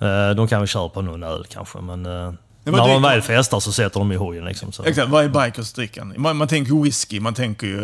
eh, 0.00 0.30
de 0.30 0.48
kan 0.48 0.60
väl 0.60 0.68
köra 0.68 0.88
på 0.88 1.02
någon 1.02 1.22
öl 1.22 1.46
kanske, 1.48 1.78
men 1.78 2.06
eh, 2.06 2.32
vad 2.64 2.74
när 2.74 2.88
de 2.88 3.02
väl 3.02 3.22
festar 3.22 3.60
så 3.60 3.72
sätter 3.72 4.00
de 4.00 4.12
i 4.12 4.16
hojen 4.16 4.44
liksom. 4.44 4.72
Så. 4.72 4.84
Exakt, 4.84 5.08
vad 5.08 5.24
är 5.24 5.44
bikersdrickan? 5.44 6.14
Man, 6.16 6.36
man 6.36 6.48
tänker 6.48 6.82
whisky, 6.82 7.20
man 7.20 7.34
tänker 7.34 7.66
ju 7.66 7.80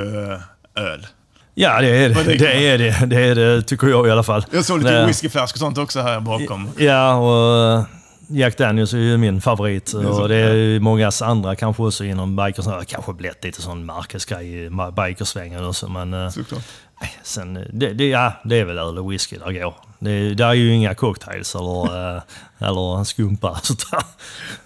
öl. 0.75 1.07
Ja, 1.55 1.81
det 1.81 1.89
är 1.89 2.09
det. 2.09 2.39
Det 2.39 2.69
är 2.69 2.79
det, 2.79 3.07
det 3.07 3.25
är 3.25 3.35
det, 3.35 3.63
tycker 3.63 3.87
jag 3.87 4.07
i 4.07 4.11
alla 4.11 4.23
fall. 4.23 4.45
Jag 4.53 4.65
såg 4.65 4.79
lite 4.79 5.07
whiskyflaskor 5.07 5.57
och 5.57 5.59
sånt 5.59 5.79
också 5.79 6.01
här 6.01 6.21
bakom. 6.21 6.69
Ja, 6.77 7.15
och 7.15 7.79
eh, 7.79 7.85
Jack 8.33 8.59
Daniels 8.59 8.93
är 8.93 8.99
ju 8.99 9.17
min 9.17 9.41
favorit. 9.41 9.93
Och 9.93 10.29
det 10.29 10.37
är 10.37 10.55
ju 10.55 10.81
många 10.81 11.11
andra 11.23 11.57
kanske 11.57 11.83
också 11.83 12.05
inom 12.05 12.37
bikers. 12.37 12.65
Det 12.65 12.85
kanske 12.87 13.13
blivit 13.13 13.45
lite 13.45 13.63
sån 13.63 13.87
märkesgrej 13.87 14.65
i 14.65 14.71
bikersvängen 14.97 15.65
också. 15.65 15.89
Men 15.89 16.15
eh, 16.15 16.31
Såklart. 16.31 16.65
nej, 17.01 17.13
sen, 17.23 17.57
eh, 17.57 17.63
det, 17.73 17.93
det, 17.93 18.09
ja, 18.09 18.33
det 18.45 18.57
är 18.57 18.65
väl 18.65 18.79
öl 18.79 18.99
och 18.99 19.13
whisky 19.13 19.39
där 19.39 19.53
går. 19.53 19.75
Det, 19.99 20.35
där 20.35 20.49
är 20.49 20.55
ju 20.55 20.73
inga 20.75 20.95
cocktails 20.95 21.55
eller, 21.55 22.17
eh, 22.17 22.23
eller 22.59 23.05
skumpa. 23.05 23.61
Sånt 23.63 23.91
där. 23.91 24.03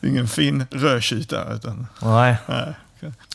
Ingen 0.09 0.29
fin 0.29 0.67
rödtjut 0.71 1.29
där. 1.29 1.55
Utan, 1.55 1.87
Nej. 2.03 2.37
nej. 2.47 2.75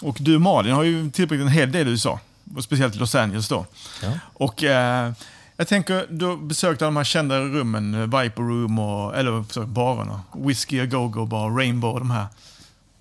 Och 0.01 0.17
du 0.19 0.39
Malin 0.39 0.73
har 0.73 0.83
ju 0.83 1.11
tillbringat 1.11 1.45
en 1.45 1.51
hel 1.51 1.71
del 1.71 1.87
i 1.87 1.91
USA. 1.91 2.19
Och 2.55 2.63
speciellt 2.63 2.95
Los 2.95 3.15
Angeles 3.15 3.47
då. 3.47 3.65
Ja. 4.03 4.11
Och 4.33 4.63
eh, 4.63 5.11
jag 5.57 5.67
tänker, 5.67 6.05
du 6.09 6.25
har 6.25 6.37
besökt 6.37 6.81
alla 6.81 6.87
de 6.87 6.97
här 6.97 7.03
kända 7.03 7.39
rummen, 7.39 7.93
eh, 7.93 8.21
Viper 8.21 8.41
Room 8.41 8.79
och, 8.79 9.17
eller 9.17 9.43
så, 9.49 9.61
barerna. 9.61 10.21
Whiskey 10.35 10.81
A 10.81 10.85
Go-Go 10.85 11.25
Bar, 11.25 11.49
Rainbow 11.49 11.93
och 11.93 11.99
de 11.99 12.11
här. 12.11 12.27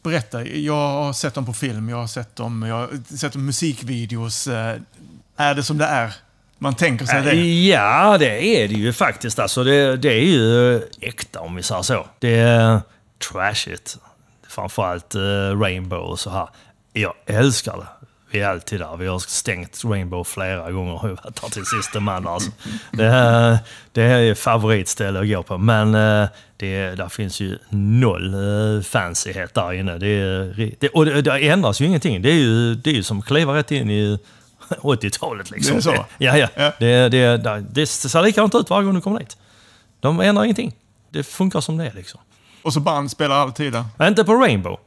Berätta, 0.02 0.44
jag 0.46 0.88
har 0.88 1.12
sett 1.12 1.34
dem 1.34 1.46
på 1.46 1.52
film, 1.52 1.88
jag 1.88 1.96
har 1.96 2.06
sett 2.06 2.36
dem, 2.36 2.62
jag 2.62 2.76
har 2.76 3.16
sett 3.16 3.32
dem 3.32 3.46
musikvideos. 3.46 4.46
Eh, 4.46 4.80
är 5.36 5.54
det 5.54 5.62
som 5.62 5.78
det 5.78 5.84
är? 5.84 6.14
Man 6.58 6.74
tänker 6.74 7.06
sig 7.06 7.22
det. 7.22 7.34
Ja, 7.66 8.18
det 8.18 8.62
är 8.62 8.68
det 8.68 8.74
ju 8.74 8.92
faktiskt. 8.92 9.38
Alltså, 9.38 9.64
det, 9.64 9.96
det 9.96 10.12
är 10.12 10.24
ju 10.24 10.82
äkta 11.00 11.40
om 11.40 11.54
vi 11.54 11.62
säger 11.62 11.82
så. 11.82 12.06
Det 12.18 12.38
är 12.38 12.80
trashigt. 13.30 13.98
Framförallt 14.48 15.14
uh, 15.14 15.60
Rainbow 15.60 15.98
och 15.98 16.18
så 16.18 16.30
här. 16.30 16.48
Jag 16.92 17.14
älskar 17.26 17.76
det. 17.76 17.97
Vi 18.30 18.40
är 18.40 18.48
alltid 18.48 18.80
där. 18.80 18.96
Vi 18.96 19.06
har 19.06 19.18
stängt 19.18 19.84
Rainbow 19.84 20.24
flera 20.24 20.70
gånger 20.72 20.92
och 20.94 21.02
varit 21.02 21.40
där 21.42 21.48
till 21.48 21.64
sista 21.66 22.00
man. 22.00 22.26
Alltså. 22.26 22.50
Det, 22.92 23.04
är- 23.04 23.58
det 23.92 24.02
är 24.02 24.34
favoritställe 24.34 25.20
att 25.20 25.28
gå 25.28 25.42
på. 25.42 25.58
Men 25.58 25.94
eh, 25.94 26.28
det, 26.56 26.90
där 26.94 27.08
finns 27.08 27.40
ju 27.40 27.58
noll 27.68 28.34
uh, 28.34 28.82
fancyhet 28.82 29.54
där 29.54 29.72
inne. 29.72 29.98
Det, 29.98 30.44
det, 30.80 30.88
och 30.88 31.04
det, 31.04 31.22
det 31.22 31.48
ändras 31.48 31.80
ju 31.80 31.84
ingenting. 31.86 32.22
Det 32.22 32.30
är 32.30 32.34
ju, 32.34 32.74
det 32.74 32.90
är 32.90 32.94
ju 32.94 33.02
som 33.02 33.18
att 33.18 33.26
kliva 33.26 33.54
rätt 33.54 33.70
in 33.70 33.90
i 33.90 34.18
80-talet. 34.68 35.50
Liksom. 35.50 35.72
Det 35.72 35.78
är 35.78 35.82
så? 35.82 36.04
Ja, 36.18 36.36
ja. 36.38 36.48
Ja. 36.54 36.72
Det, 36.78 37.08
det, 37.08 37.36
det, 37.36 37.64
det 37.70 37.86
ser 37.86 38.22
likadant 38.22 38.54
ut 38.54 38.70
varje 38.70 38.84
gång 38.84 38.94
du 38.94 39.00
kommer 39.00 39.18
dit. 39.20 39.36
De 40.00 40.20
ändrar 40.20 40.44
ingenting. 40.44 40.72
Det 41.10 41.22
funkar 41.22 41.60
som 41.60 41.76
det 41.76 41.86
är 41.86 41.92
liksom. 41.92 42.20
Och 42.62 42.72
så 42.72 42.80
band 42.80 43.10
spelar 43.10 43.36
alltid 43.36 43.72
där. 43.72 44.08
Inte 44.08 44.24
på 44.24 44.34
Rainbow. 44.34 44.78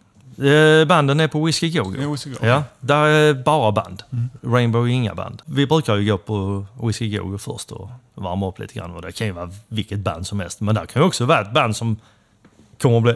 Eh, 0.42 0.86
Banden 0.86 1.20
är 1.20 1.28
på 1.28 1.44
Whiskey 1.46 1.70
Go 1.72 1.92
Det 1.92 2.02
är 2.02 2.06
Go. 2.06 2.12
Whiskey 2.12 2.30
Go-Go. 2.34 2.46
Ja, 2.48 2.64
där 2.80 3.06
är 3.06 3.34
bara 3.34 3.72
band. 3.72 4.04
Rainbow 4.44 4.84
är 4.86 4.92
inga 4.92 5.16
band. 5.16 5.42
Vi 5.46 5.68
brukar 5.68 5.96
ju 5.96 6.12
gå 6.12 6.18
på 6.18 6.66
Whiskey 6.84 7.18
Go 7.18 7.24
Go 7.28 7.38
först 7.38 7.72
och 7.72 7.90
värma 8.16 8.48
upp 8.48 8.60
lite 8.60 8.74
grann. 8.74 8.92
Och 8.96 9.02
det 9.02 9.12
kan 9.12 9.28
ju 9.28 9.34
vara 9.34 9.50
vilket 9.68 10.00
band 10.00 10.28
som 10.28 10.40
helst. 10.40 10.62
Men 10.62 10.76
där 10.76 10.86
kan 10.86 11.02
ju 11.02 11.08
också 11.08 11.26
vara 11.26 11.42
ett 11.42 11.54
band 11.54 11.76
som 11.76 11.98
kommer 12.82 12.98
att 12.98 13.04
bli 13.04 13.16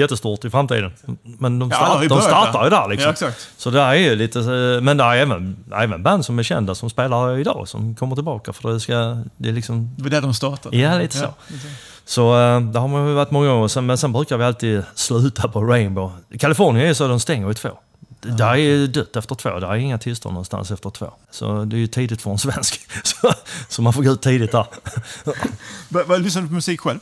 jättestort 0.00 0.44
i 0.44 0.50
framtiden. 0.50 0.92
Men 1.22 1.58
de, 1.58 1.70
Ja, 1.70 1.76
start, 1.76 2.04
ju 2.04 2.08
de 2.08 2.20
startar 2.20 2.64
ju 2.64 2.70
där. 2.70 2.88
liksom. 2.88 3.04
Ja, 3.06 3.12
exakt. 3.12 3.48
Så 3.56 3.70
där 3.70 3.86
är 3.90 3.94
ju 3.94 4.16
lite, 4.16 4.38
eh, 4.40 4.80
men 4.82 4.96
där 4.96 5.04
är 5.14 5.16
även, 5.16 5.56
även 5.74 6.02
band 6.02 6.24
som 6.24 6.38
är 6.38 6.42
kända 6.42 6.74
som 6.74 6.90
spelar 6.90 7.38
idag 7.38 7.68
som 7.68 7.94
kommer 7.94 8.14
tillbaka 8.14 8.52
för 8.52 8.72
det 8.72 8.80
ska, 8.80 9.22
det 9.36 9.48
är 9.48 9.52
liksom 9.52 9.90
Det 9.96 10.02
var 10.02 10.10
där 10.10 10.20
de 10.20 10.34
startade. 10.34 10.76
Ja, 10.76 10.98
lite 10.98 11.16
så. 11.18 11.34
Så 12.06 12.34
eh, 12.40 12.60
där 12.60 12.80
har 12.80 12.88
man 12.88 13.08
ju 13.08 13.14
varit 13.14 13.30
många 13.30 13.48
gånger. 13.48 13.68
Sen, 13.68 13.86
men 13.86 13.98
sen 13.98 14.12
brukar 14.12 14.36
vi 14.36 14.44
alltid 14.44 14.82
sluta 14.94 15.48
på 15.48 15.60
Rainbow. 15.64 16.12
Kalifornien 16.38 16.88
är 16.88 16.94
så 16.94 17.08
de 17.08 17.20
stänger 17.20 17.50
i 17.50 17.54
två. 17.54 17.68
Det 18.20 18.28
Där 18.36 18.56
är 18.56 18.86
dött 18.86 19.16
efter 19.16 19.34
två. 19.34 19.58
Där 19.58 19.68
är 19.68 19.74
inga 19.76 19.98
tillstånd 19.98 20.32
någonstans 20.32 20.70
efter 20.70 20.90
två. 20.90 21.10
Så 21.30 21.64
det 21.64 21.76
är 21.76 21.78
ju 21.78 21.86
tidigt 21.86 22.22
för 22.22 22.30
en 22.30 22.38
svensk. 22.38 22.80
Så, 23.04 23.32
så 23.68 23.82
man 23.82 23.92
får 23.92 24.02
gå 24.02 24.10
ut 24.12 24.22
tidigt 24.22 24.52
där. 24.52 24.66
Lyssnar 26.18 26.42
du 26.42 26.48
på 26.48 26.54
musik 26.54 26.80
själv? 26.80 26.98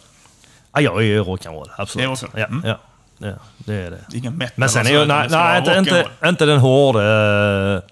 Ja, 0.72 0.80
jag 0.80 0.96
är 0.96 1.02
ju 1.02 1.22
rock'n'roll, 1.22 1.64
Det 1.66 1.82
absolut. 1.82 2.08
också. 2.08 2.26
Ja, 2.34 2.44
Mm. 2.46 2.62
ja. 2.64 2.78
Ja, 3.18 3.32
det 3.58 3.74
är 3.74 3.90
det. 3.90 3.98
Det 4.10 4.16
Ingen 4.18 4.36
metal. 4.36 4.52
Men 4.56 4.68
sen 4.68 4.86
är 4.86 4.98
alltså, 4.98 4.98
jag, 4.98 5.08
nej, 5.08 5.28
det 5.28 5.68
nej 5.70 5.78
inte, 5.78 5.98
inte, 6.18 6.28
inte 6.28 6.46
den 6.46 6.58
hårda. 6.58 7.00
eh, 7.00 7.82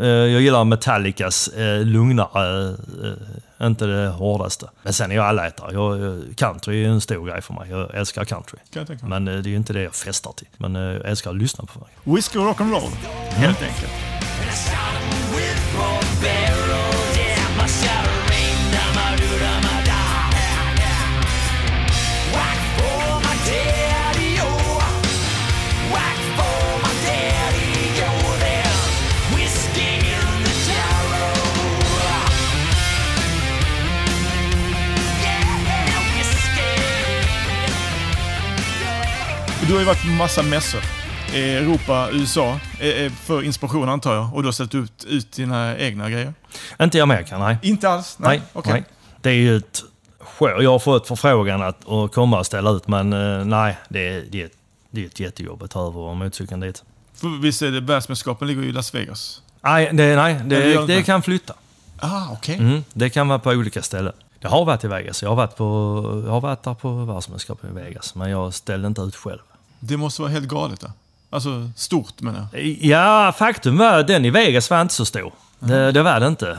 eh, 0.00 0.06
jag 0.06 0.40
gillar 0.40 0.64
Metallicas 0.64 1.48
eh, 1.48 1.84
lugnare, 1.84 2.76
inte 3.66 3.86
det 3.86 4.08
hårdaste. 4.08 4.70
Men 4.82 4.92
sen 4.92 5.10
är 5.10 5.16
jag 5.16 5.24
allätare. 5.26 5.72
Jag, 5.72 6.00
jag- 6.00 6.36
country 6.36 6.84
är 6.84 6.88
en 6.88 7.00
stor 7.00 7.26
grej 7.26 7.42
för 7.42 7.54
mig. 7.54 7.70
Jag 7.70 7.94
älskar 7.94 8.24
country. 8.24 8.58
Jag. 8.72 9.02
Men 9.02 9.28
eh, 9.28 9.34
det 9.34 9.48
är 9.48 9.50
ju 9.50 9.56
inte 9.56 9.72
det 9.72 9.82
jag 9.82 9.94
festar 9.94 10.32
till. 10.32 10.48
Men 10.56 10.76
eh, 10.76 10.82
jag 10.82 11.06
älskar 11.08 11.30
att 11.30 11.36
lyssna 11.36 11.64
på 11.64 11.78
det. 12.04 12.10
Whisky 12.10 12.38
och 12.38 12.44
rock'n'roll, 12.44 12.90
helt 13.30 13.62
enkelt. 13.62 13.92
Du 39.66 39.72
har 39.72 39.80
ju 39.80 39.86
varit 39.86 40.02
på 40.02 40.08
massa 40.08 40.42
mässor. 40.42 40.80
i 41.34 41.54
Europa, 41.54 42.08
USA, 42.12 42.58
eh, 42.80 42.88
eh, 42.88 43.12
för 43.12 43.42
inspiration 43.42 43.88
antar 43.88 44.14
jag. 44.14 44.34
Och 44.34 44.42
du 44.42 44.46
har 44.46 44.52
ställt 44.52 44.74
ut, 44.74 45.04
ut 45.04 45.32
dina 45.32 45.78
egna 45.78 46.10
grejer. 46.10 46.34
Inte 46.80 46.98
i 46.98 47.00
Amerika, 47.00 47.38
nej. 47.38 47.58
Inte 47.62 47.88
alls? 47.88 48.16
Nej, 48.18 48.42
Okej. 48.52 48.72
nej. 48.72 48.84
Det 49.20 49.30
är 49.30 49.34
ju 49.34 49.56
ett 49.56 49.82
sjö. 50.20 50.62
Jag 50.62 50.70
har 50.70 50.78
fått 50.78 51.08
förfrågan 51.08 51.62
att, 51.62 51.88
att 51.88 52.12
komma 52.12 52.38
och 52.38 52.46
ställa 52.46 52.70
ut, 52.70 52.88
men 52.88 53.12
eh, 53.12 53.44
nej, 53.44 53.78
det 53.88 54.08
är, 54.08 54.24
det, 54.30 54.42
är, 54.42 54.50
det 54.90 55.02
är 55.02 55.06
ett 55.06 55.20
jättejobb 55.20 55.62
att 55.62 55.70
ta 55.70 55.86
över 55.86 56.14
motorcykeln 56.14 56.60
dit. 56.60 56.82
För 57.14 57.42
visst 57.42 57.62
är 57.62 57.70
det 57.70 57.80
världsmästerskapen 57.80 58.48
ligger 58.48 58.62
i 58.62 58.72
Las 58.72 58.94
Vegas? 58.94 59.42
Nej, 59.60 59.90
det, 59.92 60.16
nej, 60.16 60.40
det 60.44 60.86
det, 60.86 61.02
kan 61.02 61.22
flytta. 61.22 61.54
Ah, 61.98 62.26
okej. 62.32 62.56
Mm, 62.56 62.84
det 62.92 63.10
kan 63.10 63.28
vara 63.28 63.38
på 63.38 63.50
olika 63.50 63.82
ställen. 63.82 64.12
Jag 64.40 64.50
har 64.50 64.64
varit 64.64 64.84
i 64.84 64.88
Vegas. 64.88 65.22
Jag 65.22 65.28
har 65.28 65.36
varit, 65.36 65.56
på, 65.56 65.64
jag 66.26 66.32
har 66.32 66.40
varit 66.40 66.62
där 66.62 66.74
på 66.74 66.90
världsmästerskapet 66.92 67.70
i 67.70 67.74
Vegas, 67.74 68.14
men 68.14 68.30
jag 68.30 68.54
ställde 68.54 68.88
inte 68.88 69.00
ut 69.00 69.16
själv. 69.16 69.38
Det 69.84 69.96
måste 69.96 70.22
vara 70.22 70.32
helt 70.32 70.48
galet 70.48 70.80
det. 70.80 70.92
Alltså 71.30 71.70
stort 71.76 72.20
menar 72.20 72.46
jag. 72.52 72.62
Ja, 72.80 73.34
faktum 73.38 73.78
var 73.78 73.98
att 73.98 74.06
den 74.06 74.24
i 74.24 74.30
Vegas 74.30 74.70
var 74.70 74.80
inte 74.80 74.94
så 74.94 75.04
stor. 75.04 75.32
Det, 75.58 75.92
det 75.92 76.02
var 76.02 76.20
det 76.20 76.26
inte. 76.26 76.58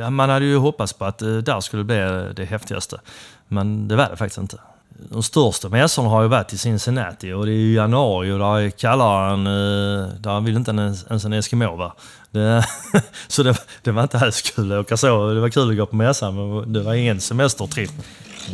Ja, 0.00 0.10
man 0.10 0.30
hade 0.30 0.44
ju 0.44 0.56
hoppats 0.56 0.92
på 0.92 1.04
att 1.04 1.22
uh, 1.22 1.38
där 1.38 1.60
skulle 1.60 1.84
bli 1.84 1.98
eh, 1.98 2.24
det 2.36 2.44
häftigaste. 2.44 3.00
Men 3.48 3.88
det 3.88 3.96
var 3.96 4.08
det 4.10 4.16
faktiskt 4.16 4.38
inte. 4.38 4.58
De 4.88 5.22
största 5.22 5.68
mässorna 5.68 6.08
har 6.08 6.22
ju 6.22 6.28
varit 6.28 6.52
i 6.52 6.58
Cincinnati 6.58 7.32
och 7.32 7.46
det 7.46 7.52
är 7.52 7.54
i 7.54 7.74
januari 7.74 8.32
och 8.32 8.38
där 8.38 8.60
är 8.60 8.70
kallare 8.70 9.32
än... 9.32 9.46
Uh, 9.46 10.08
där 10.18 10.40
vill 10.40 10.56
inte 10.56 10.70
ens, 10.70 11.06
ens 11.06 11.24
en 11.24 11.32
eskimo 11.32 11.76
vara. 11.76 11.92
Det, 12.30 12.66
så 13.28 13.42
det, 13.42 13.56
det 13.82 13.90
var 13.90 14.02
inte 14.02 14.18
alls 14.18 14.42
kul 14.42 14.72
att 14.72 14.78
åka 14.78 14.96
så. 14.96 15.32
Det 15.34 15.40
var 15.40 15.48
kul 15.48 15.70
att 15.70 15.76
gå 15.76 15.86
på 15.86 15.96
mässan 15.96 16.34
men 16.34 16.72
det 16.72 16.80
var 16.80 16.94
ingen 16.94 17.20
semestertripp. 17.20 17.92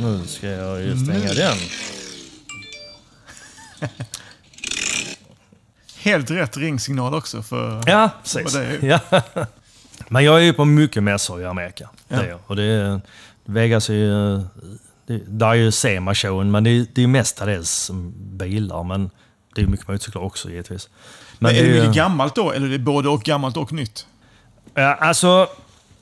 Nu 0.01 0.27
ska 0.27 0.47
jag 0.47 0.83
ju 0.83 0.97
stänga 0.97 1.35
den. 1.35 1.57
Helt 5.99 6.31
rätt 6.31 6.57
ringsignal 6.57 7.15
också 7.15 7.43
för... 7.43 7.83
Ja, 7.87 8.11
precis. 8.23 8.53
det 8.53 8.65
är. 8.67 9.01
Ja. 9.13 9.23
Men 10.09 10.25
jag 10.25 10.37
är 10.37 10.43
ju 10.45 10.53
på 10.53 10.65
mycket 10.65 11.03
mässor 11.03 11.41
i 11.43 11.45
Amerika. 11.45 11.89
Ja. 12.09 12.17
Det 12.17 12.27
är. 12.31 12.39
Och 12.47 12.57
det 12.57 12.63
är, 12.63 13.01
Vegas 13.45 13.91
är 13.91 13.95
ju... 13.95 14.41
Det, 15.07 15.23
där 15.27 15.49
är 15.49 15.55
ju 15.55 15.71
SEMA-showen, 15.71 16.51
men 16.51 16.65
det 16.65 16.71
är, 16.71 16.87
det 16.95 17.03
är 17.03 17.07
mestadels 17.07 17.91
bilar. 18.15 18.85
Men 18.85 19.11
det 19.55 19.63
är 19.63 19.67
mycket 19.67 19.89
motorcyklar 19.89 20.23
också 20.23 20.51
givetvis. 20.51 20.89
Men 21.39 21.51
är 21.57 21.63
det 21.63 21.69
ju- 21.69 21.75
mycket 21.81 21.95
gammalt 21.95 22.35
då? 22.35 22.53
Eller 22.53 22.67
är 22.67 22.71
det 22.71 22.79
både 22.79 23.09
och 23.09 23.23
gammalt 23.23 23.57
och 23.57 23.73
nytt? 23.73 24.07
Ja, 24.75 24.95
alltså, 24.95 25.49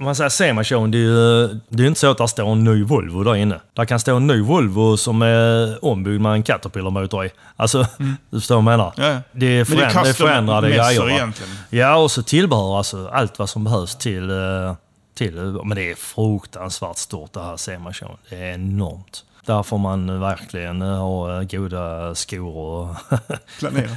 om 0.01 0.05
man 0.05 0.15
säger 0.15 0.31
SEMA-showen, 0.31 0.91
det 0.91 0.99
är 0.99 1.03
ju 1.03 1.49
det 1.69 1.83
är 1.83 1.87
inte 1.87 2.01
så 2.01 2.11
att 2.11 2.19
det 2.19 2.29
står 2.29 2.53
en 2.53 2.65
ny 2.65 2.83
Volvo 2.85 3.23
där 3.25 3.35
inne. 3.37 3.61
Där 3.75 3.85
kan 3.85 4.01
stå 4.01 4.17
en 4.17 4.27
ny 4.27 4.41
Volvo 4.43 4.97
som 4.97 5.23
är 5.23 5.85
ombyggd 5.85 6.21
med 6.21 6.33
en 6.33 6.43
Caterpillar-motor 6.43 7.25
i. 7.27 7.31
Alltså, 7.57 7.87
du 8.31 8.41
förstår 8.41 8.55
vad 8.55 8.73
jag 8.73 8.79
menar? 8.79 8.93
Ja, 8.97 9.07
ja. 9.13 9.21
Det 9.33 9.47
är, 9.47 9.65
föränd- 9.65 10.03
det 10.03 10.09
är 10.09 10.13
förändrade 10.13 10.69
grejer. 10.71 11.11
egentligen. 11.11 11.53
Ja, 11.71 11.97
och 11.97 12.11
så 12.11 12.23
tillbehör, 12.23 12.79
alltså 12.79 13.09
allt 13.09 13.39
vad 13.39 13.51
som 13.51 13.65
behövs 13.65 13.97
till... 13.97 14.31
eh, 14.31 14.75
till 15.15 15.35
men 15.65 15.75
det 15.77 15.91
är 15.91 15.95
fruktansvärt 15.95 16.97
stort 16.97 17.33
det 17.33 17.41
här 17.43 17.57
SEMA-showen. 17.57 18.17
Det 18.31 18.37
är 18.37 18.55
enormt. 18.55 19.25
Där 19.47 19.63
får 19.63 19.79
man 19.79 20.21
verkligen 20.21 20.83
eh, 20.83 20.89
ha 20.99 21.37
eh, 21.37 21.43
goda 21.43 22.15
skor 22.15 22.57
och... 22.57 22.97
Planera. 23.59 23.91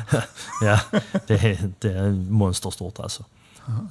ja, 0.62 0.80
det 1.28 1.34
är, 1.34 1.58
det 1.80 1.88
är 1.94 2.12
monsterstort 2.32 3.00
alltså. 3.00 3.24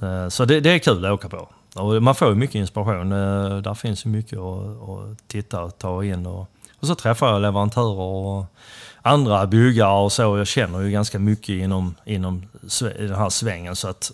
Eh, 0.01 0.29
Så 0.29 0.45
det, 0.45 0.59
det 0.59 0.69
är 0.69 0.79
kul 0.79 1.05
att 1.05 1.11
åka 1.11 1.29
på. 1.29 1.49
Och 1.75 2.03
man 2.03 2.15
får 2.15 2.29
ju 2.29 2.35
mycket 2.35 2.55
inspiration. 2.55 3.11
Eh, 3.11 3.57
Där 3.57 3.73
finns 3.73 4.05
ju 4.05 4.09
mycket 4.09 4.39
att, 4.39 4.89
att 4.89 5.27
titta 5.27 5.63
och 5.63 5.77
ta 5.77 6.03
in. 6.03 6.25
Och, 6.25 6.47
och 6.79 6.87
så 6.87 6.95
träffar 6.95 7.27
jag 7.27 7.41
leverantörer 7.41 7.99
och 7.99 8.45
andra 9.01 9.47
byggare 9.47 10.03
och 10.03 10.11
så. 10.11 10.37
Jag 10.37 10.47
känner 10.47 10.79
ju 10.81 10.91
ganska 10.91 11.19
mycket 11.19 11.49
inom, 11.49 11.95
inom 12.05 12.45
den 12.79 13.15
här 13.15 13.29
svängen. 13.29 13.75
Så 13.75 13.87
att, 13.87 14.11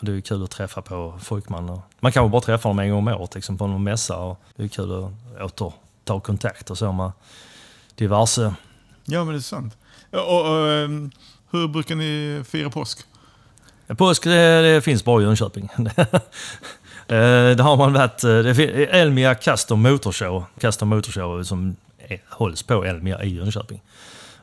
det 0.00 0.12
är 0.12 0.20
kul 0.20 0.44
att 0.44 0.50
träffa 0.50 0.82
på 0.82 1.18
folk 1.22 1.48
man... 1.48 1.80
Man 2.00 2.12
kan 2.12 2.24
ju 2.24 2.30
bara 2.30 2.40
träffa 2.40 2.68
dem 2.68 2.78
en 2.78 2.90
gång 2.90 2.98
om 2.98 3.08
året 3.08 3.34
liksom, 3.34 3.58
på 3.58 3.66
någon 3.66 3.82
mässa. 3.82 4.16
Och 4.16 4.40
det 4.56 4.62
är 4.64 4.68
kul 4.68 5.04
att 5.38 5.60
åter 5.60 5.72
ta 6.04 6.20
kontakt 6.20 6.70
och 6.70 6.78
så 6.78 6.92
med 6.92 7.12
diverse 7.94 8.54
Ja, 9.04 9.24
men 9.24 9.34
det 9.34 9.38
är 9.38 9.42
sant. 9.42 9.76
Och, 10.10 10.40
och, 10.50 10.68
ehm, 10.68 11.10
hur 11.50 11.68
brukar 11.68 11.94
ni 11.94 12.42
fira 12.44 12.70
påsk? 12.70 12.98
Påsk 13.96 14.24
det, 14.24 14.62
det 14.62 14.80
finns 14.82 15.04
bara 15.04 15.22
i 15.22 15.24
Jönköping. 15.24 15.68
Eh, 17.10 17.56
det 17.56 17.62
har 17.62 17.76
man 17.76 17.92
varit. 17.92 18.24
eh, 18.24 18.38
Det 18.38 18.86
Elmia 19.00 19.34
Custom 19.34 19.82
Motor 19.82 20.12
Show. 20.12 20.44
Custom 20.60 20.88
Motor 20.88 21.12
Show 21.12 21.42
som 21.44 21.76
hålls 22.28 22.62
på 22.62 22.84
Elmia 22.84 23.22
i 23.24 23.34
Jönköping. 23.36 23.80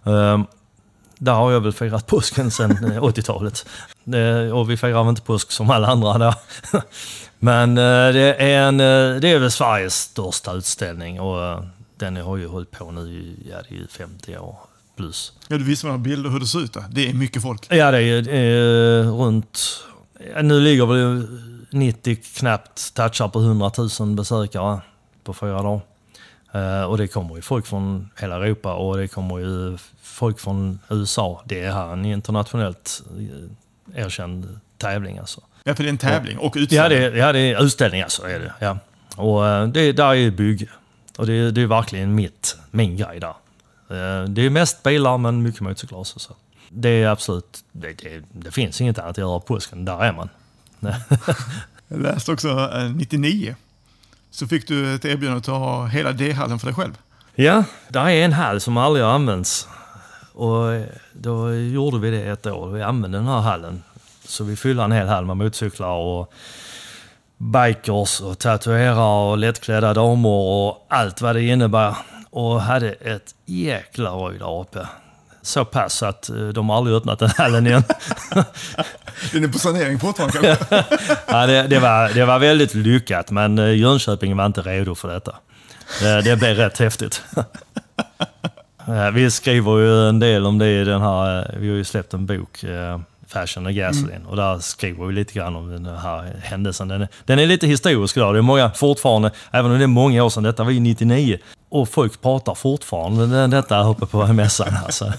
Eh, 0.06 0.40
Där 1.20 1.34
har 1.34 1.52
jag 1.52 1.60
väl 1.62 1.74
firat 1.74 2.08
påsken 2.08 2.52
sedan 2.52 2.72
eh, 2.72 3.02
80-talet. 3.04 3.66
Eh, 4.14 4.58
Och 4.58 4.70
vi 4.70 4.78
firar 4.78 5.04
väl 5.04 5.10
inte 5.10 5.22
påsk 5.22 5.52
som 5.52 5.70
alla 5.70 5.88
andra 5.88 6.18
där. 6.18 6.36
Men 7.40 7.76
det 7.76 8.36
är, 8.40 8.68
en, 8.68 8.78
det 9.22 9.28
är 9.30 9.40
väl 9.40 9.52
Sveriges 9.52 9.96
största 9.96 10.54
utställning 10.54 11.20
och 11.22 11.64
den 11.98 12.16
har 12.18 12.38
ju 12.38 12.48
hållit 12.48 12.72
på 12.72 12.92
nu 12.92 13.02
i 13.02 13.36
ja, 13.52 13.58
det 13.70 13.76
är 13.76 13.80
ju 13.80 13.88
50 13.88 14.38
år 14.38 14.56
plus. 14.96 15.34
Ja, 15.48 15.58
du 15.58 15.64
visar 15.64 15.88
några 15.88 15.98
bilder 16.00 16.30
hur 16.30 16.40
det 16.40 16.46
ser 16.46 16.60
ut 16.60 16.74
där. 16.74 16.84
Det 16.90 17.10
är 17.10 17.14
mycket 17.14 17.42
folk. 17.42 17.66
Ja, 17.70 17.92
det 17.92 18.02
är, 18.04 18.22
det 18.22 18.38
är 18.38 19.04
runt... 19.04 19.84
Nu 20.42 20.60
ligger 20.60 20.86
väl 20.86 21.28
90 21.80 22.16
knappt 22.36 22.94
touchar 22.94 23.28
på 23.28 23.40
100 23.40 23.72
000 24.00 24.16
besökare 24.16 24.80
på 25.24 25.34
fyra 25.34 25.62
dagar. 25.64 25.82
Eh, 26.52 26.84
och 26.84 26.98
det 26.98 27.08
kommer 27.08 27.36
ju 27.36 27.42
folk 27.42 27.66
från 27.68 28.10
hela 28.20 28.36
Europa 28.36 28.74
och 28.74 28.98
det 28.98 29.08
kommer 29.08 29.38
ju 29.40 29.78
folk 30.02 30.40
från 30.40 30.80
USA. 30.90 31.42
Det 31.46 31.62
är 31.64 31.72
här 31.72 31.94
en 31.94 32.06
internationellt 32.06 33.02
eh, 33.96 34.04
erkänd 34.06 34.60
tävling 34.78 35.18
alltså. 35.18 35.42
Ja, 35.64 35.76
för 35.76 35.84
det 35.84 35.90
är 35.90 35.92
en 35.92 35.98
tävling 35.98 36.38
och 36.38 36.58
Ja, 36.58 36.62
utställning. 36.62 37.00
det, 37.00 37.06
är- 37.06 37.16
ja, 37.16 37.32
det 37.32 37.40
är 37.40 37.64
utställning 37.64 38.02
alltså. 38.02 38.28
Är 38.28 38.40
det, 38.40 38.54
ja. 38.60 38.78
Och 39.16 39.48
eh, 39.48 39.68
det, 39.68 39.92
där 39.92 40.16
är 40.16 40.32
bygge. 40.32 40.68
Och 41.18 41.28
det, 41.28 41.52
det 41.52 41.62
är 41.62 41.66
verkligen 41.68 42.16
mitt, 42.16 42.58
min 42.72 42.98
grej 42.98 43.20
där. 43.20 43.34
Det 44.28 44.42
är 44.46 44.50
mest 44.50 44.84
bilar 44.84 45.18
men 45.18 45.42
mycket 45.44 45.62
motorcyklar 45.62 46.00
också. 46.00 46.20
Så. 46.20 46.34
Det 46.70 46.90
är 46.90 47.08
absolut, 47.08 47.64
det, 47.72 47.94
det, 47.94 48.24
det 48.32 48.52
finns 48.52 48.82
inget 48.82 49.00
annat 49.00 49.10
att 49.12 49.18
göra 49.18 49.40
på 49.40 49.46
påsken. 49.46 49.86
Där 49.86 50.04
är 50.04 50.14
man. 50.14 50.30
Jag 51.88 52.02
läste 52.02 52.32
också 52.32 52.72
eh, 52.74 52.90
99. 52.90 53.56
Så 54.32 54.48
fick 54.48 54.68
du 54.68 54.96
ett 54.96 55.06
erbjudande 55.06 55.38
att 55.38 55.44
ta 55.44 55.86
hela 55.86 56.12
D-hallen 56.12 56.60
för 56.60 56.68
dig 56.68 56.76
själv. 56.76 56.98
Ja, 57.36 57.64
där 57.90 58.10
är 58.10 58.26
en 58.26 58.34
hall 58.34 58.62
som 58.62 58.78
aldrig 58.78 59.06
har 59.06 59.12
använts. 59.12 59.68
Och 60.34 60.74
eh, 60.74 60.86
då 61.14 61.54
gjorde 61.54 62.00
vi 62.00 62.12
det 62.12 62.24
ett 62.24 62.46
år. 62.46 62.68
Vi 62.70 62.82
använde 62.82 63.18
den 63.18 63.28
här 63.28 63.40
hallen. 63.40 63.84
Så 64.24 64.44
vi 64.44 64.56
fyllde 64.56 64.84
en 64.84 64.92
hel 64.92 65.08
hall 65.08 65.26
med 65.26 65.38
motorcyklar 65.38 65.96
och 65.96 66.34
bikers 67.38 68.22
och 68.22 68.40
tatuerare 68.40 69.32
och 69.32 69.38
lättklädda 69.38 69.94
damer 69.94 70.30
och 70.30 70.86
allt 70.90 71.22
vad 71.22 71.36
det 71.36 71.44
innebär. 71.44 71.96
Och 72.30 72.62
hade 72.62 72.92
ett 72.92 73.36
jäkla 73.46 74.10
röj 74.10 74.40
där 74.40 74.62
uppe. 74.62 74.88
Så 75.48 75.66
pass 75.66 76.04
att 76.04 76.30
eh, 76.30 76.36
de 76.36 76.70
har 76.70 76.78
aldrig 76.78 76.96
öppnat 76.96 77.20
den 77.20 77.30
hallen 77.38 77.68
igen. 77.68 77.84
Den 79.34 79.44
är 79.44 79.48
på 79.48 79.60
sanering 79.60 80.00
fortfarande 80.00 80.40
kanske? 80.40 80.84
ja, 81.28 81.46
det, 81.48 81.68
det, 81.68 81.80
var, 81.80 82.10
det 82.14 82.26
var 82.26 82.40
väldigt 82.40 82.74
lyckat, 82.74 83.32
men 83.32 83.60
eh, 83.60 83.76
Jönköping 83.76 84.38
var 84.38 84.46
inte 84.46 84.62
redo 84.62 84.96
för 84.96 85.14
detta. 85.14 85.36
Det, 86.02 86.22
det 86.22 86.36
blev 86.36 86.56
rätt 86.56 86.78
häftigt. 86.78 87.22
Eh, 88.90 89.12
Vi 89.12 89.32
skriver 89.32 89.78
ju 89.78 90.10
en 90.10 90.20
del 90.20 90.46
om 90.46 90.58
det 90.58 90.82
i 90.82 90.84
den 90.84 91.02
här, 91.02 91.56
vi 91.60 91.70
har 91.70 91.76
ju 91.76 91.84
släppt 91.84 92.14
en 92.14 92.26
bok, 92.26 92.64
Fashion 93.28 93.66
och 93.66 93.74
Gasoline. 93.74 94.26
Och 94.26 94.36
där 94.36 94.60
skriver 94.60 95.06
vi 95.06 95.14
lite 95.14 95.34
grann 95.34 95.56
om 95.56 95.70
den 95.72 95.86
här 95.98 96.36
händelsen. 96.44 96.88
Den 96.88 97.02
är, 97.02 97.08
den 97.26 97.40
är 97.40 97.46
lite 97.46 97.68
historisk 97.68 98.18
idag. 98.18 98.36
Det 98.36 98.38
är 98.38 98.42
många 98.42 98.72
fortfarande, 98.72 99.32
även 99.52 99.72
om 99.72 99.78
det 99.78 99.84
är 99.86 99.88
många 99.88 100.24
år 100.24 100.30
sedan, 100.30 100.44
detta 100.44 100.64
var 100.64 100.72
ju 100.72 100.80
99. 100.80 101.38
Och 101.70 101.90
folk 101.90 102.22
pratar 102.22 102.56
fortfarande 102.56 103.48
detta 103.48 103.84
uppe 103.84 104.06
på 104.06 104.28
mässan. 104.28 104.74
Alltså. 104.86 105.14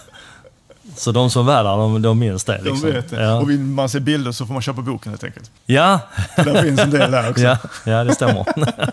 Så 0.99 1.12
de 1.12 1.30
som 1.30 1.46
var 1.46 1.64
där, 1.64 1.76
de, 1.76 2.03
de 2.03 2.18
minns 2.18 2.44
det. 2.44 2.61
De 2.64 2.70
Liksom. 2.70 2.92
vet 2.92 3.11
det. 3.11 3.22
Ja. 3.22 3.34
Och 3.40 3.51
vill 3.51 3.61
man 3.61 3.88
se 3.88 4.01
bilder 4.01 4.32
så 4.32 4.46
får 4.46 4.53
man 4.53 4.62
köpa 4.62 4.82
boken 4.82 5.12
helt 5.12 5.24
enkelt. 5.24 5.51
Ja. 5.66 6.01
Där 6.36 6.62
finns 6.62 6.80
en 6.80 6.90
del 6.90 7.11
där 7.11 7.30
också. 7.30 7.42
ja, 7.42 7.59
ja, 7.84 8.05
det 8.05 8.14
stämmer. 8.14 8.44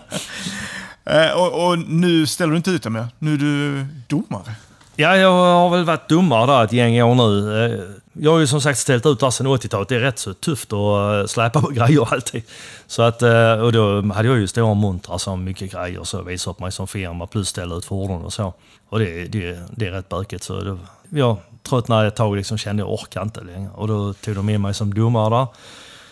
Eh, 1.10 1.30
och, 1.30 1.66
och 1.68 1.78
nu 1.78 2.26
ställer 2.26 2.50
du 2.50 2.56
inte 2.56 2.70
ut 2.70 2.82
det 2.82 2.90
mer. 2.90 3.06
Nu 3.18 3.34
är 3.34 3.38
du 3.38 3.86
domare. 4.06 4.54
Ja, 4.96 5.16
jag 5.16 5.30
har 5.32 5.70
väl 5.70 5.84
varit 5.84 6.08
domare 6.08 6.46
där 6.46 6.64
ett 6.64 6.72
gäng 6.72 7.02
år 7.02 7.14
nu. 7.14 7.64
Eh, 7.64 7.80
Jag 8.12 8.32
har 8.32 8.38
ju 8.38 8.46
som 8.46 8.60
sagt 8.60 8.78
ställt 8.78 9.06
ut 9.06 9.20
där 9.20 9.30
sedan 9.30 9.46
80-talet. 9.46 9.88
Det 9.88 9.96
är 9.96 10.00
rätt 10.00 10.18
så 10.18 10.34
tufft 10.34 10.72
att 10.72 11.20
eh, 11.22 11.26
släpa 11.26 11.60
på 11.60 11.68
grejer 11.70 12.12
alltid. 12.14 12.42
Så 12.86 13.02
att, 13.02 13.22
och 13.62 13.72
då 13.72 14.02
hade 14.12 14.28
jag 14.28 14.38
ju 14.38 14.46
stora 14.46 14.74
montrar 14.74 15.18
som 15.18 15.44
mycket 15.44 15.72
grejer 15.72 16.04
så 16.04 16.22
visa 16.22 16.50
upp 16.50 16.60
mig 16.60 16.72
som 16.72 16.86
firma 16.86 17.26
plus 17.26 17.48
ställa 17.48 17.74
ut 17.74 17.84
fordon 17.84 18.24
och 18.24 18.32
så. 18.32 18.54
Och 18.88 18.98
det, 18.98 19.24
det, 19.26 19.58
det 19.76 19.86
är 19.86 19.90
rätt 19.90 20.08
bökigt. 20.08 20.44
Så 20.44 20.60
det, 20.60 20.78
jag 21.10 21.36
tröttnade 21.66 22.06
ett 22.06 22.16
tag 22.16 22.30
och 22.30 22.36
liksom 22.36 22.58
kände 22.58 22.82
jag 22.82 22.92
orkar 22.92 23.22
inte 23.22 23.40
längre. 23.40 23.70
Och 23.74 23.88
då 23.88 24.12
tog 24.12 24.34
de 24.34 24.48
in 24.48 24.62
mig 24.62 24.74
som 24.74 24.94
domare 24.94 25.36
där. 25.36 25.46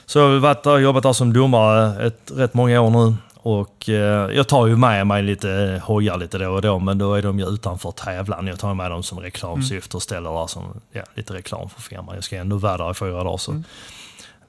Så 0.07 0.19
jag 0.19 0.29
har 0.29 0.39
varit 0.39 0.63
där, 0.63 0.79
jobbat 0.79 1.03
där 1.03 1.13
som 1.13 1.33
domare 1.33 2.07
ett, 2.07 2.33
rätt 2.35 2.55
många 2.55 2.81
år 2.81 2.91
nu. 2.91 3.17
Och 3.37 3.89
eh, 3.89 4.31
jag 4.37 4.49
tar 4.49 4.67
ju 4.67 4.77
med 4.77 5.07
mig 5.07 5.23
lite 5.23 5.51
eh, 5.51 5.87
hojar 5.87 6.19
lite 6.19 6.39
då 6.39 6.51
och 6.51 6.63
då, 6.63 6.79
men 6.79 6.99
då 6.99 7.15
är 7.15 7.23
de 7.23 7.39
ju 7.39 7.47
utanför 7.47 7.91
tävlan. 7.91 8.47
Jag 8.47 8.59
tar 8.59 8.75
med 8.75 8.91
dem 8.91 9.03
som 9.03 9.21
reklamsyfte 9.21 9.97
och 9.97 10.03
ställer 10.03 10.31
där 10.41 10.47
som 10.47 10.81
ja, 10.93 11.03
lite 11.15 11.35
reklam 11.35 11.69
för 11.69 11.83
firman. 11.83 12.15
Jag 12.15 12.25
ska 12.25 12.37
ändå 12.37 12.57
vara 12.57 12.77
där 12.77 12.91
i 12.91 12.95
fyra 12.95 13.25
dagar. 13.25 13.37
Så, 13.37 13.63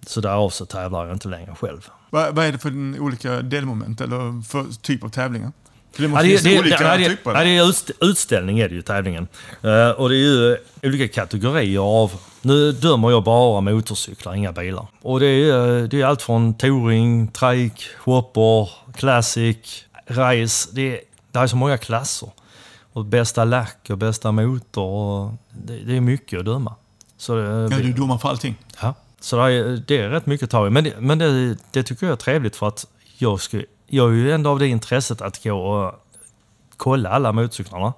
så 0.05 0.21
därav 0.21 0.49
så 0.49 0.65
tävlar 0.65 1.05
jag 1.05 1.15
inte 1.15 1.27
längre 1.27 1.55
själv. 1.59 1.89
Vad, 2.09 2.35
vad 2.35 2.45
är 2.45 2.51
det 2.51 2.57
för 2.57 3.01
olika 3.01 3.41
delmoment 3.41 4.01
eller 4.01 4.43
för 4.43 4.65
typ 4.81 5.03
av 5.03 5.09
tävlingar? 5.09 5.51
Det 5.97 6.03
Ja, 6.03 6.07
måste 6.09 6.23
det, 6.23 6.27
finnas 6.37 6.43
det, 6.43 6.59
olika 6.59 6.83
ja, 6.83 6.97
det, 6.97 7.09
typer. 7.09 7.33
ja, 7.33 7.43
det 7.43 7.49
är 7.57 7.63
utst- 7.69 7.91
utställning 8.01 8.59
är 8.59 8.69
det 8.69 8.75
ju, 8.75 8.81
tävlingen. 8.81 9.27
Eh, 9.61 9.89
och 9.89 10.09
det 10.09 10.15
är 10.15 10.19
ju 10.19 10.57
olika 10.83 11.07
kategorier 11.07 11.79
av... 11.79 12.11
Nu 12.41 12.71
dömer 12.71 13.09
jag 13.11 13.23
bara 13.23 13.61
motorcyklar, 13.61 14.33
inga 14.35 14.51
bilar. 14.51 14.87
Och 15.01 15.19
det 15.19 15.25
är, 15.27 15.77
eh, 15.77 15.83
det 15.83 16.01
är 16.01 16.05
allt 16.05 16.21
från 16.21 16.53
touring, 16.53 17.27
trike, 17.27 17.83
hopper, 18.03 18.69
classic, 18.95 19.85
race. 20.07 20.69
Det 20.73 20.81
är, 20.93 20.99
det 21.31 21.39
är 21.39 21.47
så 21.47 21.55
många 21.55 21.77
klasser. 21.77 22.29
Och 22.93 23.05
bästa 23.05 23.43
lack 23.45 23.87
och 23.89 23.97
bästa 23.97 24.31
motor. 24.31 24.83
Och 24.83 25.31
det, 25.51 25.77
det 25.77 25.97
är 25.97 26.01
mycket 26.01 26.39
att 26.39 26.45
döma. 26.45 26.75
Så 27.17 27.35
det, 27.35 27.41
ja, 27.71 27.77
du 27.79 27.89
är 27.89 27.93
domare 27.93 28.19
för 28.19 28.29
allting. 28.29 28.55
Ja, 28.81 28.93
så 29.19 29.35
det 29.35 29.53
är, 29.53 29.81
det 29.87 29.97
är 29.97 30.09
rätt 30.09 30.25
mycket 30.25 30.43
att 30.43 30.51
ta 30.51 30.67
i. 30.67 30.69
Men, 30.69 30.83
det, 30.83 30.93
men 30.99 31.17
det, 31.17 31.57
det 31.71 31.83
tycker 31.83 32.05
jag 32.05 32.13
är 32.13 32.17
trevligt 32.17 32.55
för 32.55 32.67
att 32.67 32.87
jag, 33.17 33.41
ska, 33.41 33.61
jag 33.87 34.09
är 34.09 34.13
ju 34.13 34.31
ändå 34.31 34.49
av 34.49 34.59
det 34.59 34.67
intresset 34.67 35.21
att 35.21 35.43
gå 35.43 35.53
och 35.53 35.93
kolla 36.77 37.09
alla 37.09 37.31
motorcyklarna 37.31 37.93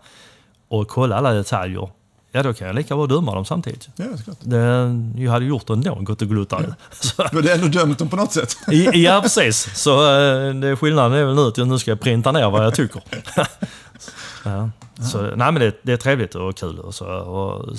och 0.68 0.88
kolla 0.88 1.16
alla 1.16 1.34
detaljer. 1.34 1.90
Ja, 2.32 2.44
då 2.44 2.54
kan 2.54 2.68
jag 2.68 2.76
lika 2.76 2.96
bra 2.96 3.08
döma 3.08 3.36
dem 3.36 3.46
samtidigt. 3.46 3.90
Ja, 3.96 4.06
det 4.06 4.14
är 4.14 4.24
klart. 4.24 4.38
Det, 4.42 5.22
jag 5.24 5.32
hade 5.32 5.46
gjort 5.46 5.68
det 5.68 5.74
ändå, 5.74 5.96
gått 5.96 6.22
och 6.22 6.28
gluttat. 6.28 6.66
Så, 6.92 7.24
Du 7.32 7.38
hade 7.38 7.54
ändå 7.54 7.68
dömt 7.68 8.00
dem 8.00 8.10
på 8.10 8.16
något 8.16 8.32
sätt. 8.34 8.58
ja, 8.94 9.20
precis. 9.22 9.78
Så 9.78 10.20
eh, 10.20 10.54
det, 10.54 10.76
skillnaden 10.76 11.14
är 11.14 11.26
väl 11.26 11.36
nu 11.36 11.42
att 11.42 11.58
jag 11.58 11.68
nu 11.68 11.80
ska 11.80 11.92
jag 11.92 12.00
printa 12.00 12.32
ner 12.32 12.50
vad 12.50 12.66
jag 12.66 12.76
tycker. 12.76 13.02
ja. 14.44 14.70
Så, 15.12 15.22
nej, 15.22 15.52
men 15.52 15.56
det, 15.56 15.80
det 15.82 15.94
är 15.94 15.98
trevligt 15.98 16.36
och 16.36 16.58
kul. 16.58 16.80
Och 16.80 16.96
så, 16.96 17.06
och 17.06 17.76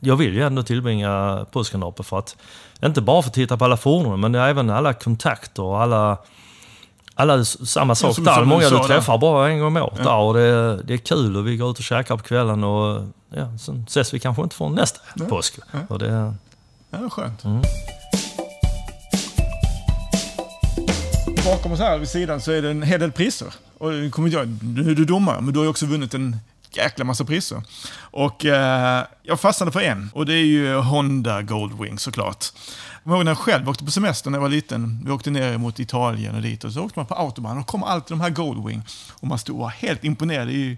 jag 0.00 0.16
vill 0.16 0.34
ju 0.34 0.42
ändå 0.42 0.62
tillbringa 0.62 1.46
påsken 1.50 1.80
där 1.80 1.88
uppe 1.88 2.02
för 2.02 2.18
att, 2.18 2.36
inte 2.84 3.00
bara 3.00 3.22
för 3.22 3.28
att 3.28 3.34
titta 3.34 3.56
på 3.56 3.64
alla 3.64 3.76
fordon, 3.76 4.20
men 4.20 4.34
är 4.34 4.48
även 4.48 4.70
alla 4.70 4.92
kontakter 4.92 5.62
och 5.62 5.82
alla 5.82 6.18
alla 7.20 7.44
samma 7.44 7.94
sak 7.94 8.14
som- 8.14 8.24
där. 8.24 8.32
som 8.34 8.42
du 8.42 8.48
Många 8.48 8.68
du 8.70 8.76
där. 8.76 8.84
träffar 8.84 9.18
bara 9.18 9.48
en 9.50 9.58
gång 9.58 9.76
om 9.76 9.82
året 9.82 9.96
där 10.04 10.16
och 10.16 10.34
det, 10.34 10.82
det 10.82 10.94
är 10.94 10.98
kul 10.98 11.36
och 11.36 11.46
vi 11.46 11.56
går 11.56 11.70
ut 11.70 11.78
och 11.78 11.84
käkar 11.84 12.16
på 12.16 12.22
kvällen 12.22 12.64
och 12.64 13.06
ja, 13.34 13.58
sen 13.58 13.84
ses 13.88 14.14
vi 14.14 14.20
kanske 14.20 14.42
inte 14.42 14.56
förrän 14.56 14.72
nästa 14.74 15.00
påsk. 15.28 15.58
Och 15.88 15.98
det, 15.98 16.06
Ja, 16.06 16.34
det 16.98 17.04
är 17.04 17.08
skönt. 17.10 17.44
Mm. 17.44 17.62
Bakom 21.44 21.72
oss 21.72 21.78
här 21.80 21.98
vid 21.98 22.08
sidan 22.08 22.40
så 22.40 22.52
är 22.52 22.62
det 22.62 22.70
en 22.70 22.82
hel 22.82 23.00
del 23.00 23.12
priser. 23.12 23.48
Och 23.78 23.90
nu 23.92 24.10
kommer 24.10 24.28
jag, 24.28 24.58
nu 24.62 24.90
är 24.90 24.94
du 24.94 25.04
domare, 25.04 25.40
men 25.40 25.52
du 25.52 25.58
har 25.58 25.64
ju 25.64 25.70
också 25.70 25.86
vunnit 25.86 26.14
en 26.14 26.36
jäkla 26.72 27.04
massa 27.04 27.24
priser. 27.24 27.62
Och 28.00 28.44
eh, 28.44 29.04
jag 29.22 29.40
fastnade 29.40 29.72
för 29.72 29.80
en, 29.80 30.10
och 30.14 30.26
det 30.26 30.32
är 30.34 30.44
ju 30.44 30.74
Honda 30.74 31.42
Goldwing 31.42 31.98
såklart. 31.98 32.44
Jag 33.04 33.12
ihåg 33.14 33.24
när 33.24 33.30
jag 33.30 33.38
själv 33.38 33.68
åkte 33.68 33.84
på 33.84 33.90
semester 33.90 34.30
när 34.30 34.38
jag 34.38 34.42
var 34.42 34.48
liten. 34.48 35.02
Vi 35.04 35.10
åkte 35.10 35.30
ner 35.30 35.58
mot 35.58 35.80
Italien 35.80 36.34
och 36.34 36.42
dit 36.42 36.64
och 36.64 36.72
så 36.72 36.80
åkte 36.84 36.98
man 36.98 37.06
på 37.06 37.14
autobahn 37.14 37.58
och 37.58 37.66
kom 37.66 37.82
alltid 37.82 38.12
de 38.16 38.20
här 38.20 38.30
Goldwing. 38.30 38.82
Och 39.20 39.26
man 39.26 39.38
stod 39.38 39.56
och 39.56 39.62
var 39.62 39.68
helt 39.68 40.04
imponerad. 40.04 40.46
Det 40.48 40.52
är 40.52 40.56
ju 40.56 40.76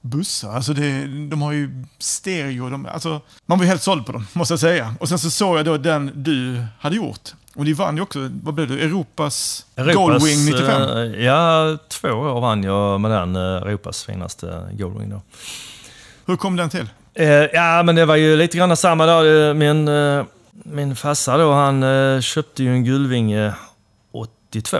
bussar. 0.00 0.52
Alltså 0.52 0.72
det, 0.72 1.06
de 1.28 1.42
har 1.42 1.52
ju 1.52 1.84
stereo. 1.98 2.70
De, 2.70 2.86
alltså, 2.86 3.20
man 3.46 3.58
var 3.58 3.66
helt 3.66 3.82
såld 3.82 4.06
på 4.06 4.12
dem, 4.12 4.26
måste 4.32 4.52
jag 4.52 4.60
säga. 4.60 4.94
Och 5.00 5.08
sen 5.08 5.18
så 5.18 5.30
såg 5.30 5.58
jag 5.58 5.64
då 5.64 5.76
den 5.76 6.10
du 6.14 6.64
hade 6.78 6.96
gjort. 6.96 7.34
Och 7.54 7.64
ni 7.64 7.72
vann 7.72 7.96
ju 7.96 8.02
också, 8.02 8.30
vad 8.42 8.54
blev 8.54 8.68
det, 8.68 8.74
Europas, 8.84 9.66
Goldwing 9.94 10.44
95. 10.44 10.82
eh, 10.82 11.24
Ja, 11.24 11.78
två 11.88 12.08
år 12.08 12.40
vann 12.40 12.62
jag 12.62 13.00
med 13.00 13.10
den 13.10 13.36
eh, 13.36 13.42
Europas 13.42 14.04
finaste 14.04 14.68
Goldwing 14.72 15.10
då. 15.10 15.22
Hur 16.26 16.36
kom 16.36 16.56
den 16.56 16.70
till? 16.70 16.88
Eh, 17.14 17.28
ja, 17.28 17.82
men 17.82 17.94
det 17.94 18.04
var 18.04 18.16
ju 18.16 18.36
lite 18.36 18.56
grann 18.56 18.76
samma 18.76 19.06
dag. 19.06 19.56
Min, 19.56 19.88
min 20.64 20.96
farsa 20.96 21.36
då, 21.36 21.52
han 21.52 21.82
eh, 21.82 22.20
köpte 22.20 22.62
ju 22.62 22.72
en 22.72 22.84
Gullvinge 22.84 23.54
82. 24.12 24.76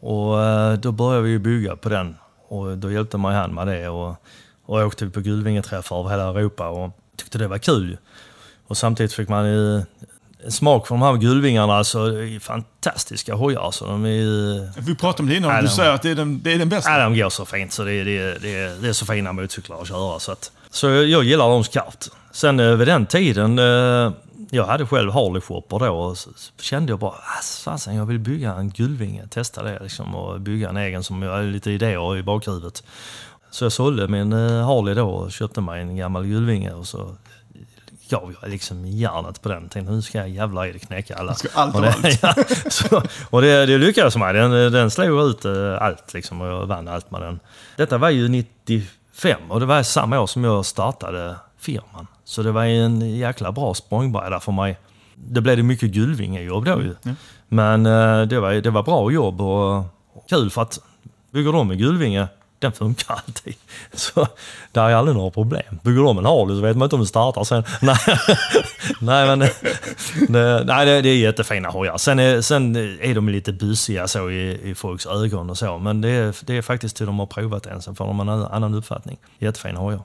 Och 0.00 0.42
eh, 0.42 0.72
då 0.72 0.92
började 0.92 1.22
vi 1.22 1.38
bygga 1.38 1.76
på 1.76 1.88
den. 1.88 2.16
Och 2.48 2.78
då 2.78 2.92
hjälpte 2.92 3.18
mig 3.18 3.34
han 3.34 3.54
med 3.54 3.66
det. 3.66 3.88
Och, 3.88 4.16
och 4.66 4.78
åkte 4.78 5.06
på 5.06 5.20
Gullvingeträffar 5.20 6.00
över 6.00 6.10
hela 6.10 6.28
Europa 6.28 6.68
och 6.68 6.90
tyckte 7.16 7.38
det 7.38 7.48
var 7.48 7.58
kul. 7.58 7.98
Och 8.66 8.76
samtidigt 8.76 9.12
fick 9.12 9.28
man 9.28 9.46
ju 9.46 9.82
en 10.44 10.52
smak 10.52 10.86
för 10.86 10.94
de 10.94 11.02
här 11.02 11.16
gullvingarna. 11.16 11.74
Alltså, 11.74 12.06
det 12.10 12.28
är 12.28 12.40
fantastiska 12.40 13.34
hojar. 13.34 13.60
Alltså, 13.60 13.86
de 13.86 14.06
är. 14.06 14.80
Vi 14.80 14.94
pratade 14.94 15.22
om 15.22 15.28
det 15.28 15.36
innan, 15.36 15.50
Nej, 15.52 15.62
du 15.62 15.68
säger 15.68 15.90
att 15.90 16.02
det 16.02 16.10
är 16.10 16.14
den, 16.14 16.40
det 16.42 16.52
är 16.52 16.58
den 16.58 16.68
bästa. 16.68 16.90
Ja, 16.90 17.04
de 17.04 17.18
går 17.18 17.30
så 17.30 17.44
fint 17.44 17.72
så 17.72 17.84
det, 17.84 18.04
det, 18.04 18.38
det, 18.38 18.82
det 18.82 18.88
är 18.88 18.92
så 18.92 19.06
fina 19.06 19.32
motorcyklar 19.32 19.82
att 19.82 19.88
köra. 19.88 20.18
Så, 20.18 20.32
att, 20.32 20.52
så 20.70 20.88
jag 20.88 21.24
gillar 21.24 21.48
dem 21.48 21.64
skarpt. 21.64 22.08
Sen 22.32 22.60
eh, 22.60 22.74
vid 22.74 22.88
den 22.88 23.06
tiden, 23.06 23.58
jag 24.50 24.64
hade 24.64 24.86
själv 24.86 25.12
Harley 25.12 25.40
Shopper 25.40 25.78
då 25.78 25.88
och 25.98 26.18
så, 26.18 26.30
kände 26.60 26.92
jag 26.92 26.98
bara, 26.98 27.10
"Ah, 27.10 27.42
fasen 27.64 27.94
jag 27.96 28.06
vill 28.06 28.18
bygga 28.18 28.52
en 28.54 28.70
Gullvinge, 28.70 29.26
testa 29.26 29.62
det 29.62 29.78
liksom 29.82 30.14
och 30.14 30.40
bygga 30.40 30.68
en 30.68 30.76
egen 30.76 31.02
som 31.02 31.22
jag 31.22 31.32
hade 31.32 31.46
lite 31.46 31.70
idéer 31.70 32.16
i 32.16 32.22
bakhuvudet. 32.22 32.82
Så 33.50 33.64
jag 33.64 33.72
sålde 33.72 34.08
min 34.08 34.32
eh, 34.32 34.66
Harley 34.66 34.94
då 34.94 35.08
och 35.08 35.32
köpte 35.32 35.60
mig 35.60 35.80
en 35.82 35.96
gammal 35.96 36.26
Gullvinge 36.26 36.72
och 36.72 36.86
så 36.86 37.14
gav 38.10 38.34
jag 38.40 38.50
liksom 38.50 38.86
järnet 38.86 39.42
på 39.42 39.48
den. 39.48 39.68
Tänkte 39.68 39.92
nu 39.92 40.02
ska 40.02 40.18
jag 40.18 40.28
jävlar 40.28 40.66
i 40.66 40.72
det 40.72 40.78
knäcka 40.78 41.16
alla. 41.16 41.34
Ska 41.34 41.48
allt 41.54 41.74
och 41.74 41.82
det, 41.82 41.94
ja, 42.22 42.34
så, 42.70 43.02
och 43.30 43.42
det, 43.42 43.66
det 43.66 43.78
lyckades 43.78 44.16
mig. 44.16 44.34
Den, 44.34 44.72
den 44.72 44.90
slog 44.90 45.30
ut 45.30 45.44
eh, 45.44 45.82
allt 45.82 46.14
liksom 46.14 46.40
och 46.40 46.46
jag 46.46 46.66
vann 46.66 46.88
allt 46.88 47.10
med 47.10 47.20
den. 47.20 47.40
Detta 47.76 47.98
var 47.98 48.10
ju 48.10 48.28
95 48.28 49.40
och 49.48 49.60
det 49.60 49.66
var 49.66 49.82
samma 49.82 50.20
år 50.20 50.26
som 50.26 50.44
jag 50.44 50.66
startade 50.66 51.36
firman. 51.58 52.06
Så 52.28 52.42
det 52.42 52.52
var 52.52 52.64
en 52.64 53.16
jäkla 53.16 53.52
bra 53.52 53.74
språngbräda 53.74 54.40
för 54.40 54.52
mig. 54.52 54.78
Det 55.14 55.40
blev 55.40 55.56
det 55.56 55.62
mycket 55.62 55.90
Gullvingejobb 55.90 56.64
då 56.64 56.82
ju. 56.82 56.94
Men 57.48 57.86
eh, 57.86 58.22
det 58.22 58.40
var, 58.40 58.52
det 58.52 58.70
var 58.70 58.82
bra 58.82 59.10
jobb 59.10 59.40
och, 59.40 59.84
kul 60.28 60.50
för 60.50 60.62
att 60.62 60.78
bygger 61.32 61.52
de 61.52 61.70
en 61.70 61.78
Gullvinge, 61.78 62.28
den 62.58 62.72
funkar 62.72 63.14
alltid. 63.14 63.54
Så 63.92 64.26
där 64.72 64.88
är 64.88 64.94
aldrig 64.94 65.16
några 65.16 65.30
problem. 65.30 65.78
Bygger 65.82 66.02
de 66.02 66.18
en 66.18 66.24
Harley 66.24 66.56
så 66.56 66.62
vet 66.62 66.76
man 66.76 66.86
inte 66.86 66.96
om 66.96 67.00
den 67.00 67.06
startar 67.06 67.44
sen. 67.44 67.64
Nej, 67.80 67.96
nej 69.00 69.26
men 69.26 69.38
det, 70.28 70.64
nej, 70.64 70.86
det, 70.86 71.02
det 71.02 71.08
är 71.08 71.16
jättefina 71.16 71.68
hojar. 71.68 71.98
Sen 71.98 72.18
är, 72.18 72.40
sen 72.40 72.76
är 72.76 73.14
de 73.14 73.28
lite 73.28 73.52
busiga 73.52 74.08
så 74.08 74.30
i, 74.30 74.70
i 74.70 74.74
folks 74.74 75.06
ögon 75.06 75.50
och 75.50 75.58
så. 75.58 75.78
Men 75.78 76.00
det 76.00 76.08
är, 76.08 76.34
det 76.46 76.56
är 76.56 76.62
faktiskt 76.62 76.96
till 76.96 77.06
de 77.06 77.18
har 77.18 77.26
provat 77.26 77.66
en, 77.66 77.82
sen 77.82 77.94
får 77.94 78.06
de 78.06 78.20
en 78.20 78.28
annan 78.28 78.74
uppfattning. 78.74 79.16
Jättefina 79.38 79.80
hojar. 79.80 80.00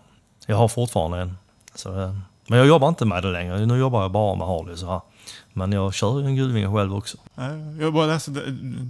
Jag 0.46 0.56
har 0.56 0.68
fortfarande 0.68 1.18
en. 1.18 1.38
Så, 1.76 2.02
eh, 2.02 2.16
men 2.48 2.60
jag 2.60 2.68
jobbar 2.68 2.90
inte 2.90 3.06
med 3.06 3.24
det 3.24 3.32
längre. 3.32 3.66
Nu 3.66 3.78
jobbar 3.78 4.02
jag 4.02 4.12
bara 4.12 4.36
med 4.36 4.48
Harley 4.48 4.76
så 4.76 4.86
här. 4.86 5.02
Men 5.54 5.72
jag 5.72 5.94
kör 5.94 6.20
ju 6.20 6.26
en 6.26 6.36
Gullvinge 6.36 6.74
själv 6.74 6.96
också. 6.96 7.18
Jag 7.80 7.94
bara 7.94 8.06
läste, 8.06 8.32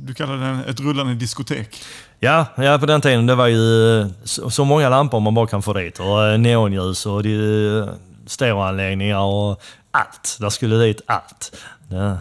du 0.05 0.13
kallade 0.13 0.39
den 0.39 0.59
ett 0.59 0.79
rullande 0.79 1.13
diskotek. 1.13 1.83
Ja, 2.19 2.45
ja, 2.55 2.77
på 2.79 2.85
den 2.85 3.01
tiden 3.01 3.25
det 3.25 3.35
var 3.35 3.47
ju 3.47 3.99
eh, 4.01 4.07
så, 4.23 4.65
många 4.65 4.89
lampor 4.89 5.19
man 5.19 5.33
bara 5.33 5.47
kan 5.47 5.61
få 5.61 5.73
dit. 5.73 5.99
Och 5.99 6.23
eh, 6.23 6.37
neonljus 6.37 7.05
och 7.05 7.21
stereoanläggningar 8.25 9.19
och 9.19 9.61
allt. 9.91 10.37
Där 10.39 10.49
skulle 10.49 10.75
dit 10.75 11.01
allt. 11.05 11.55
Ja. 11.89 12.17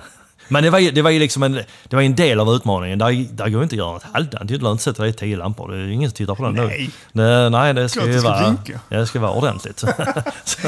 Men 0.52 0.62
det 0.64 0.70
var, 0.70 0.78
ju, 0.78 0.90
det 0.90 1.02
var 1.02 1.10
ju 1.10 1.18
liksom 1.18 1.42
en, 1.42 1.52
det 1.84 1.96
var 1.96 2.02
en 2.02 2.14
del 2.14 2.40
av 2.40 2.48
utmaningen. 2.54 2.98
Där, 2.98 3.26
där 3.32 3.48
går 3.48 3.62
inte 3.62 3.74
att 3.74 3.78
göra 3.78 3.92
något 3.92 4.02
halvdant. 4.12 4.48
Du 4.48 4.54
inte 4.54 4.82
sätta 4.82 5.02
dit 5.04 5.18
tio 5.18 5.36
lampor. 5.36 5.72
Det 5.72 5.76
är 5.78 5.88
ingen 5.88 6.10
som 6.10 6.16
tittar 6.16 6.34
på 6.34 6.44
den 6.44 6.54
Nej. 6.54 6.90
nu. 7.12 7.22
Det, 7.22 7.48
nej, 7.50 7.74
det 7.74 7.88
ska 7.88 8.00
Klart 8.00 8.08
det 8.08 8.14
ju 8.14 8.20
ska 8.20 8.28
vara, 8.30 8.50
blinka. 8.50 8.80
det 8.88 9.06
ska 9.06 9.20
vara 9.20 9.32
ordentligt. 9.32 9.84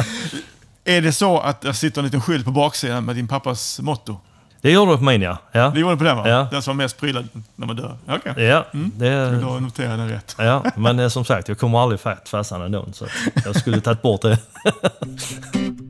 Är 0.84 1.00
det 1.02 1.12
så 1.12 1.38
att 1.38 1.60
det 1.60 1.74
sitter 1.74 2.00
en 2.00 2.04
liten 2.04 2.20
skylt 2.20 2.44
på 2.44 2.50
baksidan 2.50 3.04
med 3.04 3.16
din 3.16 3.28
pappas 3.28 3.80
motto? 3.80 4.16
Det 4.60 4.70
gjorde 4.72 4.92
du 4.92 4.96
på 4.98 5.04
min 5.04 5.22
ja. 5.22 5.38
Ja, 5.52 5.68
Det 5.74 5.80
gjorde 5.80 5.96
på 5.96 6.04
den 6.04 6.16
va? 6.16 6.28
Ja. 6.28 6.48
Den 6.50 6.62
som 6.62 6.76
var 6.76 6.84
mest 6.84 7.00
prylad 7.00 7.28
när 7.56 7.66
man 7.66 7.76
dör? 7.76 7.96
Okej. 8.08 8.44
ja 8.44 8.66
Mm. 8.74 8.92
det, 8.96 9.30
Då 9.40 9.46
noterar 9.60 9.90
jag 9.90 9.98
den 9.98 10.08
rätt. 10.08 10.34
ja 10.38 10.64
men 10.76 10.98
eh, 10.98 11.08
som 11.08 11.24
sagt, 11.24 11.48
jag 11.48 11.58
kommer 11.58 11.78
aldrig 11.82 12.00
fatt 12.00 12.28
farsan 12.28 12.62
ändå. 12.62 12.86
Så 12.92 13.04
att 13.04 13.10
jag 13.44 13.56
skulle 13.56 13.80
tagit 13.80 14.02
bort 14.02 14.22
det. 14.22 14.38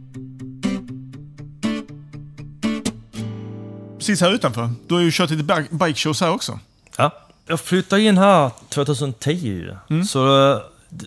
Precis 4.06 4.20
här 4.20 4.30
utanför. 4.34 4.70
Du 4.88 4.94
har 4.94 5.00
ju 5.02 5.10
kört 5.12 5.30
lite 5.30 5.42
bike- 5.70 5.94
shows 5.94 6.20
här 6.20 6.30
också. 6.30 6.58
Ja. 6.96 7.10
Jag 7.46 7.60
flyttade 7.60 8.02
in 8.02 8.18
här 8.18 8.50
2010 8.68 9.30
ju. 9.88 10.04
Så 10.04 10.50
eh, 10.52 10.58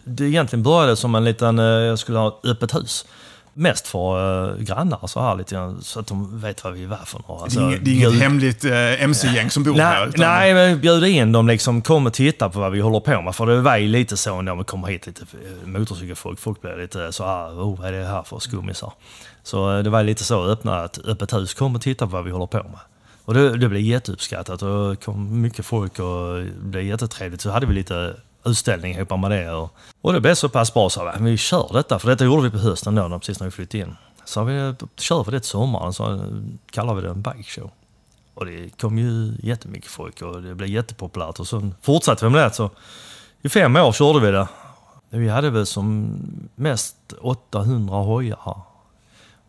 det, 0.03 0.23
egentligen 0.25 0.63
började 0.63 0.95
som 0.95 1.15
en 1.15 1.23
liten, 1.23 1.59
eh, 1.59 1.65
jag 1.65 1.99
skulle 1.99 2.17
ha 2.17 2.39
öppet 2.43 2.75
hus. 2.75 3.05
Mest 3.53 3.87
för 3.87 4.49
eh, 4.51 4.57
grannar 4.63 5.07
så 5.07 5.21
här 5.21 5.35
lite 5.35 5.55
grann, 5.55 5.81
så 5.81 5.99
att 5.99 6.07
de 6.07 6.39
vet 6.41 6.63
vad 6.63 6.73
vi 6.73 6.83
är 6.83 7.05
för 7.05 7.21
några. 7.27 7.37
Det 7.39 7.43
Alltså, 7.43 7.59
är 7.59 7.63
inget, 7.63 7.85
det 7.85 7.91
är 7.91 7.93
inget 7.95 8.09
bjud- 8.09 8.21
hemligt 8.21 8.65
eh, 8.65 9.03
MC-gäng 9.03 9.49
som 9.49 9.63
bor 9.63 9.73
här. 9.75 9.99
Nej, 9.99 10.09
utan- 10.09 10.21
nej, 10.21 10.53
men 10.53 10.79
bjuda 10.81 11.07
in 11.07 11.31
dem 11.31 11.47
liksom, 11.47 11.81
kom 11.81 12.05
och 12.07 12.13
titta 12.13 12.49
på 12.49 12.59
vad 12.59 12.71
vi 12.71 12.79
håller 12.79 12.99
på 12.99 13.21
med. 13.21 13.35
För 13.35 13.45
det 13.45 13.61
var 13.61 13.77
ju 13.77 13.87
lite 13.87 14.17
så 14.17 14.41
när 14.41 14.55
man 14.55 14.65
kommer 14.65 14.87
hit 14.87 15.07
lite 15.07 15.25
motorcykelfolk, 15.65 16.39
folk 16.39 16.61
blir 16.61 16.77
lite 16.77 17.11
så 17.11 17.25
här, 17.25 17.47
oh, 17.49 17.79
vad 17.79 17.87
är 17.87 17.91
det 17.91 18.05
här 18.05 18.23
för 18.23 18.39
skummisar? 18.39 18.91
Så 19.47 19.77
eh, 19.77 19.83
det 19.83 19.89
var 19.89 20.03
lite 20.03 20.23
så, 20.23 20.43
öppna 20.45 20.85
ett 20.85 20.97
öppet 21.05 21.33
hus, 21.33 21.53
kom 21.53 21.75
och 21.75 21.81
titta 21.81 22.05
på 22.05 22.11
vad 22.11 22.23
vi 22.23 22.31
håller 22.31 22.45
på 22.45 22.57
med. 22.57 22.79
Och 23.25 23.33
det, 23.33 23.57
det 23.57 23.69
blev 23.69 23.81
jätteuppskattat 23.81 24.61
och 24.61 24.89
det 24.89 24.95
kom 24.95 25.41
mycket 25.41 25.65
folk 25.65 25.99
och 25.99 26.35
det 26.39 26.51
blev 26.61 26.83
jättetrevligt. 26.83 27.41
Så 27.41 27.49
hade 27.51 27.65
vi 27.65 27.73
lite 27.73 28.15
utställning 28.45 28.93
ihop 28.95 29.19
med 29.19 29.31
det. 29.31 29.51
Och, 29.51 29.73
och 30.01 30.13
det 30.13 30.21
blev 30.21 30.35
så 30.35 30.49
pass 30.49 30.73
bra 30.73 30.89
så 30.89 31.11
vi, 31.19 31.23
vi 31.31 31.37
kör 31.37 31.69
detta, 31.73 31.99
för 31.99 32.09
detta 32.09 32.25
gjorde 32.25 32.43
vi 32.43 32.49
på 32.49 32.57
hösten 32.57 32.95
då, 32.95 33.07
när- 33.07 33.19
precis 33.19 33.39
när 33.39 33.47
vi 33.47 33.51
flyttade 33.51 33.83
in. 33.83 33.95
Så 34.25 34.43
vi 34.43 34.57
eh, 34.57 34.73
kör 34.97 35.23
vi 35.23 35.31
det 35.31 35.39
till 35.39 35.49
sommaren, 35.49 35.93
så 35.93 36.13
eh, 36.13 36.19
kallar 36.71 36.93
vi 36.93 37.01
det 37.01 37.09
en 37.09 37.21
bike 37.21 37.43
show. 37.43 37.71
Och 38.33 38.45
det 38.45 38.81
kom 38.81 38.97
ju 38.97 39.33
jättemycket 39.43 39.91
folk 39.91 40.21
och 40.21 40.41
det 40.41 40.55
blev 40.55 40.69
jättepopulärt. 40.69 41.39
Och 41.39 41.47
sen 41.47 41.75
fortsatte 41.81 42.25
vi 42.25 42.31
med 42.31 42.43
det. 42.43 42.53
Så 42.53 42.69
I 43.41 43.49
fem 43.49 43.75
år 43.75 43.91
körde 43.91 44.19
vi 44.19 44.31
det. 44.31 44.47
Vi 45.09 45.29
hade 45.29 45.49
väl 45.49 45.65
som 45.65 46.11
mest 46.55 46.95
800 47.21 47.95
hojar. 47.95 48.61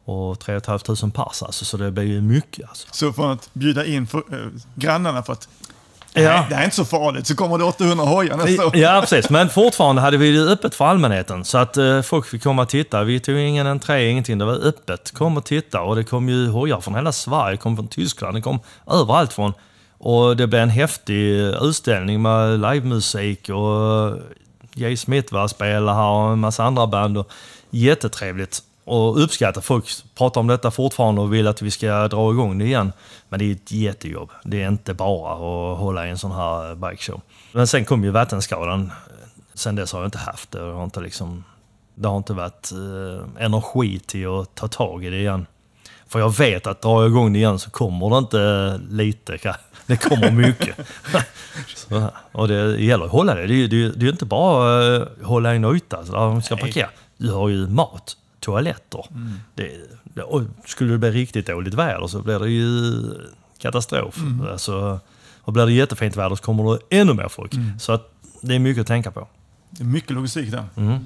Och 0.09 0.39
3 0.39 0.61
500 0.61 1.11
pass 1.25 1.43
alltså, 1.43 1.65
så 1.65 1.77
det 1.77 1.91
blev 1.91 2.07
ju 2.07 2.21
mycket 2.21 2.69
alltså. 2.69 2.89
Så 2.91 3.13
för 3.13 3.33
att 3.33 3.51
bjuda 3.53 3.85
in 3.87 4.07
för, 4.07 4.19
eh, 4.19 4.39
grannarna 4.75 5.23
för 5.23 5.33
att 5.33 5.49
Ja. 6.13 6.23
nej, 6.23 6.47
det 6.49 6.55
är 6.55 6.65
inte 6.65 6.77
så 6.77 6.85
farligt, 6.85 7.27
så 7.27 7.37
kommer 7.37 7.59
det 7.59 7.65
800 7.65 8.05
hojar 8.05 8.37
nästa 8.37 8.67
år. 8.67 8.77
Ja, 8.77 9.01
precis. 9.01 9.31
Men 9.31 9.49
fortfarande 9.49 10.03
hade 10.03 10.17
vi 10.17 10.33
det 10.33 10.53
öppet 10.53 10.75
för 10.75 10.85
allmänheten. 10.85 11.45
Så 11.45 11.59
att 11.59 11.77
eh, 11.77 12.03
folk 12.03 12.27
fick 12.27 12.43
komma 12.43 12.63
och 12.63 12.69
titta. 12.69 13.05
Vi 13.05 13.21
tog 13.21 13.39
ingen 13.39 13.67
entré, 13.67 14.11
ingenting. 14.11 14.39
Det 14.39 14.45
var 14.45 14.67
öppet. 14.67 15.11
Kom 15.15 15.37
och 15.37 15.45
titta. 15.45 15.81
Och 15.81 15.97
det 15.97 16.05
kom 16.05 16.29
ju 16.29 16.49
hojar 16.49 16.81
från 16.81 16.95
hela 16.95 17.13
Sverige. 17.13 17.51
Det 17.51 17.57
kom 17.57 17.77
från 17.77 17.89
Tyskland. 17.89 18.37
Det 18.37 18.41
kom 18.43 18.61
överallt 18.87 19.33
från. 19.33 19.53
Och 19.99 20.37
det 20.37 20.47
blev 20.47 20.63
en 20.63 20.71
häftig 20.71 21.39
utställning 21.63 22.23
med 22.23 22.61
livemusik 22.61 23.49
och 23.49 24.19
Jay 24.75 24.97
Smith 24.97 25.35
var 25.35 25.49
spelare 25.49 25.95
här 25.95 26.11
och 26.11 26.33
en 26.33 26.39
massa 26.39 26.65
andra 26.65 26.87
band. 26.87 27.19
Och 27.19 27.29
jättetrevligt. 27.71 28.63
Och 28.89 29.23
uppskattar. 29.23 29.61
Folk 29.61 29.85
pratar 30.15 30.41
om 30.41 30.47
detta 30.47 30.71
fortfarande 30.71 31.21
och 31.21 31.35
vill 31.35 31.47
att 31.47 31.63
vi 31.63 31.71
ska 31.71 32.09
dra 32.09 32.31
igång 32.33 32.59
det 32.59 32.65
igen. 32.65 32.93
Men 33.29 33.39
det 33.39 33.45
är 33.45 33.53
ett 33.53 33.73
jättejobb. 33.73 34.31
Det 34.45 34.63
är 34.63 34.69
inte 34.69 34.95
bara 34.95 35.33
att 35.33 35.79
hålla 35.79 36.07
i 36.07 36.11
en 36.11 36.19
sån 36.19 36.33
här 36.33 36.75
bike 36.75 37.03
show. 37.03 37.21
Men 37.53 37.67
sen 37.67 37.85
kom 37.85 38.05
ju 38.05 38.11
vattenskadan. 38.11 38.93
Sen 39.55 39.77
dess 39.77 39.93
har 39.93 40.01
jag 40.01 40.07
inte 40.07 40.19
haft 40.19 40.51
det. 40.51 40.67
Det 40.67 40.73
har 40.73 40.85
inte, 40.85 41.01
liksom, 41.01 41.45
det 41.95 42.09
har 42.09 42.17
inte 42.17 42.33
varit 42.33 42.73
eh, 42.73 43.45
energi 43.45 44.01
till 44.07 44.29
att 44.29 44.55
ta 44.55 44.69
tag 44.69 45.05
i 45.05 45.11
det 45.11 45.19
igen. 45.19 45.47
För 46.09 46.19
jag 46.19 46.37
vet 46.39 46.67
att 46.67 46.83
drar 46.83 47.03
jag 47.03 47.11
igång 47.11 47.33
det 47.33 47.39
igen 47.39 47.59
så 47.59 47.71
kommer 47.71 48.11
det 48.11 48.19
inte 48.19 48.81
lite. 48.91 49.57
Det 49.87 49.97
kommer 49.97 50.31
mycket. 50.31 50.77
så, 51.77 52.11
och 52.33 52.49
det 52.49 52.81
gäller 52.81 53.05
att 53.05 53.11
hålla 53.11 53.35
det. 53.35 53.47
Det 53.47 53.55
är 53.55 54.03
ju 54.03 54.11
inte 54.11 54.25
bara 54.25 54.97
eh, 54.97 55.03
hålla 55.23 55.55
en 55.55 55.65
yta 55.77 56.03
där 56.03 56.13
de 56.13 56.43
ska 56.43 56.57
parkera. 56.57 56.89
Du 57.17 57.33
har 57.33 57.49
ju 57.49 57.67
mat, 57.67 58.17
toaletter. 58.49 59.05
Det, 59.55 59.71
det, 60.05 60.23
och 60.23 60.43
skulle 60.67 60.93
det 60.93 60.99
bli 60.99 61.11
riktigt 61.11 61.47
dåligt 61.47 61.75
väder 61.75 62.07
så 62.07 62.23
blir 62.23 62.39
det 62.39 62.51
ju 62.51 62.93
katastrof. 63.59 64.17
Alltså, 64.53 65.01
och 65.41 65.53
blir 65.53 65.67
det 65.67 65.73
jättefint 65.73 66.17
väder 66.17 66.37
så 66.37 66.43
kommer 66.43 66.65
det 66.73 66.97
ännu 67.01 67.15
mer 67.15 67.29
folk. 67.29 67.53
Så 67.81 67.93
att 67.93 68.13
det 68.41 68.55
är 68.55 68.59
mycket 68.59 68.81
att 68.81 68.87
tänka 68.87 69.11
på. 69.11 69.29
Det 69.71 69.83
är 69.83 69.87
mycket 69.87 70.11
logistik 70.11 70.51
där. 70.51 70.65
Mm. 70.77 70.99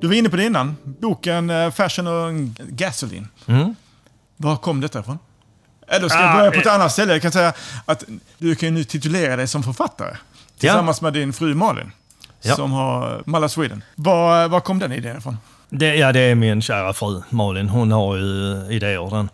Du 0.00 0.06
var 0.06 0.14
inne 0.14 0.28
på 0.28 0.36
det 0.36 0.44
innan. 0.44 0.76
Boken 0.84 1.50
eh, 1.50 1.70
Fashion 1.70 2.06
och 2.06 2.32
Gasoline. 2.68 3.28
Mm. 3.46 3.74
Var 4.36 4.56
kom 4.56 4.80
detta 4.80 5.00
ifrån? 5.00 5.18
Eller 5.88 6.08
ska 6.08 6.18
jag 6.18 6.30
Ah, 6.30 6.36
börja 6.36 6.50
på 6.50 6.58
ett 6.58 6.66
eh. 6.66 6.74
annat 6.74 6.92
ställe? 6.92 7.12
Jag 7.12 7.22
kan 7.22 7.32
säga 7.32 7.52
att 7.84 8.04
du 8.38 8.54
kan 8.54 8.68
ju 8.68 8.74
nu 8.74 8.84
titulera 8.84 9.36
dig 9.36 9.48
som 9.48 9.62
författare. 9.62 10.16
Tillsammans 10.58 11.00
med 11.02 11.12
din 11.12 11.32
fru 11.32 11.54
Malin. 11.54 11.92
Ja. 12.48 12.56
Som 12.56 12.72
har 12.72 13.22
Malla 13.26 13.48
Sweden. 13.48 13.84
Var, 13.94 14.48
var 14.48 14.60
kom 14.60 14.78
den 14.78 14.92
idén 14.92 15.18
ifrån? 15.18 15.36
Det, 15.68 15.96
ja, 15.96 16.12
det 16.12 16.20
är 16.20 16.34
min 16.34 16.62
kära 16.62 16.92
fru 16.92 17.22
Malin. 17.30 17.68
Hon 17.68 17.92
har 17.92 18.16
ju 18.16 18.66
idéer 18.70 19.10
den. 19.10 19.28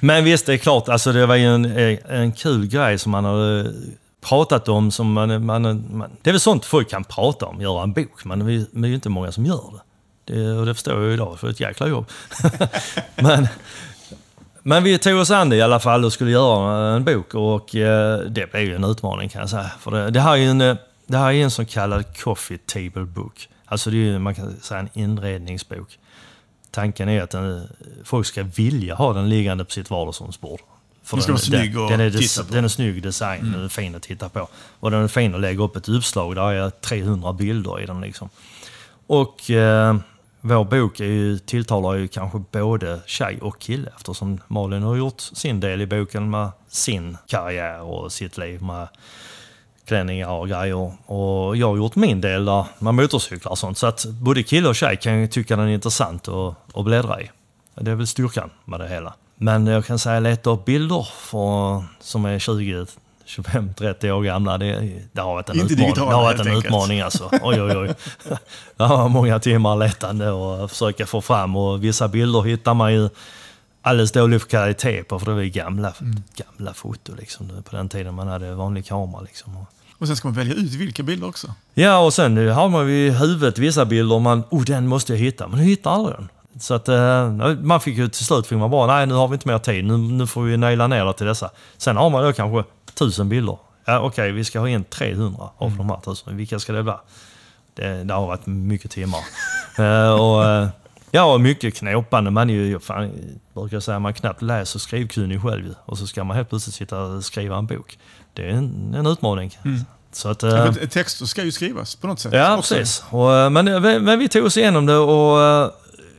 Men 0.00 0.24
visst, 0.24 0.46
det 0.46 0.52
är 0.52 0.56
klart, 0.56 0.88
alltså 0.88 1.12
det 1.12 1.26
var 1.26 1.34
ju 1.34 1.54
en, 1.54 1.64
en 2.08 2.32
kul 2.32 2.66
grej 2.66 2.98
som 2.98 3.12
man 3.12 3.24
hade 3.24 3.72
pratat 4.20 4.68
om. 4.68 4.90
Som 4.90 5.12
man, 5.12 5.46
man, 5.46 5.62
man, 5.90 6.10
det 6.22 6.30
är 6.30 6.32
väl 6.32 6.40
sånt 6.40 6.64
folk 6.64 6.90
kan 6.90 7.04
prata 7.04 7.46
om, 7.46 7.60
göra 7.60 7.82
en 7.82 7.92
bok. 7.92 8.24
Men 8.24 8.46
vi, 8.46 8.66
vi 8.72 8.82
är 8.84 8.88
ju 8.88 8.94
inte 8.94 9.08
många 9.08 9.32
som 9.32 9.46
gör 9.46 9.80
det. 10.24 10.34
det 10.34 10.52
och 10.52 10.66
det 10.66 10.74
förstår 10.74 10.94
jag 10.94 11.04
ju 11.04 11.12
idag, 11.12 11.38
för 11.40 11.46
det 11.46 11.50
är 11.50 11.54
ett 11.54 11.60
jäkla 11.60 11.86
jobb. 11.88 12.06
men, 13.16 13.48
men 14.62 14.84
vi 14.84 14.98
tog 14.98 15.20
oss 15.20 15.30
an 15.30 15.48
det 15.48 15.56
i 15.56 15.62
alla 15.62 15.80
fall 15.80 16.04
och 16.04 16.12
skulle 16.12 16.30
göra 16.30 16.94
en 16.94 17.04
bok 17.04 17.34
och 17.34 17.76
eh, 17.76 18.18
det 18.18 18.52
blev 18.52 18.62
ju 18.62 18.74
en 18.74 18.84
utmaning 18.84 19.28
kan 19.28 19.40
jag 19.40 19.50
säga. 19.50 19.70
För 19.80 19.90
det, 19.90 20.10
det 20.10 20.20
här 20.20 20.32
är 20.32 20.36
ju 20.36 20.50
en, 20.50 20.60
eh, 20.60 20.76
det 21.10 21.18
här 21.18 21.32
är 21.32 21.44
en 21.44 21.50
så 21.50 21.64
kallad 21.64 22.18
coffee 22.18 22.58
table 22.58 23.04
book. 23.04 23.48
Alltså 23.64 23.90
det 23.90 24.08
är 24.08 24.18
man 24.18 24.34
kan 24.34 24.56
säga 24.60 24.80
en 24.80 24.88
inredningsbok. 24.92 25.98
Tanken 26.70 27.08
är 27.08 27.22
att 27.22 27.30
den, 27.30 27.68
folk 28.04 28.26
ska 28.26 28.42
vilja 28.42 28.94
ha 28.94 29.12
den 29.12 29.28
liggande 29.28 29.64
på 29.64 29.70
sitt 29.70 29.90
vardagsrumsbord. 29.90 30.60
För 31.02 31.16
Den 31.16 31.22
ska 31.22 31.32
vara 31.32 31.40
snygg 31.40 31.74
den, 31.74 31.82
att 31.82 31.90
den 31.90 32.00
är, 32.00 32.10
titta 32.10 32.44
på. 32.44 32.54
den 32.54 32.64
är 32.64 32.68
snygg 32.68 33.02
design, 33.02 33.52
den 33.52 33.64
är 33.64 33.68
fin 33.68 33.94
att 33.94 34.02
titta 34.02 34.28
på. 34.28 34.48
Och 34.80 34.90
den 34.90 35.04
är 35.04 35.08
fin 35.08 35.34
att 35.34 35.40
lägga 35.40 35.62
upp 35.62 35.76
ett 35.76 35.88
uppslag, 35.88 36.34
där 36.34 36.52
är 36.52 36.70
300 36.70 37.32
bilder 37.32 37.80
i 37.80 37.86
den 37.86 38.00
liksom. 38.00 38.28
Och 39.06 39.50
eh, 39.50 39.96
vår 40.40 40.64
bok 40.64 41.00
är 41.00 41.04
ju, 41.04 41.38
tilltalar 41.38 41.94
ju 41.94 42.08
kanske 42.08 42.38
både 42.50 43.00
tjej 43.06 43.38
och 43.40 43.58
kille 43.58 43.90
eftersom 43.96 44.40
Malin 44.48 44.82
har 44.82 44.96
gjort 44.96 45.20
sin 45.20 45.60
del 45.60 45.80
i 45.80 45.86
boken 45.86 46.30
med 46.30 46.50
sin 46.68 47.16
karriär 47.26 47.82
och 47.82 48.12
sitt 48.12 48.38
liv 48.38 48.62
med 48.62 48.88
klänningar 49.90 50.28
och 50.28 50.48
grejer. 50.48 50.92
Och 51.06 51.56
jag 51.56 51.68
har 51.68 51.76
gjort 51.76 51.96
min 51.96 52.20
del 52.20 52.44
där 52.44 52.64
med 52.78 52.94
motorcyklar 52.94 53.50
och 53.52 53.58
sånt. 53.58 53.78
Så 53.78 53.86
att 53.86 54.04
både 54.04 54.42
kille 54.42 54.68
och 54.68 54.76
tjej 54.76 54.96
kan 54.96 55.20
ju 55.20 55.26
tycka 55.26 55.56
den 55.56 55.68
är 55.68 55.72
intressant 55.72 56.28
att, 56.28 56.54
att 56.74 56.84
bläddra 56.84 57.20
i. 57.20 57.30
Det 57.74 57.90
är 57.90 57.94
väl 57.94 58.06
styrkan 58.06 58.50
med 58.64 58.80
det 58.80 58.88
hela. 58.88 59.14
Men 59.36 59.66
jag 59.66 59.84
kan 59.84 59.98
säga 59.98 60.20
leta 60.20 60.50
upp 60.50 60.64
bilder 60.64 61.08
för, 61.16 61.84
som 62.00 62.24
är 62.24 62.38
20, 62.38 62.86
25, 63.24 63.74
30 63.74 64.10
år 64.10 64.22
gamla. 64.22 64.58
Det, 64.58 64.90
det 65.12 65.20
har 65.20 65.34
varit 65.34 65.48
en 65.48 65.60
Inte 65.60 65.72
utmaning. 65.72 65.86
digitala, 65.86 66.10
Det 66.10 66.16
har 66.16 66.22
varit 66.22 66.40
en 66.40 66.46
enkelt. 66.46 66.64
utmaning 66.64 67.00
alltså. 67.00 67.30
Oj, 67.42 67.62
oj, 67.62 67.76
oj. 67.76 67.94
Det 68.76 68.84
har 68.84 68.96
varit 68.96 69.10
många 69.12 69.38
timmar 69.38 69.76
letande 69.76 70.30
och 70.30 70.70
försöka 70.70 71.06
få 71.06 71.20
fram. 71.20 71.56
Och 71.56 71.84
vissa 71.84 72.08
bilder 72.08 72.42
hittar 72.42 72.74
man 72.74 72.92
ju 72.94 73.08
alldeles 73.82 74.12
dålig 74.12 74.48
kvalitet 74.48 75.02
på 75.02 75.18
för 75.18 75.26
det 75.26 75.32
var 75.34 75.42
ju 75.42 75.50
gamla, 75.50 75.92
Mm. 76.00 76.22
gamla 76.36 76.74
foto 76.74 77.12
liksom. 77.18 77.50
På 77.70 77.76
den 77.76 77.88
tiden 77.88 78.14
man 78.14 78.28
hade 78.28 78.54
vanlig 78.54 78.86
kamera 78.86 79.20
liksom. 79.20 79.66
Och- 80.00 80.02
Och 80.02 80.06
sen 80.06 80.16
ska 80.16 80.28
man 80.28 80.34
välja 80.34 80.54
ut 80.54 80.72
vilka 80.74 81.02
bilder 81.02 81.28
också. 81.28 81.54
Ja, 81.74 81.98
och 81.98 82.12
sen 82.14 82.48
har 82.48 82.68
man 82.68 82.88
ju 82.88 83.06
i 83.06 83.10
huvudet 83.10 83.58
vissa 83.58 83.84
bilder 83.84 84.18
man, 84.18 84.42
oh 84.50 84.62
den 84.64 84.86
måste 84.86 85.12
jag 85.12 85.18
hitta, 85.20 85.48
men 85.48 85.58
du 85.58 85.64
hittar 85.64 85.90
aldrig 85.90 86.16
den. 86.16 86.28
Så 86.60 86.74
att 86.74 86.88
eh, 86.88 87.30
man 87.62 87.80
fick 87.80 87.98
ju 87.98 88.08
till 88.08 88.24
slut 88.24 88.46
fick 88.46 88.58
man 88.58 88.70
bara, 88.70 88.86
nej 88.96 89.06
nu 89.06 89.14
har 89.14 89.28
vi 89.28 89.34
inte 89.34 89.48
mer 89.48 89.58
tid, 89.58 89.84
nu, 89.84 89.96
nu 89.98 90.26
får 90.26 90.42
vi 90.42 90.56
naila 90.56 90.86
ner 90.86 91.04
det 91.04 91.12
till 91.12 91.26
dessa. 91.26 91.50
Sen 91.78 91.96
har 91.96 92.10
man 92.10 92.24
då 92.24 92.32
kanske 92.32 92.70
tusen 92.94 93.28
bilder. 93.28 93.58
Ja 93.84 94.00
okej, 94.00 94.32
vi 94.32 94.44
ska 94.44 94.60
ha 94.60 94.68
in 94.68 94.84
300 94.84 95.50
av 95.58 95.76
de 95.76 95.90
här 95.90 95.96
tusen. 96.04 96.36
Vilka 96.36 96.58
ska 96.58 96.72
det 96.72 96.82
bli? 96.82 96.92
Det, 97.74 98.04
det 98.04 98.14
har 98.14 98.26
varit 98.26 98.46
mycket 98.46 98.90
timmar. 98.90 99.20
Eh, 99.78 100.10
och, 100.20 100.44
eh, 100.44 100.68
ja, 101.10 101.24
och 101.34 101.40
mycket 101.40 101.74
knåpande. 101.74 102.30
Man 102.30 102.50
är 102.50 102.54
ju, 102.54 102.78
fan, 102.80 103.02
jag 103.54 103.62
brukar 103.62 103.80
säga, 103.80 103.98
man 103.98 104.14
knappt 104.14 104.42
läs 104.42 104.74
och 104.74 104.80
skrivkunnig 104.80 105.42
själv. 105.42 105.74
Och 105.84 105.98
så 105.98 106.06
ska 106.06 106.24
man 106.24 106.36
helt 106.36 106.48
plötsligt 106.48 106.74
sitta 106.74 107.02
och 107.02 107.24
skriva 107.24 107.56
en 107.56 107.66
bok. 107.66 107.98
Det 108.34 108.42
är 108.42 108.48
en, 108.48 108.94
en 108.94 109.06
utmaning. 109.06 109.58
Så 110.12 110.28
att, 110.28 110.40
för 110.40 110.86
Texter 110.86 111.26
ska 111.26 111.44
ju 111.44 111.52
skrivas 111.52 111.94
på 111.94 112.06
något 112.06 112.20
sätt. 112.20 112.32
Ja, 112.32 112.56
också. 112.56 112.74
precis. 112.74 113.04
Och, 113.10 113.34
eh, 113.34 113.50
men, 113.50 113.68
eh, 113.68 113.80
men 113.80 114.18
vi 114.18 114.28
tog 114.28 114.44
oss 114.44 114.56
igenom 114.56 114.86
det 114.86 114.96
och 114.96 115.72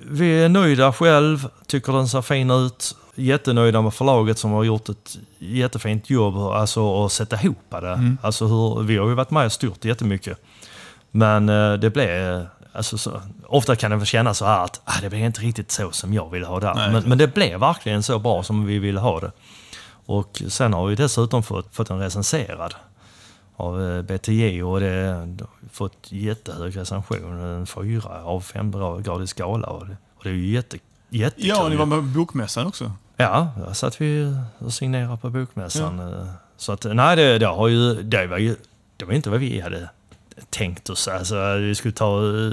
vi 0.09 0.43
är 0.43 0.49
nöjda 0.49 0.93
själv, 0.93 1.47
tycker 1.68 1.93
den 1.93 2.07
ser 2.07 2.22
fin 2.22 2.51
ut. 2.51 2.95
Jättenöjda 3.16 3.82
med 3.82 3.93
förlaget 3.93 4.38
som 4.38 4.51
har 4.51 4.64
gjort 4.64 4.89
ett 4.89 5.18
jättefint 5.39 6.09
jobb 6.09 6.38
alltså, 6.38 7.05
att 7.05 7.12
sätta 7.12 7.41
ihop 7.41 7.57
det. 7.70 8.18
Alltså 8.22 8.45
hur, 8.45 8.84
vi 8.84 8.97
har 8.97 9.07
ju 9.09 9.14
varit 9.14 9.32
med 9.32 9.45
och 9.45 9.51
styrt 9.51 9.86
jättemycket. 9.86 10.38
Men 11.12 11.45
det 11.82 11.93
blev... 11.93 12.45
Alltså, 12.74 12.97
så, 12.97 13.22
ofta 13.47 13.76
kan 13.76 13.99
det 13.99 14.05
kännas 14.05 14.38
så 14.38 14.45
här 14.45 14.64
att 14.64 14.82
ah, 14.84 15.01
det 15.01 15.09
blev 15.09 15.26
inte 15.26 15.41
riktigt 15.41 15.72
så 15.72 15.91
som 15.91 16.14
jag 16.14 16.30
ville 16.30 16.45
ha 16.45 16.59
det. 16.59 16.74
Nej. 16.74 16.91
Men, 16.91 17.03
men 17.03 17.18
det 17.18 17.28
blev 17.28 17.59
verkligen 17.59 18.03
så 18.03 18.20
bra 18.20 18.43
som 18.43 18.66
vi 18.66 18.80
ville 18.80 18.99
ha 18.99 19.20
det. 19.20 19.32
Och 20.12 20.41
sen 20.47 20.74
har 20.74 20.88
vi 20.88 20.95
dessutom 20.95 21.43
fått, 21.43 21.76
fått 21.76 21.89
en 21.89 21.99
recenserad 21.99 22.74
av 23.55 23.82
eh, 23.82 24.01
BTJ 24.01 24.64
och 24.64 24.80
det 24.80 25.28
fått 25.72 25.97
jättehög 26.12 26.78
recension. 26.78 27.39
En 27.39 27.66
fyra 27.68 28.24
av 28.24 28.41
fem 28.41 28.72
gradig 29.03 29.30
skala. 29.30 29.68
Och 29.68 29.88
det, 29.88 29.97
och 30.18 30.24
det 30.24 30.30
är 30.30 30.34
ju 30.34 30.47
jätte, 30.47 30.78
jättekul. 31.09 31.47
Ja, 31.49 31.68
ni 31.70 31.76
var 31.76 31.86
med 31.86 31.97
på 31.99 32.03
bokmässan 32.20 32.68
också. 32.68 32.91
Ja, 33.18 33.51
där 33.57 33.74
satt 33.74 34.01
vi 34.01 34.36
och 34.57 34.74
signerade 34.74 35.18
på 35.18 35.30
bokmässan. 35.30 35.99
Eh, 35.99 36.26
Så 36.57 36.72
att, 36.72 36.84
nej, 36.93 37.16
det, 37.16 37.38
det, 37.39 37.47
har 37.47 37.68
ju, 37.68 37.93
det, 38.03 38.28
var 38.28 38.38
ju, 38.38 38.55
det 38.97 39.05
var 39.05 39.14
inte 39.14 39.30
vad 39.30 39.39
vi 39.39 39.59
hade 39.59 39.89
tänkt 40.49 40.89
oss. 40.89 41.07
Alltså, 41.07 41.55
vi 41.57 41.76
skulle 41.76 41.93
ta 41.93 42.18
eh, 42.18 42.51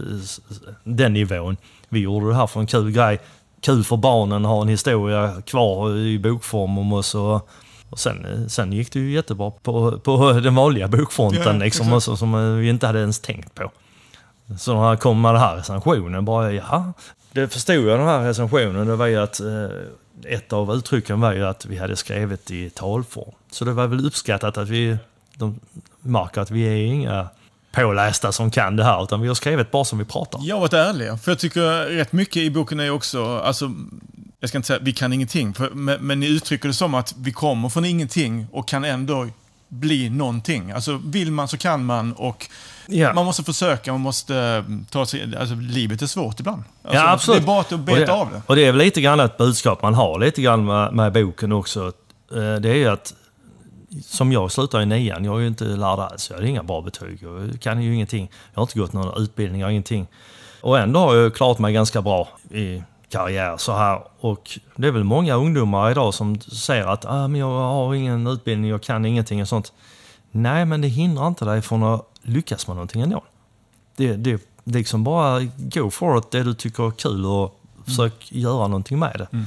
den 0.85 1.13
nivån. 1.13 1.57
Vi 1.89 2.01
gjorde 2.01 2.29
det 2.29 2.35
här 2.35 2.47
för 2.47 2.61
en 2.61 2.67
kul 2.67 2.91
grej. 2.91 3.19
Kul 3.61 3.85
för 3.85 3.97
barnen, 3.97 4.45
ha 4.45 4.63
en 4.63 4.69
historia 4.69 5.43
kvar 5.47 5.97
i 5.97 6.19
bokform 6.19 6.79
om 6.79 6.93
oss. 6.93 7.15
Och, 7.15 7.49
och 7.91 7.99
sen, 7.99 8.51
sen 8.51 8.73
gick 8.73 8.93
det 8.93 8.99
ju 8.99 9.13
jättebra 9.13 9.51
på, 9.51 9.99
på 9.99 10.33
den 10.33 10.55
vanliga 10.55 10.89
bokfronten 10.89 11.43
Ja, 11.61 11.65
liksom, 11.65 11.93
också, 11.93 12.17
som 12.17 12.59
vi 12.59 12.69
inte 12.69 12.87
hade 12.87 13.01
ens 13.01 13.21
tänkt 13.21 13.55
på. 13.55 13.71
Så 14.59 14.75
när 14.75 14.89
jag 14.89 15.01
kom 15.01 15.21
med 15.21 15.35
den 15.35 15.41
här 15.41 15.57
recensionen, 15.57 16.25
bara 16.25 16.53
ja. 16.53 16.93
Det 17.33 17.49
förstod 17.49 17.77
jag 17.77 17.99
den 17.99 18.07
här 18.07 18.25
recensionen, 18.25 18.87
det 18.87 18.97
var 18.97 19.07
ju 19.07 19.17
att 19.17 19.41
eh, 19.41 20.33
ett 20.33 20.53
av 20.53 20.75
uttrycken 20.75 21.21
var 21.21 21.33
ju 21.33 21.47
att 21.47 21.67
vi 21.67 21.79
hade 21.79 21.97
skrivit 21.97 22.51
i 22.51 22.71
talform. 22.71 23.35
Så 23.51 23.65
det 23.65 23.73
var 23.73 23.87
väl 23.87 24.07
uppskattat 24.07 24.59
att 24.59 24.69
vi, 24.69 24.97
de 25.35 25.61
märker 26.01 26.41
att 26.41 26.51
vi 26.51 26.63
är 26.63 26.87
inga 26.87 27.29
pålästa 27.73 28.33
som 28.33 28.51
kan 28.51 28.77
det 28.77 28.85
här, 28.85 29.03
utan 29.05 29.21
vi 29.21 29.29
har 29.29 29.35
skrivit 29.35 29.71
bara 29.71 29.85
som 29.85 29.99
vi 29.99 30.05
pratar. 30.05 30.41
Jag 30.43 30.57
har 30.57 30.61
varit 30.61 30.73
ärliga, 30.73 31.17
för 31.17 31.31
jag 31.31 31.39
tycker 31.39 31.85
rätt 31.97 32.13
mycket 32.13 32.37
i 32.37 32.51
boken 32.51 32.81
är 32.81 32.91
också, 32.91 33.39
alltså, 33.39 33.71
jag 34.41 34.49
ska 34.49 34.59
inte 34.59 34.67
säga 34.67 34.79
vi 34.83 34.93
kan 34.93 35.13
ingenting, 35.13 35.55
för, 35.55 35.71
men, 35.71 35.97
men 36.01 36.21
ni 36.21 36.27
uttrycker 36.27 36.69
det 36.69 36.75
som 36.75 36.95
att 36.95 37.15
vi 37.19 37.33
kommer 37.33 37.69
från 37.69 37.85
ingenting 37.85 38.47
och 38.53 38.69
kan 38.69 38.85
ändå 38.85 39.27
bli 39.69 40.11
någonting. 40.11 40.71
Alltså 40.73 41.01
vill 41.05 41.33
man 41.33 41.49
så 41.49 41.57
kan 41.57 41.85
man 41.85 42.13
och 42.13 42.47
Ja. 42.91 43.13
man 43.15 43.25
måste 43.25 43.43
försöka, 43.45 43.93
man 43.93 44.01
måste 44.01 44.35
mm, 44.37 44.87
ta 44.91 45.07
sig, 45.07 45.37
alltså 45.41 45.55
livet 45.55 46.03
är 46.03 46.07
svårt 46.07 46.41
ibland. 46.41 46.63
Alltså, 46.83 46.99
ja, 46.99 47.13
absolut. 47.13 47.41
Det 47.41 47.45
är 47.45 47.47
bara 47.47 47.61
att 47.61 47.73
Och 47.73 47.79
beta 47.79 48.01
det, 48.01 48.13
av 48.13 48.31
det. 48.33 48.43
Och 48.47 48.57
det 48.57 48.63
är 48.67 48.73
väl 48.73 48.79
lite 48.79 49.01
grann 49.01 49.21
ett 49.21 49.37
budskap 49.39 49.83
man 49.83 49.95
har 49.95 50.19
lite 50.19 50.43
grann 50.43 50.65
med, 50.65 50.93
med 50.93 51.13
boken 51.13 51.53
också. 51.53 51.93
Eh, 52.33 52.55
Det 52.61 52.69
är 52.69 52.75
ju 52.75 52.89
att, 52.89 53.15
som 54.03 54.33
jag 54.33 54.53
slutade 54.53 54.83
i 54.83 54.87
nian, 54.87 55.25
jag 55.25 55.37
är 55.37 55.41
ju 55.41 55.47
inte 55.47 55.65
lärd 55.65 55.99
alls. 55.99 56.31
Jag 56.31 56.37
hade 56.37 56.49
inga 56.49 56.63
bra 56.63 56.81
betyg. 56.81 57.19
Jag 57.23 57.61
kan 57.61 57.83
ju 57.83 57.95
ingenting. 57.95 58.31
Jag 58.55 58.61
har 58.61 58.63
inte 58.63 58.79
gått 58.79 58.93
någon 58.93 59.23
utbildning, 59.23 59.61
jag 59.61 59.67
har 59.67 59.71
ingenting. 59.71 60.07
Och 60.61 60.79
ändå 60.79 61.01
har 61.01 61.15
jag 61.15 61.35
klarat 61.35 61.59
mig 61.59 61.73
ganska 61.73 62.03
bra 62.03 62.29
i 62.51 62.83
karriär 63.09 63.57
så 63.57 63.73
här. 63.73 64.03
Och 64.21 64.59
det 64.77 64.89
är 64.89 64.93
väl 64.93 65.05
många 65.05 65.35
ungdomar 65.35 65.91
idag 65.91 66.15
som 66.15 66.41
säger 66.41 66.87
att 66.87 67.05
ah, 67.05 67.29
men 67.29 67.41
jag 67.41 67.47
har 67.47 67.95
ingen 67.95 68.27
utbildning, 68.27 68.71
jag 68.71 68.83
kan 68.83 69.05
ingenting 69.05 69.43
och 69.43 69.49
sånt. 69.49 69.73
Nej, 70.31 70.65
men 70.65 70.81
det 70.81 70.89
hindrar 70.89 71.29
inte 71.29 71.45
dig 71.45 71.63
från 71.63 71.83
att 71.83 72.07
lyckas 72.23 72.67
med 72.67 72.77
någonting 72.77 73.03
ändå. 73.03 73.25
Det, 73.97 74.17
det 74.17 74.41
liksom 74.65 75.05
bara 75.05 75.41
go 75.57 75.91
for 75.91 76.19
it, 76.19 76.31
det 76.31 76.43
du 76.43 76.55
tycker 76.55 76.87
är 76.87 76.91
kul 76.91 77.27
och 77.27 77.61
försök 77.85 78.33
göra 78.33 78.69
någonting 78.69 78.99
med 78.99 79.15
det. 79.19 79.29
Mm. 79.33 79.47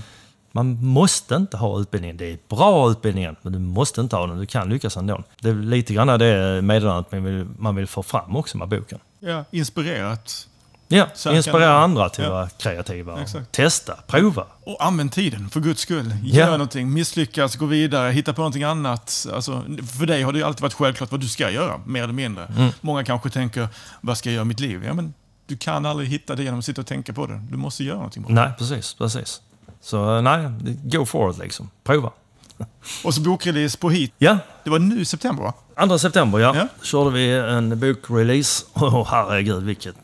Man 0.52 0.86
måste 0.86 1.36
inte 1.36 1.58
ha 1.58 1.80
utbildningen. 1.80 2.18
Det 2.18 2.26
är 2.26 2.38
bra 2.50 2.92
utbildningen, 2.92 3.36
men 3.42 3.54
du 3.54 3.60
måste 3.60 4.02
inte 4.02 4.16
ha 4.16 4.28
den. 4.28 4.38
Du 4.40 4.46
kan 4.46 4.70
lyckas 4.70 4.98
ändå. 4.98 5.24
Det 5.40 5.50
är 5.50 5.54
lite 5.54 5.94
grann 5.94 6.20
det 6.20 6.62
meddelandet 6.62 7.12
man 7.12 7.24
vill, 7.24 7.48
man 7.60 7.76
vill 7.76 7.88
få 7.88 8.04
fram 8.04 8.36
också 8.36 8.58
med 8.58 8.68
boken. 8.68 9.00
Ja, 9.20 9.46
inspirerat. 9.52 10.48
Ja, 10.88 11.08
Sökande. 11.14 11.38
inspirera 11.38 11.78
andra 11.78 12.10
till 12.10 12.24
att 12.24 12.28
Ja. 12.30 12.34
vara 12.34 12.50
kreativa. 12.50 13.22
Exakt. 13.22 13.52
Testa, 13.52 13.96
prova. 14.08 14.46
Och 14.64 14.86
använd 14.86 15.12
tiden, 15.12 15.50
för 15.50 15.60
guds 15.60 15.82
skull. 15.82 16.14
Gör 16.24 16.46
Ja. 16.46 16.52
någonting, 16.52 16.94
misslyckas, 16.94 17.56
gå 17.56 17.66
vidare, 17.66 18.12
hitta 18.12 18.34
på 18.34 18.42
någonting 18.42 18.64
annat. 18.64 19.28
Alltså, 19.34 19.64
för 20.00 20.06
dig 20.06 20.24
har 20.24 20.32
det 20.34 20.40
ju 20.40 20.46
alltid 20.46 20.62
varit 20.62 20.74
självklart 20.74 21.12
vad 21.12 21.20
du 21.20 21.28
ska 21.28 21.50
göra, 21.52 21.78
mer 21.86 22.04
eller 22.04 22.14
mindre. 22.14 22.46
Mm. 22.46 22.70
Många 22.82 23.04
kanske 23.04 23.30
tänker, 23.30 23.68
vad 24.02 24.18
ska 24.18 24.30
jag 24.30 24.34
göra 24.34 24.46
i 24.46 24.48
mitt 24.48 24.60
liv? 24.60 24.84
Ja, 24.86 24.94
men 24.94 25.14
du 25.48 25.58
kan 25.58 25.86
aldrig 25.86 26.10
hitta 26.10 26.36
det 26.36 26.44
genom 26.44 26.60
att 26.60 26.66
sitta 26.66 26.82
och 26.82 26.88
tänka 26.88 27.14
på 27.14 27.26
det. 27.26 27.42
Du 27.52 27.58
måste 27.58 27.84
göra 27.84 27.96
någonting. 27.96 28.24
Bra. 28.24 28.34
Nej, 28.34 28.52
precis, 28.58 28.94
precis. 28.94 29.42
Så 29.82 30.16
eh, 30.16 30.22
nej, 30.22 30.50
go 30.84 31.06
for 31.06 31.32
it 31.32 31.38
liksom. 31.38 31.70
Prova. 31.84 32.12
Och 33.04 33.14
så 33.14 33.22
bokrelease 33.22 33.78
på 33.78 33.90
hit. 33.90 34.14
Ja, 34.18 34.38
Det 34.64 34.70
var 34.70 34.80
nu 34.80 35.02
i 35.02 35.06
september, 35.06 35.44
va? 35.44 35.54
2 35.88 35.98
september 35.98 36.40
ja. 36.40 36.56
Ja. 36.56 36.68
körde 36.84 37.10
vi 37.10 37.38
en 37.38 37.80
bokrelease. 37.80 38.66
Åh 38.74 39.08
herregud 39.10 39.64
vilket... 39.64 39.96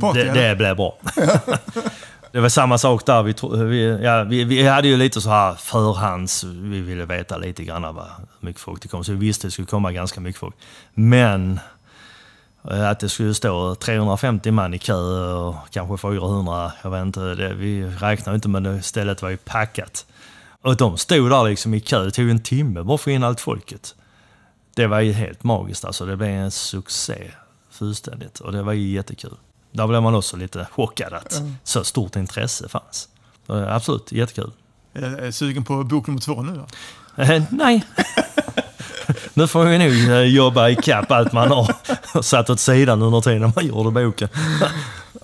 Party, 0.00 0.18
det, 0.24 0.32
det 0.32 0.56
blev 0.56 0.76
bra. 0.76 0.98
det 2.32 2.40
var 2.40 2.48
samma 2.48 2.78
sak 2.78 3.06
där. 3.06 3.22
Vi, 3.22 3.34
vi, 3.64 4.04
ja, 4.04 4.24
vi, 4.24 4.44
vi 4.44 4.66
hade 4.66 4.88
ju 4.88 4.96
lite 4.96 5.20
så 5.20 5.30
här 5.30 5.54
förhands... 5.54 6.44
Vi 6.44 6.80
ville 6.80 7.04
veta 7.04 7.36
lite 7.36 7.64
grann 7.64 7.82
vad 7.82 8.04
hur 8.04 8.46
mycket 8.46 8.60
folk 8.62 8.82
det 8.82 8.88
kom. 8.88 9.04
Så 9.04 9.12
vi 9.12 9.18
visste 9.18 9.46
att 9.46 9.48
det 9.48 9.52
skulle 9.52 9.66
komma 9.66 9.92
ganska 9.92 10.20
mycket 10.20 10.40
folk. 10.40 10.54
Men 10.94 11.52
eh, 11.52 11.60
att 12.62 13.00
det 13.00 13.08
skulle 13.08 13.34
stå 13.34 13.74
350 13.74 14.50
man 14.50 14.74
i 14.74 14.78
kö 14.78 15.32
och 15.32 15.56
kanske 15.70 15.96
400, 15.96 16.72
jag 16.82 16.90
vet 16.90 17.02
inte. 17.02 17.20
Det, 17.20 17.54
vi 17.54 17.84
räknar 17.86 18.34
inte 18.34 18.48
men 18.48 18.82
stället 18.82 19.22
var 19.22 19.30
ju 19.30 19.36
packat. 19.36 20.06
Och 20.62 20.76
de 20.76 20.98
stod 20.98 21.30
där 21.30 21.48
liksom 21.48 21.74
i 21.74 21.80
kö. 21.80 22.04
Det 22.04 22.10
tog 22.10 22.30
en 22.30 22.42
timme 22.42 22.82
bara 22.82 22.98
för 22.98 23.10
in 23.10 23.24
allt 23.24 23.40
folket. 23.40 23.94
Det 24.74 24.86
var 24.86 25.00
ju 25.00 25.12
helt 25.12 25.44
magiskt 25.44 25.84
alltså. 25.84 26.06
Det 26.06 26.16
blev 26.16 26.30
en 26.30 26.50
succé 26.50 27.30
fullständigt 27.70 28.40
och 28.40 28.52
det 28.52 28.62
var 28.62 28.72
ju 28.72 28.88
jättekul. 28.88 29.36
Där 29.72 29.86
blev 29.86 30.02
man 30.02 30.14
också 30.14 30.36
lite 30.36 30.66
chockad 30.70 31.12
att 31.12 31.42
så 31.64 31.84
stort 31.84 32.16
intresse 32.16 32.68
fanns. 32.68 33.08
Eh, 33.48 33.74
absolut, 33.74 34.12
jättekul. 34.12 34.50
Är 34.92 35.24
jag 35.24 35.34
sugen 35.34 35.64
på 35.64 35.84
bok 35.84 36.06
nummer 36.06 36.20
två 36.20 36.42
nu 36.42 36.54
då? 36.54 36.66
Eh, 37.22 37.42
nej. 37.50 37.84
nu 39.38 39.46
får 39.46 39.64
vi 39.64 39.78
nog 39.78 40.16
eh, 40.16 40.22
jobba 40.22 40.68
ikapp 40.68 41.10
allt 41.10 41.32
man 41.32 41.50
har 41.50 42.22
satt 42.22 42.50
åt 42.50 42.60
sidan 42.60 43.02
under 43.02 43.20
tiden 43.20 43.52
man 43.56 43.66
gjorde 43.66 43.90
boken. 43.90 44.28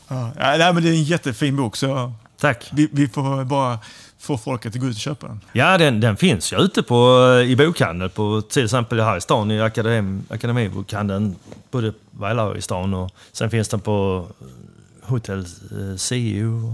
Ja, 0.09 0.33
nej, 0.39 0.73
men 0.73 0.83
det 0.83 0.89
är 0.89 0.93
en 0.93 1.03
jättefin 1.03 1.57
bok, 1.57 1.77
så 1.77 2.13
Tack. 2.41 2.71
vi, 2.73 2.89
vi 2.93 3.09
får 3.09 3.45
bara 3.45 3.79
få 4.19 4.39
folk 4.39 4.67
att 4.67 4.75
gå 4.75 4.87
ut 4.87 4.95
och 4.95 5.01
köpa 5.01 5.27
den. 5.27 5.41
Ja, 5.53 5.79
den, 5.79 6.01
den 6.01 6.17
finns 6.17 6.53
ju 6.53 6.57
ute 6.57 6.83
på, 6.83 7.29
eh, 7.41 7.51
i 7.51 7.57
bokhandel. 7.57 8.11
På, 8.11 8.43
till 8.43 8.65
exempel 8.65 9.01
här 9.01 9.17
i 9.17 9.21
stan, 9.21 9.51
i 9.51 9.61
akadem, 9.61 10.25
Akademibokhandeln. 10.29 11.37
Både 11.71 11.93
Vejla 12.11 12.57
i 12.57 12.63
stan 12.63 12.95
och 12.95 13.11
sen 13.33 13.51
finns 13.51 13.69
den 13.69 13.81
på 13.81 14.27
eh, 14.41 15.09
Hotell 15.11 15.39
eh, 15.41 15.97
CU 16.09 16.73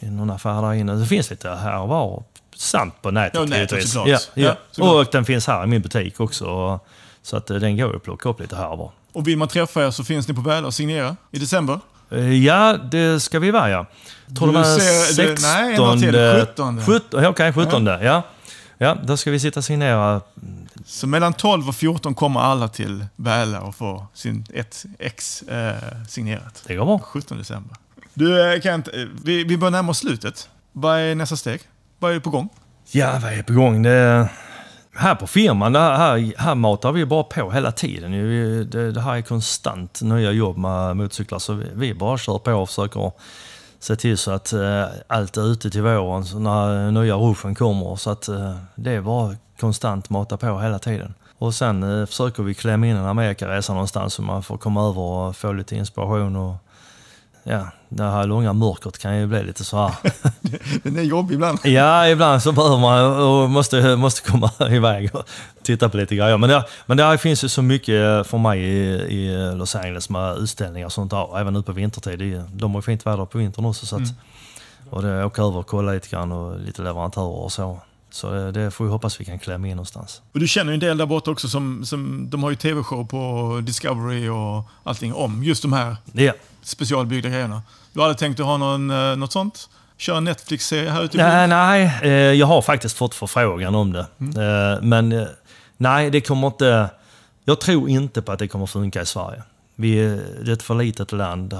i 0.00 0.06
någon 0.10 0.30
affär 0.30 0.62
där 0.62 0.74
inne. 0.74 0.94
Det 0.94 1.06
finns 1.06 1.30
lite 1.30 1.48
här 1.48 1.80
och 1.80 1.88
var. 1.88 2.22
Samt 2.58 3.02
på 3.02 3.10
nätet 3.10 3.34
Ja, 3.40 3.44
nätet. 3.44 3.94
Ja, 3.94 4.06
Ja, 4.08 4.18
ja. 4.34 4.56
såklart. 4.70 5.06
Och 5.06 5.12
den 5.12 5.24
finns 5.24 5.46
här 5.46 5.64
i 5.64 5.66
min 5.66 5.82
butik 5.82 6.20
också. 6.20 6.80
Så 7.22 7.36
att 7.36 7.50
eh, 7.50 7.56
den 7.56 7.76
går 7.76 7.96
att 7.96 8.02
plocka 8.02 8.28
upp 8.28 8.40
lite 8.40 8.56
här 8.56 8.68
och 8.68 8.78
var. 8.78 8.90
Och 9.12 9.28
vill 9.28 9.38
man 9.38 9.48
träffa 9.48 9.86
er 9.86 9.90
så 9.90 10.04
finns 10.04 10.28
ni 10.28 10.34
på 10.34 10.40
Väla 10.40 10.66
och 10.66 10.74
signera 10.74 11.16
i 11.30 11.38
december. 11.38 11.80
Eh, 12.10 12.32
Ja, 12.44 12.76
det 12.90 13.20
ska 13.20 13.38
vi 13.38 13.50
vara 13.50 13.70
ja. 13.70 13.86
Tror 14.38 14.46
Du 14.46 14.52
det 14.52 14.58
var 14.58 14.78
ser- 14.78 15.08
du- 15.26 15.36
16... 15.36 15.36
nej, 15.42 15.74
en 15.74 16.00
till. 16.00 16.46
17. 16.46 16.80
17 16.86 17.22
ja, 17.22 17.28
Okej, 17.28 17.52
17 17.52 17.86
ja. 17.86 18.22
Ja, 18.78 18.96
då 19.04 19.16
ska 19.16 19.30
vi 19.30 19.40
sitta 19.40 19.60
och 19.60 19.64
signera. 19.64 20.20
Så 20.86 21.06
mellan 21.06 21.32
12 21.32 21.68
och 21.68 21.74
14 21.74 22.14
kommer 22.14 22.40
alla 22.40 22.68
till 22.68 23.06
Väla 23.16 23.60
och 23.60 23.74
får 23.74 24.06
sin 24.14 24.46
ett 24.54 24.84
ex 24.98 25.42
eh, 25.42 25.74
signerat. 26.08 26.62
Det 26.66 26.74
går 26.74 26.84
bra. 26.84 26.98
17 26.98 27.38
december. 27.38 27.76
Du 28.14 28.52
eh, 28.54 28.60
Kent, 28.60 28.88
vi, 29.24 29.44
vi 29.44 29.56
börjar 29.56 29.70
närma 29.70 29.90
oss 29.90 29.98
slutet. 29.98 30.48
Vad 30.72 30.98
är 30.98 31.14
nästa 31.14 31.36
steg? 31.36 31.60
Vad 31.98 32.14
är 32.14 32.20
på 32.20 32.30
gång? 32.30 32.48
Ja, 32.90 33.18
vad 33.22 33.32
är 33.32 33.42
på 33.42 33.52
gång? 33.52 33.82
Det, 33.82 34.28
här 34.94 35.14
på 35.14 35.26
firman, 35.26 35.72
det 35.72 35.78
här, 35.78 36.38
här 36.38 36.54
matar 36.54 36.92
vi 36.92 37.06
bara 37.06 37.22
på 37.22 37.50
hela 37.50 37.72
tiden. 37.72 38.12
Det, 38.70 38.92
det 38.92 39.00
här 39.00 39.16
är 39.16 39.22
konstant 39.22 40.02
nya 40.02 40.32
jobb 40.32 40.56
med 40.56 40.96
motorcyklar, 40.96 41.38
så 41.38 41.52
vi, 41.52 41.66
vi 41.74 41.94
bara 41.94 42.18
kör 42.18 42.38
på 42.38 42.52
och 42.52 42.68
försöker 42.68 43.12
se 43.78 43.96
till 43.96 44.18
så 44.18 44.30
att 44.30 44.52
eh, 44.52 44.84
allt 45.06 45.36
är 45.36 45.52
ute 45.52 45.70
till 45.70 45.82
våren 45.82 46.24
så 46.24 46.38
när 46.38 46.90
nya 46.90 47.16
ruschen 47.16 47.54
kommer. 47.54 47.96
Så 47.96 48.10
att 48.10 48.28
eh, 48.28 48.56
det 48.74 48.90
är 48.90 49.00
bara 49.00 49.36
konstant 49.60 50.10
mata 50.10 50.36
på 50.36 50.60
hela 50.60 50.78
tiden. 50.78 51.14
Och 51.38 51.54
sen 51.54 51.82
eh, 51.82 52.06
försöker 52.06 52.42
vi 52.42 52.54
klämma 52.54 52.86
in 52.86 52.96
en 52.96 53.06
Amerikaresa 53.06 53.72
någonstans 53.72 54.14
så 54.14 54.22
man 54.22 54.42
får 54.42 54.58
komma 54.58 54.88
över 54.88 55.00
och 55.00 55.36
få 55.36 55.52
lite 55.52 55.76
inspiration. 55.76 56.36
Och, 56.36 56.54
ja, 57.48 57.66
det 57.88 58.04
här 58.04 58.26
långa 58.26 58.52
mörkret 58.52 58.98
kan 58.98 59.18
ju 59.18 59.26
bli 59.26 59.42
lite 59.42 59.64
så 59.64 59.76
här 59.76 59.94
Den 60.82 60.96
är 60.96 61.02
jobbig 61.02 61.34
ibland. 61.34 61.58
Ja, 61.64 62.08
ibland 62.08 62.42
så 62.42 62.52
behöver 62.52 62.78
man 62.78 63.20
och 63.20 63.50
måste, 63.50 63.96
måste 63.96 64.30
komma 64.30 64.50
iväg 64.70 65.14
och 65.14 65.28
titta 65.62 65.88
på 65.88 65.96
lite 65.96 66.16
grejer. 66.16 66.36
Men 66.38 66.50
det, 66.50 66.64
men 66.86 66.96
det 66.96 67.18
finns 67.18 67.44
ju 67.44 67.48
så 67.48 67.62
mycket 67.62 68.26
för 68.26 68.38
mig 68.38 68.60
i, 68.60 68.78
i 68.94 69.52
Los 69.54 69.76
Angeles 69.76 70.10
med 70.10 70.38
utställningar 70.38 70.86
och 70.86 70.92
sånt 70.92 71.10
där. 71.10 71.38
Även 71.40 71.52
nu 71.52 71.62
på 71.62 71.72
vintertid. 71.72 72.42
De 72.52 72.70
har 72.70 72.78
ju 72.78 72.82
fint 72.82 73.06
väder 73.06 73.24
på 73.24 73.38
vintern 73.38 73.64
också. 73.64 73.86
Så 73.86 73.96
att, 73.96 74.02
Och 74.90 75.02
det, 75.02 75.24
åka 75.24 75.42
över 75.42 75.56
och 75.56 75.66
kolla 75.66 75.92
lite 75.92 76.08
grann 76.08 76.32
och 76.32 76.60
lite 76.60 76.82
leverantörer 76.82 77.44
och 77.44 77.52
så. 77.52 77.78
Så 78.10 78.30
det, 78.30 78.52
det 78.52 78.70
får 78.70 78.84
vi 78.84 78.90
hoppas 78.90 79.20
vi 79.20 79.24
kan 79.24 79.38
klämma 79.38 79.66
in 79.68 79.76
någonstans. 79.76 80.22
Och 80.32 80.40
du 80.40 80.48
känner 80.48 80.72
ju 80.72 80.74
en 80.74 80.80
del 80.80 80.98
där 80.98 81.06
borta 81.06 81.30
också 81.30 81.48
som, 81.48 81.84
som 81.84 82.30
de 82.30 82.42
har 82.42 82.50
ju 82.50 82.56
tv-show 82.56 83.04
på 83.06 83.60
Discovery 83.62 84.28
och 84.28 84.64
allting 84.84 85.14
om 85.14 85.44
just 85.44 85.62
de 85.62 85.72
här 85.72 85.96
Ja. 86.12 86.32
specialbyggda 86.62 87.28
grejerna. 87.28 87.62
Du 87.92 88.00
har 88.00 88.06
aldrig 88.06 88.18
tänkt 88.18 88.40
att 88.40 88.46
ha 88.46 88.56
någon, 88.56 88.90
eh, 88.90 89.16
något 89.16 89.32
sånt? 89.32 89.68
Köra 89.96 90.20
Netflix-serie 90.20 90.90
här 90.90 91.02
ute 91.04 91.16
Nej, 91.16 91.48
nej 91.48 91.98
eh, 92.02 92.10
jag 92.12 92.46
har 92.46 92.62
faktiskt 92.62 92.96
fått 92.96 93.14
förfrågan 93.14 93.74
om 93.74 93.92
det. 93.92 94.06
Mm. 94.20 94.72
Eh, 94.72 94.82
Men 94.82 95.12
eh, 95.12 95.26
nej, 95.76 96.10
det 96.10 96.20
kommer 96.20 96.46
inte... 96.46 96.90
Jag 97.44 97.60
tror 97.60 97.88
inte 97.88 98.22
på 98.22 98.32
att 98.32 98.38
det 98.38 98.48
kommer 98.48 98.66
funka 98.66 99.02
i 99.02 99.06
Sverige. 99.06 99.42
Vi 99.74 99.98
är 100.00 100.20
det 100.44 100.50
är 100.50 100.52
ett 100.52 100.62
för 100.62 100.74
litet 100.74 101.12
land. 101.12 101.54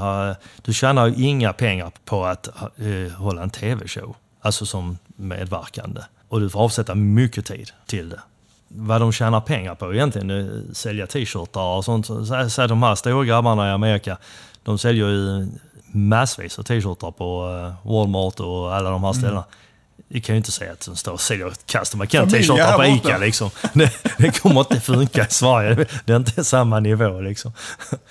Du 0.62 0.72
tjänar 0.72 1.06
ju 1.06 1.24
inga 1.26 1.52
pengar 1.52 1.92
på 2.04 2.24
att 2.26 2.48
eh, 2.76 3.12
hålla 3.16 3.42
en 3.42 3.50
tv-show, 3.50 4.16
alltså 4.40 4.66
som 4.66 4.98
medverkande. 5.16 6.00
Och 6.28 6.40
du 6.40 6.50
får 6.50 6.60
avsätta 6.60 6.94
mycket 6.94 7.46
tid 7.46 7.70
till 7.86 8.08
det. 8.08 8.20
Vad 8.68 9.00
de 9.00 9.12
tjänar 9.12 9.40
pengar 9.40 9.74
på 9.74 9.94
egentligen, 9.94 10.68
sälja 10.74 11.06
t-shirtar 11.06 11.76
och 11.76 11.84
sånt. 11.84 12.06
Så, 12.06 12.26
så, 12.26 12.50
så 12.50 12.66
de 12.66 12.82
här 12.82 12.94
stora 12.94 13.24
grabbarna 13.24 13.68
i 13.68 13.70
Amerika, 13.70 14.18
de 14.62 14.78
säljer 14.78 15.08
ju 15.08 15.48
massvis 15.92 16.58
av 16.58 16.62
t-shirtar 16.62 17.10
på 17.10 17.50
eh, 17.84 17.90
Walmart 17.92 18.40
och 18.40 18.74
alla 18.74 18.90
de 18.90 19.04
här 19.04 19.12
ställena. 19.12 19.44
Det 20.08 20.20
kan 20.20 20.34
ju 20.34 20.36
inte 20.36 20.52
säga 20.52 20.72
att 20.72 20.86
de 20.86 20.96
står 20.96 21.12
och 21.12 21.20
säljer 21.20 21.52
Ken 21.66 21.84
Familja 21.84 22.26
t-shirtar 22.26 22.76
på. 22.76 22.84
Ica 22.84 23.18
liksom. 23.18 23.50
Det, 23.72 23.92
det 24.18 24.40
kommer 24.40 24.60
inte 24.60 24.80
funka 24.80 25.26
i 25.26 25.30
Sverige. 25.30 25.86
Det 26.04 26.12
är 26.12 26.16
inte 26.16 26.44
samma 26.44 26.80
nivå 26.80 27.20
liksom. 27.20 27.52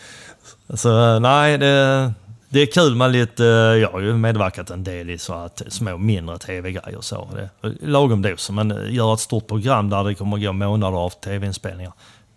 Så 0.74 1.20
nej, 1.20 1.58
det, 1.58 2.14
det 2.50 2.60
är 2.62 2.66
kul 2.66 2.96
med 2.96 3.12
lite... 3.12 3.46
eh, 3.46 3.50
Jag 3.52 3.92
har 3.92 4.00
ju 4.00 4.14
medverkat 4.18 4.70
en 4.70 4.84
del 4.84 5.10
i 5.10 5.18
så 5.18 5.34
att 5.34 5.62
små 5.68 5.98
mindre 5.98 6.38
tv-grejer 6.38 6.98
och 6.98 7.04
så. 7.06 7.28
Det, 7.36 7.50
lagom 7.82 8.22
dos, 8.22 8.50
men 8.50 8.72
eh, 8.72 8.94
göra 8.94 9.14
ett 9.14 9.20
stort 9.20 9.48
program 9.48 9.90
där 9.90 10.04
det 10.04 10.16
kommer 10.16 10.38
gå 10.38 10.54
månader 10.54 10.98
av 10.98 11.10
tv-inspelningar. 11.10 11.94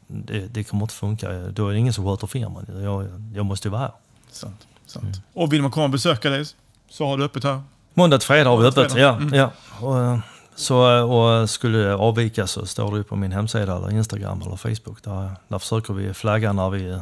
Det, 0.06 0.40
det 0.40 0.64
kommer 0.64 0.82
inte 0.82 0.94
funka. 0.94 1.32
Då 1.32 1.68
är 1.68 1.72
det 1.72 1.78
ingen 1.78 1.92
som 1.92 2.04
sköter 2.04 2.26
firman. 2.26 2.66
Jag, 2.82 3.06
jag 3.34 3.46
måste 3.46 3.68
ju 3.68 3.72
vara 3.72 3.80
här. 3.82 3.92
Sant, 4.30 4.66
sant. 4.86 5.20
Och 5.32 5.52
vill 5.52 5.62
man 5.62 5.70
komma 5.70 5.84
och 5.84 5.90
besöka 5.90 6.30
dig 6.30 6.44
så 6.90 7.06
har 7.06 7.18
du 7.18 7.24
öppet 7.24 7.44
här. 7.44 7.62
Måndag 7.94 8.18
till 8.18 8.26
fredag 8.26 8.50
har 8.50 8.56
vi 8.56 8.66
öppet. 8.66 8.94
Ja, 8.96 9.16
Mm. 9.16 9.34
ja. 9.34 9.50
Och, 9.80 9.98
eh, 10.00 10.18
så, 10.54 11.02
och 11.04 11.50
skulle 11.50 11.78
det 11.78 11.94
avvika 11.94 12.46
så 12.46 12.66
står 12.66 12.96
det 12.96 13.04
på 13.04 13.16
min 13.16 13.32
hemsida 13.32 13.76
eller 13.76 13.90
Instagram 13.90 14.42
eller 14.42 14.56
Facebook. 14.56 15.02
Där, 15.04 15.30
där 15.48 15.58
försöker 15.58 15.94
vi 15.94 16.14
flagga 16.14 16.52
när 16.52 16.70
vi 16.70 16.98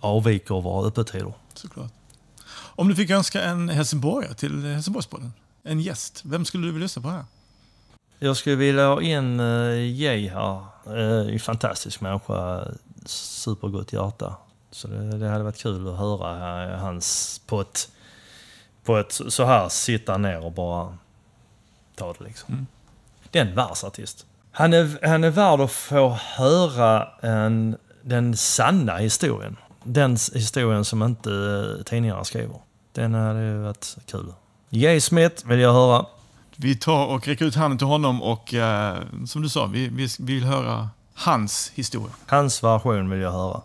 avviker 0.00 0.60
våra 0.60 0.86
öppettider. 0.88 1.32
Såklart. 1.54 1.90
Om 2.76 2.88
du 2.88 2.94
fick 2.94 3.10
önska 3.10 3.42
en 3.42 3.68
helsingborgare 3.68 4.34
till 4.34 4.64
Helsingborgspodden, 4.64 5.32
en 5.62 5.80
gäst, 5.80 6.22
vem 6.24 6.44
skulle 6.44 6.66
du 6.66 6.72
vilja 6.72 6.84
lyssna 6.84 7.02
på 7.02 7.08
här? 7.08 7.24
Jag 8.18 8.36
skulle 8.36 8.56
vilja 8.56 8.86
ha 8.86 9.02
in 9.02 9.40
uh, 9.40 9.90
Jay 9.90 10.28
här. 10.28 10.66
En 11.32 11.40
fantastisk 11.40 12.00
människa, 12.00 12.68
supergott 13.04 13.92
hjärta. 13.92 14.36
Så 14.70 14.88
det, 14.88 15.18
det 15.18 15.28
hade 15.28 15.44
varit 15.44 15.62
kul 15.62 15.88
att 15.88 15.98
höra 15.98 16.64
eh, 16.72 16.78
hans 16.78 17.40
på 17.46 17.60
ett, 17.60 17.88
på 18.84 18.98
ett 18.98 19.20
så 19.28 19.44
här 19.44 19.68
sitta 19.68 20.18
ner 20.18 20.44
och 20.44 20.52
bara 20.52 20.98
ta 21.94 22.12
det 22.12 22.24
liksom. 22.24 22.66
Det 23.30 23.38
är 23.38 23.46
en 23.46 23.54
världsartist. 23.54 24.26
Han 24.50 24.72
är, 24.72 25.06
han 25.06 25.24
är 25.24 25.30
värd 25.30 25.60
att 25.60 25.72
få 25.72 26.08
höra 26.08 27.08
en, 27.20 27.76
den 28.02 28.36
sanna 28.36 28.96
historien. 28.96 29.56
Den 29.84 30.16
historien 30.34 30.84
som 30.84 31.02
inte 31.02 31.30
eh, 31.78 31.84
tidningarna 31.84 32.24
skriver. 32.24 32.56
Den 32.92 33.14
hade 33.14 33.42
ju 33.42 33.58
varit 33.62 33.96
kul. 34.06 34.32
Jay 34.70 35.00
Smith 35.00 35.46
vill 35.46 35.60
jag 35.60 35.72
höra. 35.72 36.06
Vi 36.56 36.76
tar 36.76 37.06
och 37.06 37.26
räcker 37.28 37.44
ut 37.44 37.54
handen 37.54 37.78
till 37.78 37.86
honom 37.86 38.22
och 38.22 38.54
eh, 38.54 38.98
som 39.26 39.42
du 39.42 39.48
sa, 39.48 39.66
vi, 39.66 39.88
vi 39.88 40.08
vill 40.18 40.44
höra 40.44 40.88
hans 41.14 41.72
historia. 41.74 42.12
Hans 42.26 42.62
version 42.64 43.10
vill 43.10 43.20
jag 43.20 43.32
höra. 43.32 43.60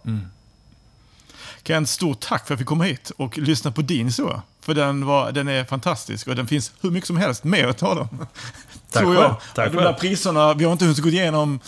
Kent, 1.63 1.89
stort 1.89 2.20
tack 2.20 2.47
för 2.47 2.53
att 2.53 2.59
vi 2.59 2.65
kom 2.65 2.82
hit 2.82 3.11
och 3.18 3.38
lyssna 3.38 3.72
på 3.72 3.82
din 3.82 4.05
historia. 4.05 4.41
För 4.61 4.74
den, 4.74 5.05
var, 5.05 5.32
den 5.32 5.47
är 5.47 5.63
fantastisk 5.65 6.28
och 6.28 6.36
den 6.36 6.47
finns 6.47 6.72
hur 6.82 6.91
mycket 6.91 7.07
som 7.07 7.18
helst 7.18 7.43
mer 7.43 7.68
att 7.68 7.78
tala 7.78 8.01
om. 8.01 8.07
Tack 8.91 9.03
Tror 9.03 9.15
själv. 9.15 9.24
jag. 9.24 9.36
Tack 9.55 9.68
Och 9.68 9.74
de 9.74 9.78
där 9.78 9.86
själv. 9.86 9.99
priserna, 9.99 10.53
vi 10.53 10.63
har 10.65 10.72
inte 10.72 10.86
hunnit 10.86 10.99
gå 10.99 11.09
igenom 11.09 11.59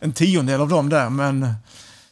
en 0.00 0.12
tiondel 0.12 0.60
av 0.60 0.68
dem 0.68 0.88
där, 0.88 1.10
men 1.10 1.54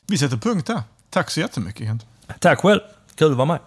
vi 0.07 0.18
sätter 0.18 0.37
punkt 0.37 0.66
där. 0.66 0.83
Tack 1.13 1.31
så 1.31 1.41
jättemycket 1.41 1.87
Kent. 1.87 2.07
Tack 2.39 2.61
själv. 2.61 2.81
Kul 3.15 3.31
att 3.31 3.37
vara 3.37 3.47
med. 3.47 3.59